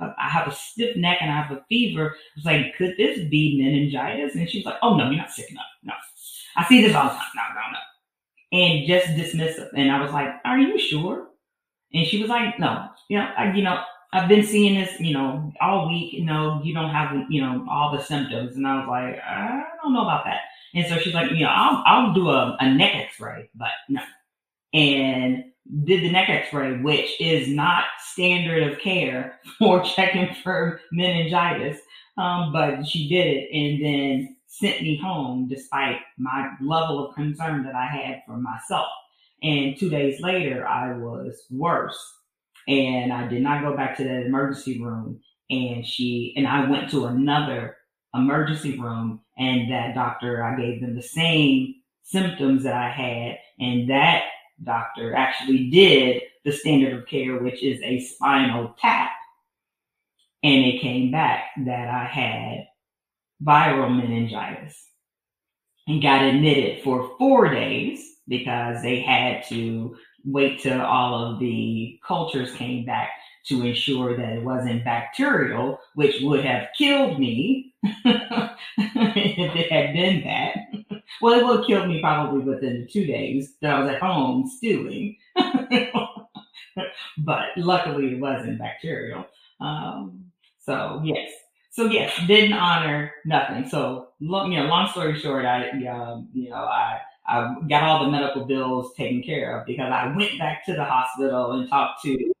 I 0.00 0.28
have 0.28 0.48
a 0.48 0.52
stiff 0.52 0.96
neck 0.96 1.18
and 1.20 1.30
I 1.30 1.40
have 1.40 1.52
a 1.52 1.64
fever. 1.68 2.14
I 2.16 2.32
was 2.36 2.44
like, 2.44 2.76
could 2.76 2.94
this 2.96 3.20
be 3.28 3.62
meningitis? 3.62 4.34
And 4.34 4.48
she's 4.48 4.64
like, 4.64 4.76
oh 4.82 4.96
no, 4.96 5.04
you're 5.04 5.16
not 5.16 5.30
sick 5.30 5.50
enough. 5.50 5.64
No. 5.82 5.92
I 6.56 6.64
see 6.66 6.82
this 6.82 6.94
all 6.94 7.04
the 7.04 7.10
time. 7.10 7.20
No, 7.36 7.42
no, 7.54 7.60
no. 7.72 7.78
And 8.64 8.86
just 8.86 9.06
dismissive. 9.08 9.68
And 9.76 9.90
I 9.90 10.00
was 10.02 10.12
like, 10.12 10.28
are 10.44 10.58
you 10.58 10.78
sure? 10.78 11.28
And 11.94 12.06
she 12.06 12.20
was 12.20 12.28
like, 12.28 12.58
no, 12.58 12.88
you 13.08 13.18
know, 13.18 13.28
I, 13.36 13.52
you 13.52 13.62
know, 13.62 13.82
I've 14.12 14.28
been 14.28 14.44
seeing 14.44 14.74
this, 14.74 15.00
you 15.00 15.14
know, 15.14 15.52
all 15.60 15.88
week. 15.88 16.12
You 16.12 16.24
know, 16.24 16.60
you 16.62 16.74
don't 16.74 16.90
have, 16.90 17.16
you 17.30 17.40
know, 17.40 17.66
all 17.70 17.96
the 17.96 18.02
symptoms. 18.02 18.56
And 18.56 18.66
I 18.66 18.78
was 18.78 18.88
like, 18.88 19.18
I 19.22 19.64
don't 19.82 19.94
know 19.94 20.02
about 20.02 20.24
that. 20.26 20.40
And 20.74 20.86
so 20.86 20.98
she's 20.98 21.14
like, 21.14 21.30
you 21.30 21.40
know, 21.40 21.50
I'll, 21.50 21.82
I'll 21.86 22.14
do 22.14 22.30
a, 22.30 22.56
a 22.60 22.70
neck 22.70 22.94
X-ray, 22.94 23.50
but 23.54 23.70
no. 23.88 24.02
And 24.74 25.44
did 25.84 26.02
the 26.02 26.10
neck 26.10 26.28
X-ray, 26.28 26.80
which 26.82 27.20
is 27.20 27.48
not 27.48 27.84
standard 28.00 28.62
of 28.64 28.78
care 28.78 29.38
for 29.58 29.82
checking 29.82 30.34
for 30.42 30.80
meningitis. 30.92 31.78
Um, 32.18 32.52
but 32.52 32.86
she 32.86 33.08
did 33.08 33.26
it, 33.26 33.48
and 33.54 33.82
then 33.82 34.36
sent 34.46 34.82
me 34.82 34.98
home 35.02 35.48
despite 35.48 36.00
my 36.18 36.50
level 36.60 37.08
of 37.08 37.14
concern 37.14 37.64
that 37.64 37.74
I 37.74 37.86
had 37.86 38.22
for 38.26 38.36
myself. 38.36 38.88
And 39.42 39.78
two 39.78 39.88
days 39.88 40.20
later, 40.20 40.66
I 40.66 40.92
was 40.92 41.46
worse. 41.50 41.98
And 42.68 43.12
I 43.12 43.26
did 43.28 43.42
not 43.42 43.62
go 43.62 43.76
back 43.76 43.96
to 43.96 44.04
that 44.04 44.26
emergency 44.26 44.80
room. 44.80 45.20
And 45.50 45.86
she, 45.86 46.34
and 46.36 46.46
I 46.46 46.68
went 46.68 46.90
to 46.90 47.06
another 47.06 47.76
emergency 48.14 48.78
room 48.78 49.20
and 49.38 49.70
that 49.72 49.94
doctor, 49.94 50.44
I 50.44 50.56
gave 50.56 50.80
them 50.80 50.94
the 50.94 51.02
same 51.02 51.74
symptoms 52.02 52.62
that 52.64 52.74
I 52.74 52.90
had. 52.90 53.38
And 53.58 53.90
that 53.90 54.24
doctor 54.62 55.14
actually 55.14 55.70
did 55.70 56.22
the 56.44 56.52
standard 56.52 56.94
of 56.94 57.06
care, 57.06 57.38
which 57.38 57.62
is 57.62 57.80
a 57.82 58.00
spinal 58.00 58.74
tap. 58.80 59.10
And 60.42 60.64
it 60.64 60.80
came 60.80 61.10
back 61.10 61.44
that 61.64 61.88
I 61.88 62.04
had 62.04 62.66
viral 63.44 63.94
meningitis 63.94 64.88
and 65.86 66.02
got 66.02 66.24
admitted 66.24 66.82
for 66.82 67.16
four 67.18 67.48
days 67.48 68.04
because 68.28 68.82
they 68.82 69.00
had 69.00 69.44
to 69.48 69.96
wait 70.24 70.60
till 70.60 70.80
all 70.80 71.14
of 71.14 71.38
the 71.40 71.98
cultures 72.06 72.52
came 72.54 72.84
back 72.84 73.10
to 73.44 73.66
ensure 73.66 74.16
that 74.16 74.34
it 74.34 74.44
wasn't 74.44 74.84
bacterial, 74.84 75.80
which 75.94 76.20
would 76.22 76.44
have 76.44 76.68
killed 76.76 77.18
me 77.18 77.74
if 77.82 79.56
it 79.56 79.72
had 79.72 79.92
been 79.94 80.22
that. 80.24 81.02
Well, 81.20 81.38
it 81.38 81.44
would 81.44 81.58
have 81.58 81.66
killed 81.66 81.88
me 81.88 82.00
probably 82.00 82.40
within 82.40 82.80
the 82.80 82.86
two 82.86 83.04
days 83.04 83.54
that 83.60 83.74
I 83.74 83.80
was 83.80 83.90
at 83.90 84.00
home 84.00 84.48
stewing. 84.48 85.16
but 87.18 87.48
luckily 87.56 88.12
it 88.12 88.20
wasn't 88.20 88.58
bacterial. 88.58 89.26
Um, 89.60 90.26
so 90.58 91.00
yes, 91.04 91.30
so 91.70 91.86
yes, 91.86 92.12
didn't 92.26 92.52
honor 92.52 93.12
nothing. 93.24 93.68
So 93.68 94.08
long, 94.20 94.52
you 94.52 94.60
know, 94.60 94.66
long 94.66 94.88
story 94.90 95.18
short, 95.18 95.44
I, 95.44 95.68
um, 95.86 96.28
you 96.32 96.50
know, 96.50 96.56
I, 96.56 97.00
I 97.26 97.54
got 97.68 97.82
all 97.82 98.04
the 98.04 98.10
medical 98.10 98.44
bills 98.44 98.94
taken 98.96 99.22
care 99.22 99.58
of 99.58 99.66
because 99.66 99.92
I 99.92 100.14
went 100.16 100.38
back 100.38 100.64
to 100.66 100.74
the 100.74 100.84
hospital 100.84 101.52
and 101.52 101.68
talked 101.68 102.02
to 102.02 102.32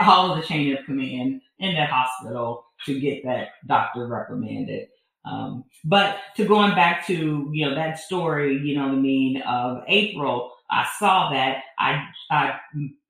all 0.00 0.32
of 0.32 0.40
the 0.40 0.46
chain 0.46 0.76
of 0.76 0.84
command 0.84 1.40
in 1.58 1.74
that 1.74 1.90
hospital 1.90 2.64
to 2.86 3.00
get 3.00 3.24
that 3.24 3.48
doctor 3.66 4.06
reprimanded. 4.06 4.88
Um, 5.24 5.64
but 5.84 6.18
to 6.36 6.46
going 6.46 6.74
back 6.74 7.06
to 7.06 7.50
you 7.52 7.68
know 7.68 7.74
that 7.74 7.98
story, 7.98 8.56
you 8.58 8.74
know 8.74 8.88
what 8.88 8.94
I 8.94 9.00
mean 9.00 9.42
of 9.42 9.82
April, 9.86 10.52
I 10.70 10.88
saw 10.98 11.30
that 11.30 11.62
I 11.78 12.06
I 12.30 12.58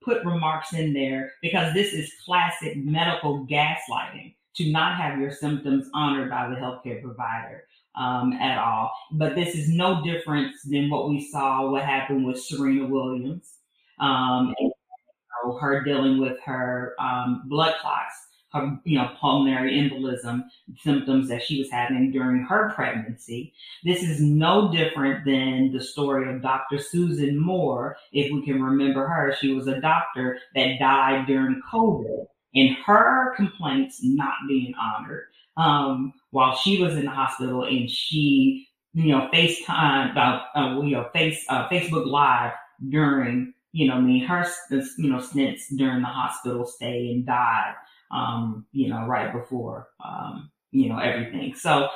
put 0.02 0.24
remarks 0.24 0.72
in 0.72 0.92
there 0.92 1.32
because 1.42 1.72
this 1.72 1.92
is 1.92 2.12
classic 2.24 2.76
medical 2.76 3.46
gaslighting 3.46 4.34
to 4.56 4.72
not 4.72 4.96
have 4.96 5.20
your 5.20 5.30
symptoms 5.30 5.88
honored 5.94 6.30
by 6.30 6.48
the 6.48 6.56
healthcare 6.56 7.00
provider 7.02 7.64
um, 8.01 8.32
at 8.32 8.59
all. 8.59 8.92
But 9.12 9.34
this 9.34 9.55
is 9.55 9.68
no 9.68 10.03
different 10.03 10.55
than 10.64 10.88
what 10.88 11.09
we 11.09 11.28
saw, 11.30 11.70
what 11.70 11.84
happened 11.84 12.26
with 12.26 12.40
Serena 12.40 12.86
Williams, 12.86 13.59
um, 14.01 14.55
and, 14.59 14.70
you 14.70 15.44
know, 15.44 15.59
her 15.59 15.84
dealing 15.84 16.18
with 16.18 16.40
her 16.44 16.94
um, 16.98 17.42
blood 17.46 17.74
clots, 17.80 18.14
her 18.53 18.78
you 18.84 18.98
know 18.98 19.11
pulmonary 19.20 19.74
embolism 19.74 20.42
symptoms 20.78 21.28
that 21.28 21.42
she 21.42 21.59
was 21.59 21.70
having 21.70 22.11
during 22.11 22.42
her 22.44 22.72
pregnancy. 22.74 23.53
This 23.84 24.03
is 24.03 24.20
no 24.20 24.72
different 24.72 25.24
than 25.26 25.70
the 25.70 25.84
story 25.84 26.34
of 26.34 26.42
Dr. 26.42 26.78
Susan 26.78 27.38
Moore. 27.38 27.96
If 28.12 28.32
we 28.32 28.44
can 28.44 28.62
remember 28.62 29.07
her, 29.07 29.36
she 29.38 29.53
was 29.53 29.68
a 29.68 29.80
doctor 29.80 30.38
that 30.55 30.78
died 30.80 31.26
during 31.26 31.61
COVID 31.70 32.24
and 32.55 32.76
her 32.86 33.34
complaints 33.36 34.01
not 34.03 34.34
being 34.48 34.74
honored 34.80 35.26
um, 35.61 36.14
while 36.30 36.56
she 36.56 36.82
was 36.82 36.96
in 36.96 37.04
the 37.04 37.11
hospital 37.11 37.64
and 37.64 37.90
she, 37.90 38.66
you 38.94 39.12
know, 39.12 39.28
FaceTime, 39.32 40.16
uh, 40.16 40.80
you 40.80 40.92
know, 40.92 41.08
face, 41.12 41.44
uh, 41.48 41.68
Facebook 41.68 42.06
Live 42.06 42.52
during, 42.88 43.52
you 43.72 43.88
know, 43.88 43.94
I 43.94 44.00
mean, 44.00 44.24
her, 44.24 44.46
you 44.70 45.11
know, 45.11 45.20
stints 45.20 45.68
during 45.76 46.00
the 46.00 46.06
hospital 46.06 46.64
stay 46.64 47.12
and 47.12 47.26
died, 47.26 47.74
um, 48.11 48.66
you 48.72 48.88
know, 48.88 49.06
right 49.06 49.32
before, 49.32 49.88
um, 50.04 50.50
you 50.72 50.88
know, 50.88 50.98
everything. 50.98 51.54
So 51.54 51.88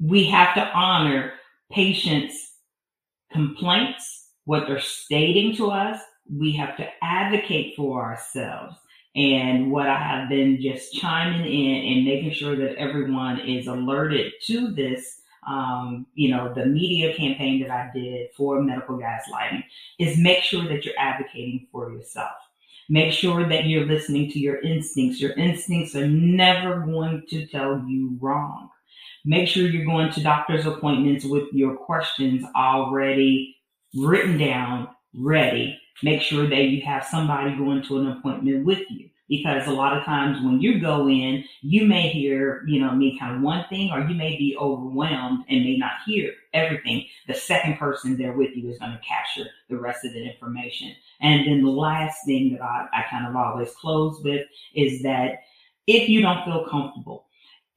we 0.00 0.24
have 0.30 0.54
to 0.54 0.66
honor 0.72 1.34
patients' 1.70 2.54
complaints, 3.30 4.28
what 4.44 4.66
they're 4.66 4.80
stating 4.80 5.54
to 5.56 5.70
us. 5.70 6.00
We 6.32 6.52
have 6.52 6.76
to 6.78 6.86
advocate 7.02 7.74
for 7.76 8.02
ourselves. 8.02 8.74
And 9.16 9.72
what 9.72 9.88
I 9.88 9.98
have 9.98 10.28
been 10.28 10.60
just 10.60 10.92
chiming 10.94 11.46
in 11.46 11.92
and 11.92 12.04
making 12.04 12.32
sure 12.32 12.54
that 12.56 12.76
everyone 12.76 13.40
is 13.40 13.66
alerted 13.66 14.32
to 14.46 14.68
this, 14.72 15.20
um, 15.48 16.06
you 16.14 16.30
know, 16.30 16.52
the 16.54 16.66
media 16.66 17.14
campaign 17.14 17.60
that 17.62 17.70
I 17.70 17.90
did 17.92 18.28
for 18.36 18.62
medical 18.62 18.98
gaslighting 18.98 19.64
is 19.98 20.16
make 20.16 20.44
sure 20.44 20.62
that 20.68 20.84
you're 20.84 20.98
advocating 20.98 21.66
for 21.72 21.90
yourself. 21.92 22.30
Make 22.88 23.12
sure 23.12 23.48
that 23.48 23.66
you're 23.66 23.86
listening 23.86 24.30
to 24.32 24.38
your 24.38 24.60
instincts. 24.60 25.20
Your 25.20 25.32
instincts 25.32 25.94
are 25.94 26.08
never 26.08 26.80
going 26.80 27.24
to 27.30 27.46
tell 27.46 27.84
you 27.88 28.16
wrong. 28.20 28.68
Make 29.24 29.48
sure 29.48 29.66
you're 29.66 29.84
going 29.84 30.12
to 30.12 30.22
doctor's 30.22 30.66
appointments 30.66 31.24
with 31.24 31.52
your 31.52 31.76
questions 31.76 32.44
already 32.56 33.56
written 33.94 34.38
down, 34.38 34.88
ready, 35.14 35.78
make 36.02 36.22
sure 36.22 36.48
that 36.48 36.64
you 36.64 36.82
have 36.82 37.04
somebody 37.04 37.56
going 37.56 37.82
to 37.84 37.98
an 37.98 38.08
appointment 38.08 38.64
with 38.64 38.82
you. 38.90 39.08
Because 39.28 39.68
a 39.68 39.70
lot 39.70 39.96
of 39.96 40.04
times 40.04 40.44
when 40.44 40.60
you 40.60 40.80
go 40.80 41.08
in, 41.08 41.44
you 41.62 41.86
may 41.86 42.08
hear, 42.08 42.64
you 42.66 42.80
know, 42.80 42.92
me 42.96 43.16
kind 43.16 43.36
of 43.36 43.42
one 43.42 43.64
thing, 43.68 43.92
or 43.92 44.00
you 44.00 44.16
may 44.16 44.36
be 44.36 44.56
overwhelmed 44.58 45.44
and 45.48 45.62
may 45.62 45.76
not 45.76 45.92
hear 46.04 46.32
everything. 46.52 47.06
The 47.28 47.34
second 47.34 47.78
person 47.78 48.16
there 48.16 48.32
with 48.32 48.56
you 48.56 48.68
is 48.68 48.80
going 48.80 48.90
to 48.90 48.98
capture 48.98 49.48
the 49.68 49.78
rest 49.78 50.04
of 50.04 50.14
the 50.14 50.28
information. 50.28 50.96
And 51.20 51.46
then 51.46 51.62
the 51.62 51.70
last 51.70 52.24
thing 52.26 52.52
that 52.54 52.60
I, 52.60 52.88
I 52.92 53.04
kind 53.08 53.24
of 53.24 53.36
always 53.36 53.70
close 53.70 54.20
with 54.24 54.44
is 54.74 55.00
that 55.02 55.42
if 55.86 56.08
you 56.08 56.22
don't 56.22 56.44
feel 56.44 56.66
comfortable, 56.68 57.26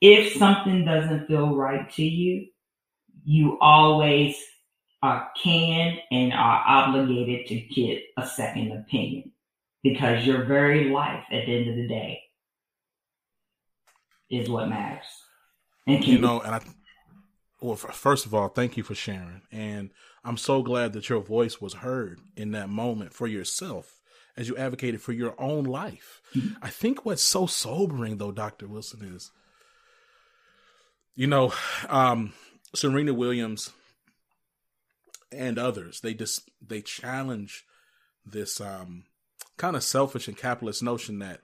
if 0.01 0.34
something 0.34 0.86
doesn't 0.86 1.28
feel 1.28 1.55
right 1.55 1.88
to 1.91 2.03
you, 2.03 2.47
you 3.26 3.59
always 3.61 4.36
are 5.03 5.29
can 5.35 5.97
and 6.11 6.31
are 6.31 6.63
obligated 6.65 7.45
to 7.45 7.59
get 7.75 8.01
a 8.17 8.25
second 8.25 8.71
opinion 8.71 9.33
because 9.83 10.25
your 10.25 10.45
very 10.45 10.89
life 10.89 11.25
at 11.29 11.45
the 11.45 11.57
end 11.57 11.69
of 11.69 11.75
the 11.75 11.87
day 11.89 12.21
is 14.31 14.49
what 14.49 14.69
matters. 14.69 15.05
And 15.85 16.07
you 16.07 16.19
know, 16.19 16.39
and 16.39 16.55
I 16.55 16.61
well, 17.59 17.75
first 17.75 18.25
of 18.25 18.33
all, 18.33 18.47
thank 18.47 18.77
you 18.77 18.83
for 18.83 18.95
sharing, 18.95 19.41
and 19.51 19.91
I'm 20.23 20.37
so 20.37 20.63
glad 20.63 20.93
that 20.93 21.09
your 21.09 21.19
voice 21.19 21.59
was 21.59 21.73
heard 21.75 22.21
in 22.37 22.51
that 22.51 22.69
moment 22.69 23.13
for 23.13 23.27
yourself 23.27 23.99
as 24.37 24.47
you 24.47 24.55
advocated 24.55 25.01
for 25.01 25.11
your 25.11 25.35
own 25.37 25.65
life. 25.65 26.21
Mm-hmm. 26.33 26.63
I 26.63 26.69
think 26.69 27.05
what's 27.05 27.21
so 27.21 27.45
sobering, 27.45 28.17
though, 28.17 28.31
Doctor 28.31 28.67
Wilson, 28.67 29.03
is 29.15 29.31
you 31.15 31.27
know, 31.27 31.53
um, 31.89 32.33
Serena 32.73 33.13
Williams 33.13 33.71
and 35.34 35.57
others. 35.57 36.01
They 36.01 36.13
just 36.13 36.49
they 36.65 36.81
challenge 36.81 37.65
this 38.25 38.61
um, 38.61 39.05
kind 39.57 39.75
of 39.75 39.84
selfish 39.84 40.27
and 40.27 40.38
capitalist 40.38 40.84
notion 40.84 41.19
that 41.19 41.41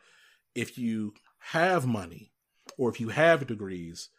if 0.56 0.78
you 0.78 1.14
have 1.40 1.86
money 1.86 2.32
or 2.78 2.90
if 2.90 3.00
you 3.00 3.10
have 3.10 3.48
degrees, 3.48 4.10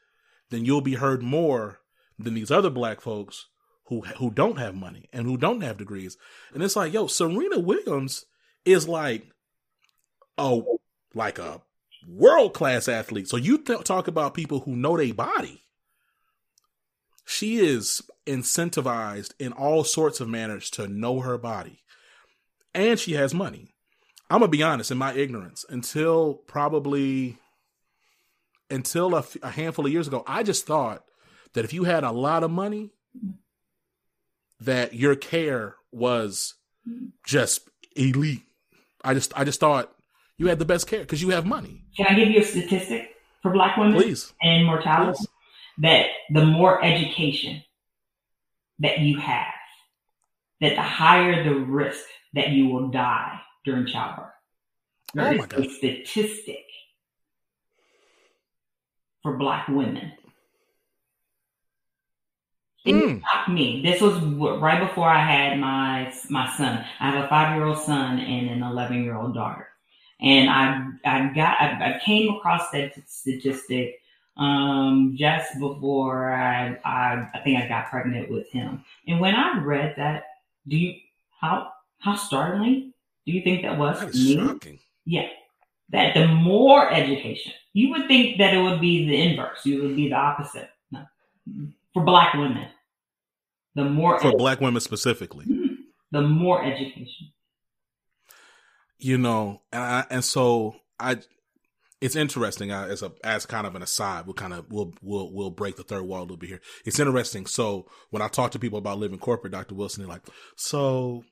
then 0.50 0.64
you'll 0.64 0.80
be 0.80 0.94
heard 0.94 1.22
more 1.22 1.80
than 2.18 2.34
these 2.34 2.50
other 2.50 2.70
black 2.70 3.00
folks 3.00 3.46
who 3.84 4.02
who 4.18 4.30
don't 4.30 4.58
have 4.58 4.74
money 4.74 5.08
and 5.12 5.26
who 5.26 5.36
don't 5.36 5.62
have 5.62 5.78
degrees. 5.78 6.16
And 6.52 6.62
it's 6.62 6.76
like, 6.76 6.92
yo, 6.92 7.06
Serena 7.06 7.58
Williams 7.58 8.26
is 8.64 8.88
like 8.88 9.26
a 10.38 10.60
like 11.14 11.38
a 11.38 11.60
world 12.08 12.54
class 12.54 12.88
athlete. 12.88 13.28
So 13.28 13.36
you 13.36 13.58
th- 13.58 13.84
talk 13.84 14.08
about 14.08 14.34
people 14.34 14.60
who 14.60 14.76
know 14.76 14.96
their 14.96 15.14
body. 15.14 15.59
She 17.30 17.58
is 17.58 18.02
incentivized 18.26 19.34
in 19.38 19.52
all 19.52 19.84
sorts 19.84 20.18
of 20.18 20.28
manners 20.28 20.68
to 20.70 20.88
know 20.88 21.20
her 21.20 21.38
body, 21.38 21.78
and 22.74 22.98
she 22.98 23.12
has 23.12 23.32
money. 23.32 23.72
I'm 24.28 24.40
gonna 24.40 24.50
be 24.50 24.64
honest, 24.64 24.90
in 24.90 24.98
my 24.98 25.14
ignorance, 25.14 25.64
until 25.68 26.34
probably 26.34 27.38
until 28.68 29.14
a, 29.14 29.20
f- 29.20 29.36
a 29.44 29.50
handful 29.50 29.86
of 29.86 29.92
years 29.92 30.08
ago, 30.08 30.24
I 30.26 30.42
just 30.42 30.66
thought 30.66 31.04
that 31.52 31.64
if 31.64 31.72
you 31.72 31.84
had 31.84 32.02
a 32.02 32.10
lot 32.10 32.42
of 32.42 32.50
money, 32.50 32.90
that 34.60 34.94
your 34.94 35.14
care 35.14 35.76
was 35.92 36.54
just 37.24 37.70
elite. 37.94 38.42
I 39.04 39.14
just 39.14 39.32
I 39.38 39.44
just 39.44 39.60
thought 39.60 39.92
you 40.36 40.48
had 40.48 40.58
the 40.58 40.64
best 40.64 40.88
care 40.88 41.00
because 41.00 41.22
you 41.22 41.28
have 41.30 41.46
money. 41.46 41.84
Can 41.96 42.06
I 42.06 42.14
give 42.14 42.28
you 42.28 42.40
a 42.40 42.44
statistic 42.44 43.10
for 43.40 43.52
Black 43.52 43.76
women 43.76 43.94
Please. 43.94 44.32
and 44.42 44.66
mortality? 44.66 45.16
Please. 45.16 45.28
That 45.80 46.06
the 46.30 46.44
more 46.44 46.84
education 46.84 47.62
that 48.80 49.00
you 49.00 49.18
have, 49.18 49.54
that 50.60 50.74
the 50.74 50.82
higher 50.82 51.42
the 51.44 51.54
risk 51.54 52.04
that 52.34 52.50
you 52.50 52.66
will 52.68 52.88
die 52.88 53.40
during 53.64 53.86
childbirth. 53.86 54.26
Oh 55.18 55.22
There 55.22 55.34
my 55.38 55.44
is 55.46 55.52
a 55.52 55.74
statistic 55.74 56.64
for 59.22 59.36
Black 59.36 59.68
women. 59.68 60.12
It 62.84 62.94
Mm. 62.94 63.22
shocked 63.22 63.48
me. 63.50 63.82
This 63.82 64.00
was 64.00 64.18
right 64.22 64.80
before 64.80 65.08
I 65.08 65.20
had 65.20 65.58
my 65.58 66.12
my 66.30 66.48
son. 66.56 66.84
I 66.98 67.10
have 67.10 67.24
a 67.24 67.28
five 67.28 67.54
year 67.56 67.66
old 67.66 67.78
son 67.78 68.18
and 68.18 68.50
an 68.50 68.62
eleven 68.62 69.04
year 69.04 69.16
old 69.16 69.34
daughter, 69.34 69.68
and 70.20 70.48
I 70.48 70.88
I 71.04 71.32
got 71.34 71.60
I, 71.60 71.96
I 71.96 72.00
came 72.04 72.34
across 72.34 72.70
that 72.70 72.94
statistic 73.06 73.99
um, 74.36 75.16
just 75.18 75.58
before 75.58 76.32
I, 76.32 76.76
I 76.84 77.28
I 77.34 77.38
think 77.44 77.62
I 77.62 77.68
got 77.68 77.90
pregnant 77.90 78.30
with 78.30 78.48
him. 78.50 78.84
And 79.06 79.20
when 79.20 79.34
I 79.34 79.58
read 79.58 79.94
that, 79.96 80.24
do 80.66 80.76
you 80.76 80.94
how 81.40 81.72
how 81.98 82.16
startling 82.16 82.92
do 83.26 83.32
you 83.32 83.42
think 83.42 83.62
that 83.62 83.76
was 83.78 84.00
That 84.00 84.14
me? 84.14 84.36
shocking. 84.36 84.78
Yeah. 85.04 85.28
That 85.90 86.14
the 86.14 86.28
more 86.28 86.90
education, 86.92 87.52
you 87.72 87.90
would 87.90 88.06
think 88.06 88.38
that 88.38 88.54
it 88.54 88.62
would 88.62 88.80
be 88.80 89.06
the 89.08 89.20
inverse. 89.20 89.66
You 89.66 89.82
would 89.82 89.96
be 89.96 90.08
the 90.08 90.14
opposite. 90.14 90.70
No. 90.92 91.04
For 91.92 92.04
black 92.04 92.34
women, 92.34 92.68
the 93.74 93.84
more 93.84 94.20
For 94.20 94.32
black 94.36 94.60
women 94.60 94.80
specifically. 94.80 95.46
the 96.12 96.22
more 96.22 96.64
education. 96.64 97.32
you 98.98 99.18
know, 99.18 99.60
and 99.72 99.82
I, 99.82 100.06
and 100.10 100.24
so 100.24 100.76
I, 101.00 101.16
it's 102.00 102.16
interesting 102.16 102.72
uh, 102.72 102.86
as 102.86 103.02
a 103.02 103.12
as 103.22 103.46
kind 103.46 103.66
of 103.66 103.74
an 103.74 103.82
aside. 103.82 104.26
We'll 104.26 104.34
kind 104.34 104.54
of 104.54 104.66
we'll 104.70 104.92
we'll 105.02 105.30
we'll 105.32 105.50
break 105.50 105.76
the 105.76 105.82
third 105.82 106.02
wall 106.02 106.20
a 106.20 106.22
little 106.22 106.36
bit 106.36 106.48
here. 106.48 106.60
It's 106.84 106.98
interesting. 106.98 107.46
So 107.46 107.86
when 108.10 108.22
I 108.22 108.28
talk 108.28 108.52
to 108.52 108.58
people 108.58 108.78
about 108.78 108.98
living 108.98 109.18
corporate, 109.18 109.52
Dr. 109.52 109.74
Wilson, 109.74 110.02
they're 110.02 110.12
like, 110.12 110.26
so 110.56 111.24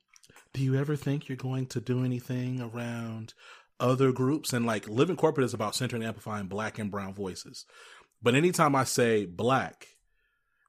do 0.53 0.63
you 0.63 0.77
ever 0.77 0.97
think 0.97 1.29
you're 1.29 1.37
going 1.37 1.67
to 1.67 1.81
do 1.81 2.05
anything 2.05 2.61
around 2.61 3.35
other 3.81 4.13
groups? 4.13 4.53
And 4.53 4.67
like 4.67 4.89
living 4.89 5.17
corporate 5.17 5.47
is 5.47 5.55
about 5.55 5.75
centering 5.75 6.03
and 6.03 6.09
amplifying 6.09 6.47
black 6.47 6.79
and 6.79 6.91
brown 6.91 7.15
voices. 7.15 7.65
But 8.23 8.35
anytime 8.35 8.75
I 8.75 8.85
say 8.85 9.25
black, 9.25 9.87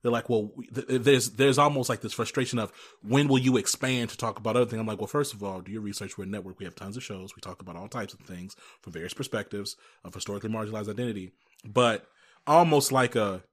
they're 0.02 0.12
like, 0.12 0.30
well, 0.30 0.52
th- 0.74 0.88
there's 0.88 1.32
there's 1.32 1.58
almost 1.58 1.90
like 1.90 2.02
this 2.02 2.14
frustration 2.14 2.60
of 2.60 2.72
when 3.02 3.28
will 3.28 3.38
you 3.38 3.58
expand 3.58 4.10
to 4.12 4.18
talk 4.18 4.40
about 4.40 4.56
other 4.56 4.66
things? 4.66 4.80
I'm 4.80 4.88
like, 4.88 5.00
well, 5.00 5.08
first 5.08 5.34
of 5.34 5.44
all, 5.44 5.62
do 5.62 5.72
your 5.72 5.82
research. 5.82 6.18
We're 6.18 6.26
a 6.26 6.28
network. 6.28 6.60
We 6.60 6.66
have 6.66 6.76
tons 6.76 6.98
of 6.98 7.04
shows. 7.04 7.36
We 7.36 7.42
talk 7.42 7.62
about 7.62 7.76
all 7.76 7.88
types 7.88 8.14
of 8.14 8.22
things 8.22 8.56
from 8.82 8.94
various 8.94 9.14
perspectives 9.14 9.76
of 10.04 10.14
historically 10.14 10.50
marginalized 10.50 10.90
identity. 10.90 11.32
But 11.66 12.06
almost 12.48 12.92
like 12.92 13.16
a 13.16 13.44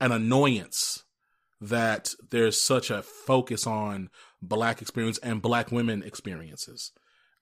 an 0.00 0.12
annoyance 0.12 1.04
that 1.60 2.14
there's 2.30 2.60
such 2.60 2.90
a 2.90 3.02
focus 3.02 3.66
on 3.66 4.08
black 4.40 4.80
experience 4.80 5.18
and 5.18 5.42
black 5.42 5.70
women 5.70 6.02
experiences. 6.02 6.92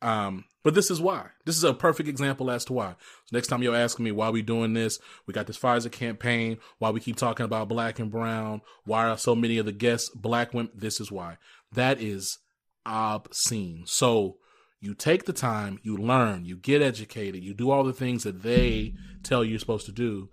Um, 0.01 0.44
but 0.62 0.74
this 0.74 0.90
is 0.90 1.01
why. 1.01 1.28
This 1.44 1.57
is 1.57 1.64
a 1.64 1.74
perfect 1.74 2.09
example 2.09 2.51
as 2.51 2.64
to 2.66 2.72
why. 2.72 2.90
So 2.90 3.36
next 3.36 3.49
time 3.49 3.62
you're 3.62 3.74
asking 3.74 4.05
me 4.05 4.12
why 4.12 4.30
we 4.30 4.42
doing 4.42 4.74
this, 4.74 4.99
we 5.26 5.32
got 5.32 5.46
this 5.46 5.59
Pfizer 5.59 5.90
campaign, 5.90 6.59
why 6.78 6.90
we 6.90 7.01
keep 7.01 7.16
talking 7.16 7.44
about 7.44 7.68
black 7.68 7.99
and 7.99 8.11
brown, 8.11 8.61
why 8.84 9.09
are 9.09 9.18
so 9.18 9.34
many 9.34 9.59
of 9.59 9.66
the 9.66 9.72
guests 9.72 10.11
black 10.14 10.53
women? 10.53 10.70
This 10.74 11.01
is 11.01 11.11
why. 11.11 11.38
That 11.72 12.01
is 12.01 12.38
obscene. 12.84 13.84
So 13.86 14.36
you 14.80 14.94
take 14.94 15.24
the 15.24 15.32
time, 15.32 15.78
you 15.82 15.96
learn, 15.96 16.44
you 16.44 16.57
get 16.57 16.82
educated, 16.82 17.42
you 17.42 17.55
do 17.55 17.70
all 17.70 17.84
the 17.84 17.92
things 17.92 18.24
that 18.24 18.42
they 18.42 18.94
tell 19.22 19.42
you 19.42 19.51
you're 19.51 19.59
supposed 19.59 19.86
to 19.86 19.92
do, 19.92 20.28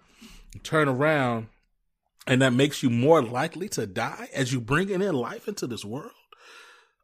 you 0.54 0.60
turn 0.62 0.88
around, 0.88 1.48
and 2.28 2.42
that 2.42 2.54
makes 2.54 2.84
you 2.84 2.90
more 2.90 3.22
likely 3.22 3.70
to 3.70 3.88
die 3.88 4.30
as 4.34 4.52
you 4.54 4.60
bringing 4.60 5.02
in 5.02 5.16
life 5.16 5.48
into 5.48 5.68
this 5.68 5.86
world. 5.86 6.12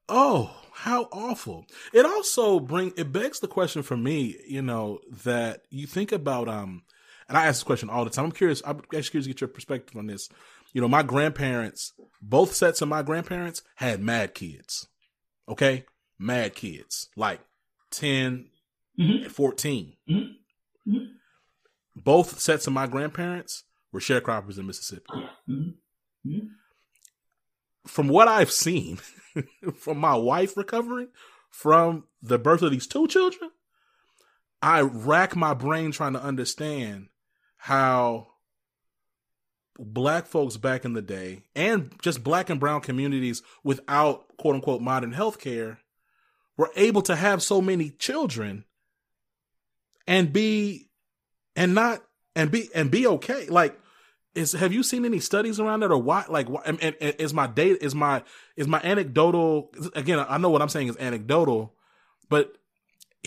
Oh, 0.10 0.56
how 0.82 1.04
awful. 1.12 1.66
It 1.94 2.06
also 2.06 2.60
bring 2.60 2.92
it 2.98 3.12
begs 3.12 3.40
the 3.40 3.48
question 3.48 3.84
for 3.84 3.96
me, 3.96 4.36
you 4.48 4.62
know, 4.64 5.00
that 5.26 5.62
you 5.70 5.86
think 5.86 6.12
about 6.12 6.48
um 6.50 6.84
and 7.30 7.38
I 7.38 7.46
ask 7.46 7.60
this 7.60 7.64
question 7.64 7.90
all 7.90 8.04
the 8.04 8.10
time. 8.10 8.26
I'm 8.26 8.32
curious, 8.32 8.62
I'm 8.66 8.78
actually 8.80 9.04
curious 9.04 9.26
to 9.26 9.30
get 9.30 9.42
your 9.42 9.48
perspective 9.48 9.96
on 9.96 10.08
this. 10.08 10.28
You 10.74 10.82
know, 10.82 10.88
my 10.88 11.04
grandparents, 11.04 11.94
both 12.22 12.54
sets 12.54 12.82
of 12.82 12.88
my 12.90 13.04
grandparents 13.04 13.62
had 13.76 14.02
mad 14.02 14.34
kids. 14.34 14.88
Okay? 15.48 15.86
Mad 16.18 16.56
kids. 16.56 17.10
Like 17.16 17.42
10 17.92 18.50
Mhm. 19.00 19.24
and 19.26 19.32
14. 19.32 19.96
Mhm. 20.10 20.36
Mhm. 20.88 21.08
Both 21.96 22.40
sets 22.40 22.66
of 22.68 22.74
my 22.74 22.88
grandparents 22.88 23.64
were 23.92 24.00
sharecroppers 24.00 24.58
in 24.58 24.66
Mississippi. 24.68 25.06
Mhm. 25.48 25.76
Mhm. 26.26 26.48
from 27.88 28.08
what 28.10 28.28
I've 28.28 28.52
seen 28.52 29.00
from 29.76 29.98
my 29.98 30.16
wife 30.16 30.58
recovering 30.58 31.10
from 31.50 32.06
the 32.22 32.40
birth 32.40 32.62
of 32.62 32.72
these 32.72 32.88
two 32.88 33.08
children, 33.08 33.52
I 34.62 34.82
rack 34.82 35.36
my 35.36 35.54
brain 35.54 35.92
trying 35.92 36.14
to 36.14 36.24
understand 36.24 37.08
how 37.58 38.28
black 39.78 40.28
folks 40.28 40.58
back 40.58 40.86
in 40.86 40.94
the 40.94 41.02
day 41.02 41.44
and 41.56 41.92
just 42.02 42.24
black 42.24 42.50
and 42.50 42.60
brown 42.60 42.82
communities 42.82 43.42
without 43.64 44.26
quote 44.38 44.56
unquote 44.56 44.82
modern 44.82 45.14
healthcare 45.14 45.78
were 46.58 46.70
able 46.76 47.02
to 47.02 47.16
have 47.16 47.42
so 47.42 47.62
many 47.62 47.90
children 47.90 48.66
and 50.08 50.32
be 50.32 50.90
and 51.56 51.74
not 51.74 52.04
and 52.36 52.52
be 52.52 52.70
and 52.76 52.92
be 52.92 53.08
okay. 53.08 53.48
Like 53.48 53.80
is 54.36 54.54
have 54.54 54.72
you 54.72 54.84
seen 54.84 55.06
any 55.06 55.20
studies 55.20 55.60
around 55.60 55.82
that 55.82 55.92
or 55.92 55.98
why 55.98 56.24
like 56.30 56.50
why, 56.50 56.62
and, 56.66 56.82
and, 56.82 56.96
and 57.02 57.16
is 57.20 57.34
my 57.34 57.48
data 57.48 57.84
is 57.84 57.94
my 57.94 58.24
is 58.56 58.68
my 58.68 58.80
anecdotal 58.82 59.72
again 59.94 60.24
i 60.28 60.38
know 60.38 60.50
what 60.50 60.62
i'm 60.62 60.70
saying 60.70 60.88
is 60.88 60.98
anecdotal 60.98 61.74
but 62.30 62.54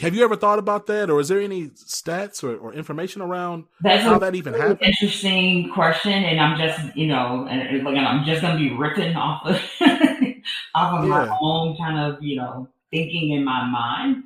have 0.00 0.14
you 0.14 0.24
ever 0.24 0.34
thought 0.34 0.58
about 0.58 0.86
that 0.86 1.08
or 1.10 1.20
is 1.20 1.28
there 1.28 1.40
any 1.40 1.68
stats 1.68 2.42
or, 2.42 2.56
or 2.56 2.72
information 2.72 3.22
around 3.22 3.64
That's 3.80 4.02
how 4.02 4.18
that 4.18 4.34
even 4.34 4.52
really 4.54 4.68
happened 4.68 4.82
interesting 4.82 5.70
question, 5.72 6.12
and 6.12 6.40
I'm 6.40 6.58
just, 6.58 6.96
you 6.96 7.06
know, 7.06 7.46
and 7.48 7.62
again, 7.62 8.04
I'm 8.04 8.24
just 8.24 8.40
going 8.40 8.54
to 8.54 8.58
be 8.58 8.74
ripping 8.74 9.14
off 9.16 9.46
of 9.46 9.54
off 10.74 11.02
of 11.02 11.08
my 11.08 11.38
own 11.40 11.76
kind 11.76 11.98
of, 11.98 12.22
you 12.22 12.36
know, 12.36 12.68
thinking 12.90 13.30
in 13.30 13.44
my 13.44 13.64
mind. 13.64 14.24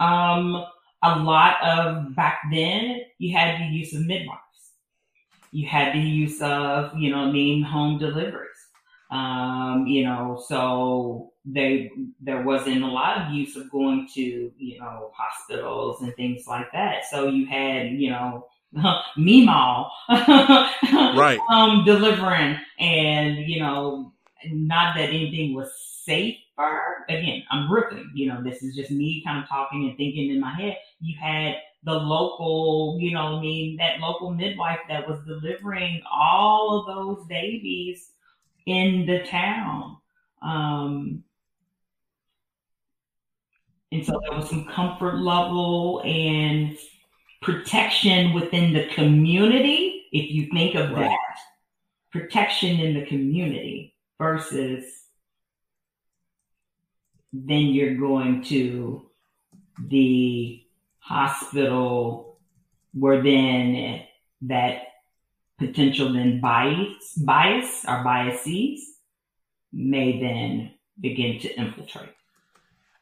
Um, 0.00 0.64
a 1.02 1.18
lot 1.18 1.62
of 1.62 2.14
back 2.14 2.40
then, 2.50 3.00
you 3.18 3.36
had 3.36 3.60
the 3.60 3.64
use 3.66 3.94
of 3.94 4.06
midwives. 4.06 4.40
You 5.52 5.68
had 5.68 5.94
the 5.94 6.00
use 6.00 6.40
of, 6.40 6.96
you 6.96 7.10
know, 7.10 7.30
name 7.30 7.62
home 7.62 7.98
deliveries. 7.98 8.48
Um, 9.10 9.86
you 9.88 10.04
know, 10.04 10.42
so 10.46 11.32
they 11.44 11.90
there 12.20 12.42
wasn't 12.42 12.84
a 12.84 12.86
lot 12.86 13.18
of 13.20 13.32
use 13.32 13.56
of 13.56 13.70
going 13.70 14.08
to, 14.14 14.52
you 14.56 14.78
know, 14.78 15.10
hospitals 15.14 16.02
and 16.02 16.14
things 16.14 16.46
like 16.46 16.70
that. 16.72 17.04
So 17.10 17.28
you 17.28 17.46
had, 17.46 17.90
you 17.90 18.10
know, 18.10 18.46
Meemaw 19.18 19.90
right 20.08 21.40
um 21.50 21.84
delivering 21.84 22.56
and 22.78 23.38
you 23.38 23.58
know 23.58 24.12
not 24.52 24.94
that 24.94 25.08
anything 25.08 25.54
was 25.54 25.68
safer 26.04 27.04
again 27.08 27.42
i'm 27.50 27.70
ripping 27.70 28.08
you 28.14 28.28
know 28.28 28.40
this 28.44 28.62
is 28.62 28.76
just 28.76 28.92
me 28.92 29.22
kind 29.26 29.42
of 29.42 29.48
talking 29.48 29.88
and 29.88 29.96
thinking 29.96 30.30
in 30.30 30.38
my 30.38 30.54
head 30.54 30.76
you 31.00 31.18
had 31.18 31.56
the 31.84 31.92
local 31.92 32.98
you 33.00 33.12
know 33.12 33.38
i 33.38 33.40
mean 33.40 33.76
that 33.76 34.00
local 34.00 34.30
midwife 34.30 34.80
that 34.88 35.08
was 35.08 35.18
delivering 35.26 36.02
all 36.10 36.80
of 36.80 36.94
those 36.94 37.26
babies 37.26 38.10
in 38.66 39.06
the 39.06 39.24
town 39.24 39.96
um 40.42 41.22
and 43.92 44.06
so 44.06 44.20
there 44.22 44.38
was 44.38 44.48
some 44.48 44.66
comfort 44.66 45.16
level 45.16 46.00
and 46.04 46.78
protection 47.42 48.32
within 48.34 48.72
the 48.72 48.86
community, 48.94 50.06
if 50.12 50.30
you 50.30 50.48
think 50.52 50.74
of 50.74 50.90
Right. 50.90 51.08
that, 51.08 51.38
protection 52.12 52.78
in 52.80 52.94
the 52.94 53.06
community 53.06 53.96
versus 54.18 54.84
then 57.32 57.66
you're 57.66 57.94
going 57.96 58.42
to 58.44 59.08
the 59.88 60.62
hospital 61.10 62.38
where 62.94 63.22
then 63.22 64.02
that 64.42 64.82
potential 65.58 66.12
then 66.12 66.40
bias, 66.40 67.14
bias 67.16 67.84
or 67.86 68.04
biases 68.04 68.80
may 69.72 70.20
then 70.20 70.72
begin 71.00 71.40
to 71.40 71.52
infiltrate. 71.58 72.10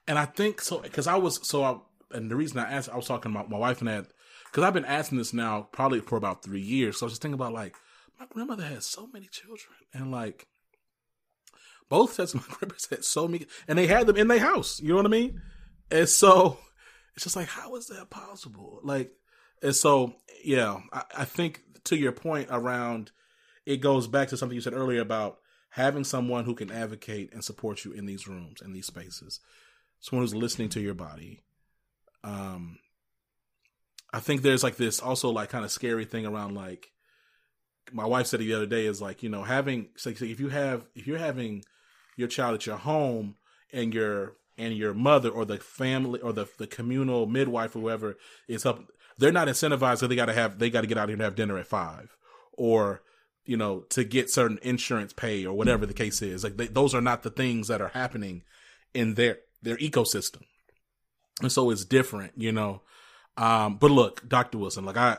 And 0.07 0.19
I 0.19 0.25
think 0.25 0.63
so 0.63 0.79
because 0.79 1.07
I 1.07 1.17
was 1.17 1.47
so 1.47 1.63
I, 1.63 1.77
and 2.17 2.31
the 2.31 2.37
reason 2.37 2.59
I 2.59 2.71
asked 2.73 2.89
I 2.89 2.97
was 2.97 3.07
talking 3.07 3.31
about 3.31 3.51
my 3.51 3.59
wife 3.59 3.81
and 3.81 3.89
that 3.89 4.07
because 4.47 4.65
I've 4.65 4.73
been 4.73 4.87
asking 4.87 5.19
this 5.19 5.35
now 5.35 5.69
probably 5.71 6.01
for 6.01 6.17
about 6.17 6.43
three 6.43 6.63
years. 6.63 6.99
So 6.99 7.05
I 7.05 7.07
was 7.07 7.13
just 7.13 7.23
thinking 7.23 7.35
about 7.35 7.53
like 7.53 7.75
my 8.19 8.27
grandmother 8.31 8.65
had 8.65 8.83
so 8.83 9.07
many 9.07 9.29
children 9.31 9.77
and 9.93 10.11
like 10.11 10.47
both 11.91 12.15
sets 12.15 12.33
of 12.33 12.41
my 12.41 12.47
grandparents 12.57 12.89
had 12.89 13.05
so 13.05 13.29
many 13.29 13.47
and 13.69 13.79
they 13.79 13.87
had 13.87 14.07
them 14.07 14.17
in 14.17 14.29
their 14.29 14.39
house. 14.39 14.81
You 14.81 14.89
know 14.89 14.97
what 14.97 15.07
I 15.07 15.11
mean? 15.11 15.43
And 15.91 16.09
so 16.09 16.59
it's 17.19 17.25
just 17.25 17.35
like 17.35 17.49
how 17.49 17.75
is 17.75 17.89
that 17.89 18.11
possible? 18.11 18.79
Like 18.85 19.11
and 19.61 19.75
so 19.75 20.15
yeah, 20.45 20.79
I, 20.93 21.03
I 21.19 21.25
think 21.25 21.63
to 21.83 21.97
your 21.97 22.13
point 22.13 22.47
around 22.49 23.11
it 23.67 23.79
goes 23.79 24.07
back 24.07 24.29
to 24.29 24.37
something 24.37 24.55
you 24.55 24.61
said 24.61 24.73
earlier 24.73 25.01
about 25.01 25.39
having 25.71 26.05
someone 26.05 26.45
who 26.45 26.55
can 26.55 26.71
advocate 26.71 27.33
and 27.33 27.43
support 27.43 27.85
you 27.85 27.91
in 27.91 28.07
these 28.07 28.29
rooms 28.29 28.63
in 28.63 28.73
these 28.73 28.87
spaces 28.87 29.41
someone 30.01 30.23
who's 30.23 30.35
listening 30.35 30.69
to 30.69 30.81
your 30.81 30.95
body 30.95 31.43
um 32.25 32.79
i 34.13 34.21
think 34.21 34.43
there's 34.43 34.63
like 34.63 34.77
this 34.77 35.01
also 35.01 35.31
like 35.31 35.51
kind 35.51 35.65
of 35.65 35.71
scary 35.71 36.05
thing 36.05 36.25
around 36.25 36.55
like 36.55 36.91
my 37.93 38.07
wife 38.07 38.27
said 38.27 38.41
it 38.41 38.45
the 38.45 38.55
other 38.55 38.67
day 38.67 38.87
is 38.87 39.03
like 39.03 39.23
you 39.23 39.29
know 39.29 39.43
having 39.43 39.89
so 39.97 40.11
if 40.11 40.41
you 40.41 40.49
have 40.49 40.87
if 40.95 41.07
you're 41.07 41.19
having 41.19 41.63
your 42.17 42.29
child 42.29 42.55
at 42.55 42.67
your 42.67 42.77
home 42.77 43.37
and 43.73 43.93
your 43.93 44.38
and 44.59 44.77
your 44.77 44.93
mother 44.93 45.31
or 45.31 45.45
the 45.45 45.59
family 45.59 46.21
or 46.21 46.33
the 46.33 46.47
the 46.59 46.67
communal 46.67 47.27
midwife 47.27 47.75
or 47.75 47.81
whoever 47.81 48.17
is 48.47 48.65
helping 48.65 48.87
they're 49.19 49.33
not 49.33 49.49
incentivized 49.49 49.99
so 49.99 50.07
they 50.07 50.17
got 50.17 50.27
to 50.27 50.33
have 50.33 50.59
they 50.59 50.71
got 50.71 50.83
to 50.83 50.87
get 50.87 50.99
out 50.99 51.09
here 51.09 51.15
and 51.15 51.23
have 51.23 51.35
dinner 51.35 51.59
at 51.59 51.67
five 51.67 52.17
or 52.53 53.03
you 53.45 53.57
know 53.57 53.81
to 53.89 54.05
get 54.05 54.31
certain 54.31 54.59
insurance 54.63 55.13
pay 55.13 55.47
or 55.47 55.55
whatever 55.55 55.87
the 55.87 55.95
case 55.95 56.21
is. 56.23 56.45
Like 56.45 56.57
they, 56.57 56.67
those 56.67 56.95
are 56.95 57.01
not 57.01 57.23
the 57.23 57.31
things 57.31 57.69
that 57.69 57.81
are 57.81 57.89
happening 57.89 58.43
in 58.95 59.15
their 59.15 59.39
their 59.63 59.77
ecosystem. 59.79 60.43
And 61.41 61.51
so 61.51 61.71
it's 61.71 61.85
different 61.85 62.33
you 62.37 62.53
know? 62.53 62.83
Um 63.37 63.77
but 63.77 63.91
look 63.91 64.29
dr 64.29 64.57
wilson 64.57 64.85
like 64.85 64.97
i 64.97 65.17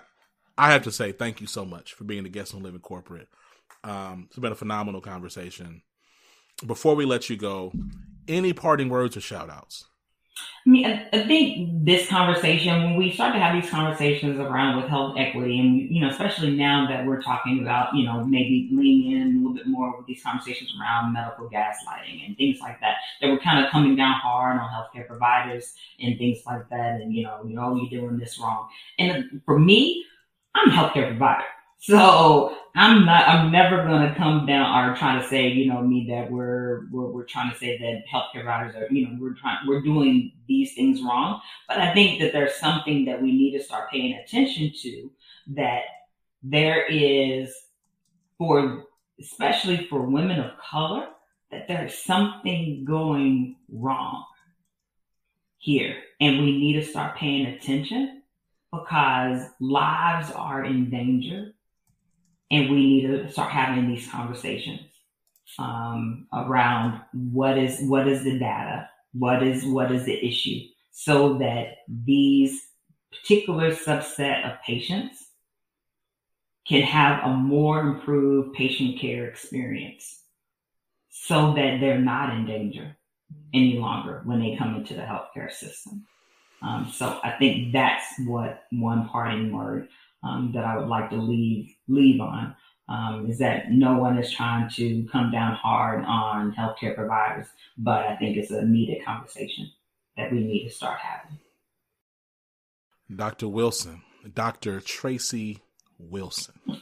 i 0.57 0.71
have 0.71 0.83
to 0.83 0.91
say 0.91 1.11
thank 1.11 1.41
you 1.41 1.47
so 1.47 1.65
much 1.65 1.93
for 1.93 2.03
being 2.03 2.25
a 2.25 2.29
guest 2.29 2.53
on 2.53 2.63
living 2.63 2.81
corporate. 2.81 3.29
Um 3.83 4.27
it's 4.29 4.39
been 4.39 4.51
a 4.51 4.55
phenomenal 4.55 5.01
conversation. 5.01 5.81
Before 6.65 6.95
we 6.95 7.05
let 7.05 7.29
you 7.29 7.37
go 7.37 7.71
any 8.29 8.53
parting 8.53 8.89
words 8.89 9.17
or 9.17 9.21
shout 9.21 9.49
outs 9.49 9.85
I 10.65 10.69
mean, 10.69 10.85
I, 10.85 11.07
I, 11.13 11.25
think 11.25 11.85
this 11.85 12.07
conversation, 12.09 12.83
when 12.83 12.95
we 12.95 13.11
start 13.11 13.33
to 13.33 13.39
have 13.39 13.59
these 13.59 13.71
conversations 13.71 14.39
around 14.39 14.75
with 14.75 14.87
health 14.87 15.15
equity, 15.17 15.57
and 15.57 15.89
you 15.89 16.01
know, 16.01 16.09
especially 16.09 16.51
now 16.51 16.85
that 16.87 17.05
we're 17.05 17.21
talking 17.21 17.61
about, 17.61 17.95
you 17.95 18.03
know, 18.03 18.23
maybe 18.25 18.69
leaning 18.71 19.13
in 19.13 19.35
a 19.35 19.37
little 19.39 19.53
bit 19.53 19.67
more 19.67 19.97
with 19.97 20.05
these 20.05 20.21
conversations 20.21 20.71
around 20.79 21.13
medical 21.13 21.49
gaslighting 21.49 22.25
and 22.25 22.35
things 22.37 22.59
like 22.59 22.79
that, 22.81 22.97
that 23.21 23.29
we're 23.29 23.39
kind 23.39 23.65
of 23.65 23.71
coming 23.71 23.95
down 23.95 24.15
hard 24.15 24.59
on 24.59 24.69
healthcare 24.69 25.07
providers 25.07 25.73
and 26.01 26.17
things 26.17 26.39
like 26.45 26.67
that, 26.69 27.01
and 27.01 27.15
you 27.15 27.23
know, 27.23 27.41
you 27.45 27.55
know, 27.55 27.75
you're 27.75 28.01
doing 28.01 28.19
this 28.19 28.37
wrong. 28.37 28.67
And 28.99 29.41
for 29.45 29.57
me, 29.57 30.05
I'm 30.55 30.69
a 30.69 30.73
healthcare 30.73 31.07
provider. 31.07 31.45
So 31.79 32.55
I'm 32.79 33.05
not. 33.05 33.27
I'm 33.27 33.51
never 33.51 33.83
going 33.83 34.07
to 34.07 34.15
come 34.15 34.45
down 34.45 34.89
or 34.89 34.95
try 34.95 35.21
to 35.21 35.27
say, 35.27 35.49
you 35.49 35.67
know, 35.67 35.81
me 35.81 36.07
that 36.09 36.31
we're, 36.31 36.87
we're 36.91 37.11
we're 37.11 37.25
trying 37.25 37.51
to 37.51 37.57
say 37.57 37.77
that 37.77 38.03
healthcare 38.09 38.43
providers 38.45 38.73
are, 38.77 38.87
you 38.89 39.05
know, 39.05 39.17
we're 39.19 39.33
trying 39.33 39.57
we're 39.67 39.81
doing 39.81 40.31
these 40.47 40.73
things 40.75 41.01
wrong. 41.01 41.41
But 41.67 41.79
I 41.79 41.93
think 41.93 42.21
that 42.21 42.31
there's 42.31 42.55
something 42.55 43.03
that 43.03 43.21
we 43.21 43.33
need 43.33 43.57
to 43.57 43.61
start 43.61 43.91
paying 43.91 44.13
attention 44.13 44.71
to. 44.81 45.11
That 45.55 45.81
there 46.41 46.85
is 46.85 47.53
for 48.37 48.85
especially 49.19 49.85
for 49.87 50.03
women 50.03 50.39
of 50.39 50.57
color 50.57 51.09
that 51.51 51.67
there's 51.67 51.97
something 51.97 52.85
going 52.85 53.57
wrong 53.69 54.23
here, 55.57 55.97
and 56.21 56.39
we 56.39 56.57
need 56.57 56.79
to 56.79 56.85
start 56.85 57.17
paying 57.17 57.47
attention 57.47 58.21
because 58.71 59.49
lives 59.59 60.31
are 60.31 60.63
in 60.63 60.89
danger 60.89 61.55
and 62.51 62.69
we 62.69 62.77
need 62.77 63.07
to 63.07 63.31
start 63.31 63.51
having 63.51 63.87
these 63.87 64.09
conversations 64.09 64.81
um, 65.57 66.27
around 66.33 67.01
what 67.13 67.57
is 67.57 67.79
what 67.81 68.07
is 68.07 68.23
the 68.23 68.37
data, 68.37 68.87
what 69.13 69.43
is 69.43 69.65
what 69.65 69.91
is 69.91 70.05
the 70.05 70.25
issue, 70.25 70.59
so 70.91 71.37
that 71.39 71.77
these 71.87 72.59
particular 73.11 73.71
subset 73.71 74.45
of 74.45 74.61
patients 74.61 75.25
can 76.67 76.81
have 76.83 77.23
a 77.23 77.29
more 77.29 77.79
improved 77.79 78.53
patient 78.53 78.99
care 78.99 79.25
experience, 79.25 80.21
so 81.09 81.53
that 81.53 81.79
they're 81.79 81.99
not 81.99 82.33
in 82.35 82.45
danger 82.45 82.95
any 83.53 83.77
longer 83.77 84.21
when 84.25 84.39
they 84.39 84.55
come 84.55 84.75
into 84.75 84.93
the 84.93 85.01
healthcare 85.01 85.51
system. 85.51 86.05
Um, 86.61 86.91
so 86.93 87.19
I 87.23 87.31
think 87.31 87.73
that's 87.73 88.05
what 88.25 88.63
one 88.71 89.07
parting 89.07 89.51
word 89.51 89.87
um, 90.23 90.51
that 90.53 90.65
I 90.65 90.77
would 90.77 90.87
like 90.87 91.09
to 91.11 91.15
leave 91.15 91.73
leave 91.87 92.21
on 92.21 92.55
um, 92.89 93.27
is 93.29 93.37
that 93.37 93.71
no 93.71 93.97
one 93.97 94.17
is 94.17 94.31
trying 94.31 94.69
to 94.71 95.07
come 95.11 95.31
down 95.31 95.55
hard 95.55 96.03
on 96.05 96.53
healthcare 96.53 96.95
providers, 96.95 97.47
but 97.77 98.05
I 98.05 98.17
think 98.17 98.35
it's 98.35 98.51
a 98.51 98.65
needed 98.65 99.05
conversation 99.05 99.71
that 100.17 100.31
we 100.31 100.39
need 100.39 100.67
to 100.67 100.73
start 100.73 100.99
having. 100.99 101.37
Dr. 103.15 103.47
Wilson, 103.47 104.01
Dr. 104.33 104.81
Tracy 104.81 105.59
Wilson. 105.97 106.55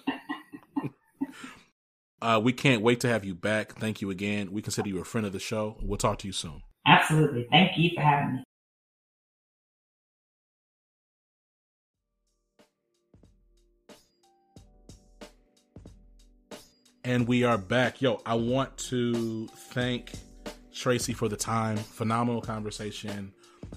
uh, 2.22 2.42
we 2.44 2.54
can't 2.54 2.82
wait 2.82 3.02
to 3.02 3.10
have 3.10 3.26
you 3.26 3.36
back. 3.36 3.76
Thank 3.76 4.02
you 4.02 4.10
again. 4.10 4.52
We 4.52 4.62
consider 4.62 4.90
you 4.90 5.00
a 5.00 5.06
friend 5.06 5.28
of 5.28 5.34
the 5.34 5.40
show. 5.40 5.78
We'll 5.82 5.98
talk 5.98 6.20
to 6.20 6.28
you 6.28 6.34
soon. 6.34 6.62
Absolutely. 6.86 7.48
Thank 7.52 7.78
you 7.78 7.92
for 7.96 8.02
having 8.02 8.38
me. 8.38 8.44
And 17.08 17.26
we 17.26 17.46
are 17.46 17.58
back. 17.58 18.02
Yo, 18.02 18.22
I 18.26 18.34
want 18.34 18.78
to 18.90 19.48
thank 19.48 20.12
Tracy 20.74 21.14
for 21.14 21.30
the 21.30 21.38
time. 21.38 21.78
Phenomenal 21.78 22.42
conversation. 22.42 23.32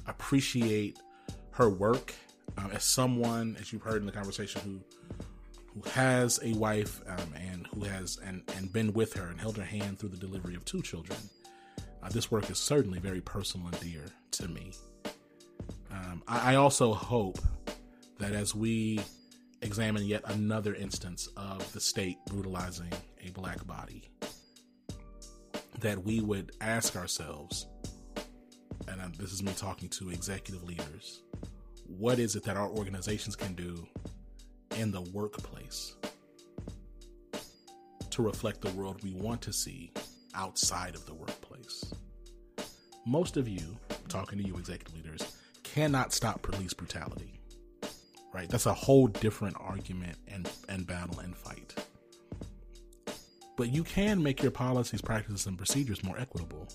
Appreciate 0.08 0.98
her 1.52 1.70
work 1.70 2.12
um, 2.58 2.72
as 2.72 2.82
someone, 2.82 3.56
as 3.60 3.72
you've 3.72 3.82
heard 3.82 3.98
in 3.98 4.06
the 4.06 4.10
conversation, 4.10 4.60
who 4.62 4.80
who 5.72 5.88
has 5.90 6.40
a 6.42 6.54
wife 6.54 7.02
um, 7.06 7.32
and 7.36 7.68
who 7.68 7.84
has 7.84 8.18
and 8.26 8.42
and 8.56 8.72
been 8.72 8.92
with 8.94 9.12
her 9.12 9.28
and 9.28 9.40
held 9.40 9.56
her 9.58 9.62
hand 9.62 10.00
through 10.00 10.08
the 10.08 10.16
delivery 10.16 10.56
of 10.56 10.64
two 10.64 10.82
children. 10.82 11.16
Uh, 12.02 12.08
this 12.08 12.32
work 12.32 12.50
is 12.50 12.58
certainly 12.58 12.98
very 12.98 13.20
personal 13.20 13.68
and 13.68 13.78
dear 13.78 14.06
to 14.32 14.48
me. 14.48 14.72
Um, 15.92 16.24
I, 16.26 16.54
I 16.54 16.56
also 16.56 16.94
hope 16.94 17.38
that 18.18 18.32
as 18.32 18.56
we 18.56 18.98
examine 19.62 20.04
yet 20.04 20.22
another 20.24 20.74
instance 20.74 21.28
of 21.36 21.72
the 21.72 21.80
state 21.80 22.16
brutalizing 22.26 22.92
a 23.26 23.30
black 23.32 23.66
body, 23.66 24.10
that 25.80 26.02
we 26.04 26.20
would 26.20 26.52
ask 26.60 26.96
ourselves, 26.96 27.66
and 28.88 29.14
this 29.16 29.32
is 29.32 29.42
me 29.42 29.52
talking 29.52 29.88
to 29.88 30.10
executive 30.10 30.62
leaders, 30.62 31.22
what 31.86 32.18
is 32.18 32.36
it 32.36 32.44
that 32.44 32.56
our 32.56 32.68
organizations 32.68 33.36
can 33.36 33.54
do 33.54 33.86
in 34.76 34.90
the 34.90 35.02
workplace 35.12 35.94
to 38.10 38.22
reflect 38.22 38.60
the 38.60 38.70
world 38.70 39.02
we 39.02 39.12
want 39.14 39.40
to 39.42 39.52
see 39.52 39.92
outside 40.34 40.94
of 40.94 41.06
the 41.06 41.14
workplace? 41.14 41.92
Most 43.06 43.36
of 43.36 43.48
you, 43.48 43.76
talking 44.08 44.38
to 44.38 44.46
you 44.46 44.56
executive 44.56 44.94
leaders, 44.94 45.36
cannot 45.62 46.12
stop 46.12 46.42
police 46.42 46.74
brutality 46.74 47.40
right? 48.32 48.48
That's 48.48 48.66
a 48.66 48.74
whole 48.74 49.06
different 49.08 49.56
argument 49.58 50.16
and, 50.28 50.50
and 50.68 50.86
battle 50.86 51.20
and 51.20 51.36
fight. 51.36 51.74
But 53.60 53.74
you 53.74 53.84
can 53.84 54.22
make 54.22 54.40
your 54.40 54.50
policies, 54.50 55.02
practices, 55.02 55.44
and 55.44 55.58
procedures 55.58 56.02
more 56.02 56.18
equitable. 56.18 56.66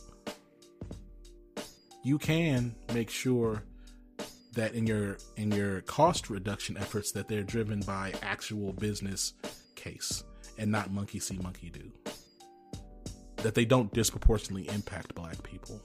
You 2.03 2.19
can 2.19 2.75
make 2.93 3.09
sure 3.09 3.63
that 4.53 4.75
in 4.75 4.85
your 4.85 5.17
in 5.35 5.51
your 5.51 5.81
cost 5.81 6.29
reduction 6.29 6.77
efforts 6.77 7.11
that 7.13 7.27
they're 7.27 7.41
driven 7.41 7.79
by 7.79 8.13
actual 8.21 8.71
business 8.71 9.33
case 9.73 10.23
and 10.59 10.71
not 10.71 10.91
monkey 10.91 11.19
see 11.19 11.37
monkey 11.37 11.71
do. 11.71 11.91
That 13.37 13.55
they 13.55 13.65
don't 13.65 13.91
disproportionately 13.91 14.69
impact 14.69 15.15
black 15.15 15.41
people 15.41 15.81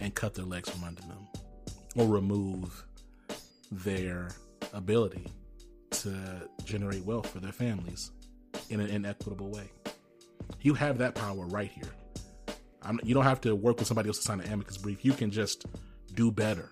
and 0.00 0.14
cut 0.14 0.32
their 0.32 0.46
legs 0.46 0.70
from 0.70 0.84
under 0.84 1.02
them 1.02 1.28
or 1.96 2.08
remove 2.08 2.86
their 3.70 4.30
ability 4.72 5.26
to 5.90 6.48
generate 6.64 7.04
wealth 7.04 7.28
for 7.28 7.40
their 7.40 7.52
families 7.52 8.10
in 8.70 8.80
an 8.80 8.88
inequitable 8.88 9.50
way. 9.50 9.68
You 10.60 10.74
have 10.74 10.98
that 10.98 11.14
power 11.14 11.46
right 11.46 11.70
here. 11.70 11.90
I'm, 12.82 13.00
you 13.02 13.14
don't 13.14 13.24
have 13.24 13.40
to 13.42 13.54
work 13.54 13.78
with 13.78 13.86
somebody 13.86 14.08
else 14.08 14.18
to 14.18 14.24
sign 14.24 14.40
an 14.40 14.52
amicus 14.52 14.76
brief. 14.76 15.04
You 15.04 15.12
can 15.12 15.30
just 15.30 15.66
do 16.14 16.30
better. 16.30 16.70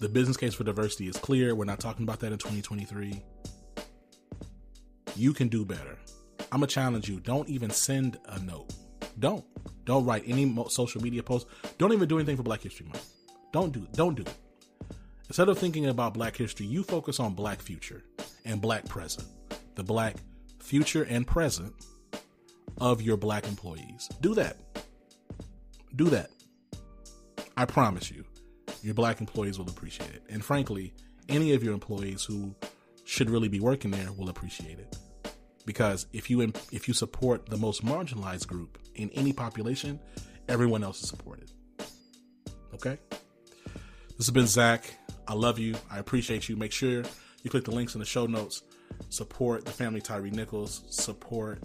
The 0.00 0.08
business 0.08 0.36
case 0.36 0.54
for 0.54 0.64
diversity 0.64 1.08
is 1.08 1.16
clear. 1.16 1.54
We're 1.54 1.64
not 1.64 1.80
talking 1.80 2.02
about 2.02 2.20
that 2.20 2.32
in 2.32 2.38
2023. 2.38 3.22
You 5.16 5.32
can 5.32 5.48
do 5.48 5.64
better. 5.64 5.98
I'm 6.52 6.60
gonna 6.60 6.66
challenge 6.66 7.08
you. 7.08 7.20
Don't 7.20 7.48
even 7.48 7.70
send 7.70 8.18
a 8.26 8.38
note. 8.40 8.74
Don't. 9.18 9.44
Don't 9.84 10.04
write 10.04 10.24
any 10.26 10.54
social 10.68 11.00
media 11.02 11.22
posts. 11.22 11.50
Don't 11.78 11.92
even 11.92 12.08
do 12.08 12.16
anything 12.16 12.36
for 12.36 12.42
Black 12.42 12.62
History 12.62 12.86
Month. 12.86 13.08
Don't 13.52 13.72
do 13.72 13.84
it. 13.84 13.92
Don't 13.92 14.14
do 14.14 14.22
it. 14.22 14.34
Instead 15.28 15.48
of 15.48 15.58
thinking 15.58 15.86
about 15.86 16.14
Black 16.14 16.36
history, 16.36 16.66
you 16.66 16.82
focus 16.82 17.18
on 17.18 17.34
Black 17.34 17.62
future 17.62 18.04
and 18.44 18.60
Black 18.60 18.84
present. 18.84 19.26
The 19.74 19.82
Black 19.82 20.16
future 20.64 21.04
and 21.04 21.26
present 21.26 21.72
of 22.78 23.02
your 23.02 23.16
Black 23.16 23.46
employees. 23.46 24.08
Do 24.20 24.34
that. 24.34 24.56
Do 25.94 26.06
that. 26.06 26.30
I 27.56 27.64
promise 27.64 28.10
you, 28.10 28.24
your 28.82 28.94
Black 28.94 29.20
employees 29.20 29.58
will 29.58 29.68
appreciate 29.68 30.10
it. 30.10 30.22
And 30.28 30.44
frankly, 30.44 30.92
any 31.28 31.52
of 31.52 31.62
your 31.62 31.72
employees 31.72 32.24
who 32.24 32.54
should 33.04 33.30
really 33.30 33.48
be 33.48 33.60
working 33.60 33.90
there 33.90 34.10
will 34.12 34.28
appreciate 34.28 34.78
it 34.78 34.96
because 35.66 36.06
if 36.12 36.30
you 36.30 36.40
if 36.72 36.88
you 36.88 36.94
support 36.94 37.46
the 37.46 37.56
most 37.56 37.84
marginalized 37.84 38.46
group 38.46 38.78
in 38.94 39.10
any 39.10 39.32
population, 39.32 39.98
everyone 40.48 40.84
else 40.84 41.02
is 41.02 41.08
supported. 41.08 41.50
Okay. 42.74 42.98
This 44.16 44.26
has 44.26 44.30
been 44.30 44.46
Zach. 44.46 44.84
I 45.26 45.34
love 45.34 45.58
you. 45.58 45.74
I 45.90 45.98
appreciate 45.98 46.48
you. 46.48 46.56
Make 46.56 46.72
sure 46.72 47.02
you 47.42 47.50
click 47.50 47.64
the 47.64 47.70
links 47.70 47.94
in 47.94 48.00
the 48.00 48.06
show 48.06 48.26
notes. 48.26 48.62
Support 49.08 49.64
the 49.64 49.70
family 49.70 50.00
Tyre 50.00 50.22
Nichols. 50.22 50.82
Support 50.90 51.62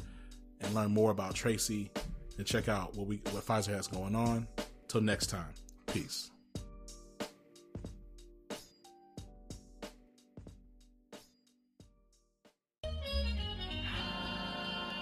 and 0.62 0.74
learn 0.74 0.92
more 0.92 1.12
about 1.12 1.36
Tracy 1.36 1.92
and 2.38 2.46
check 2.46 2.68
out 2.70 2.96
what 2.96 3.08
we 3.08 3.18
what 3.32 3.46
Pfizer 3.46 3.74
has 3.74 3.88
going 3.88 4.16
on. 4.16 4.48
Till 4.88 5.02
next 5.02 5.28
time. 5.28 5.54
Peace. 5.88 6.32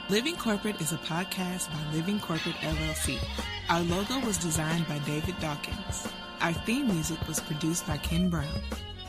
Living 0.10 0.38
Corporate 0.38 0.80
is 0.80 0.94
a 0.94 0.98
podcast 1.00 1.70
by 1.70 1.94
Living 1.94 2.18
Corporate 2.18 2.56
LLC. 2.56 3.18
Our 3.70 3.82
logo 3.82 4.26
was 4.26 4.38
designed 4.38 4.88
by 4.88 5.00
David 5.00 5.36
Dawkins. 5.42 6.08
Our 6.40 6.54
theme 6.54 6.88
music 6.88 7.20
was 7.28 7.42
produced 7.42 7.86
by 7.86 7.98
Ken 7.98 8.30
Brown. 8.30 8.62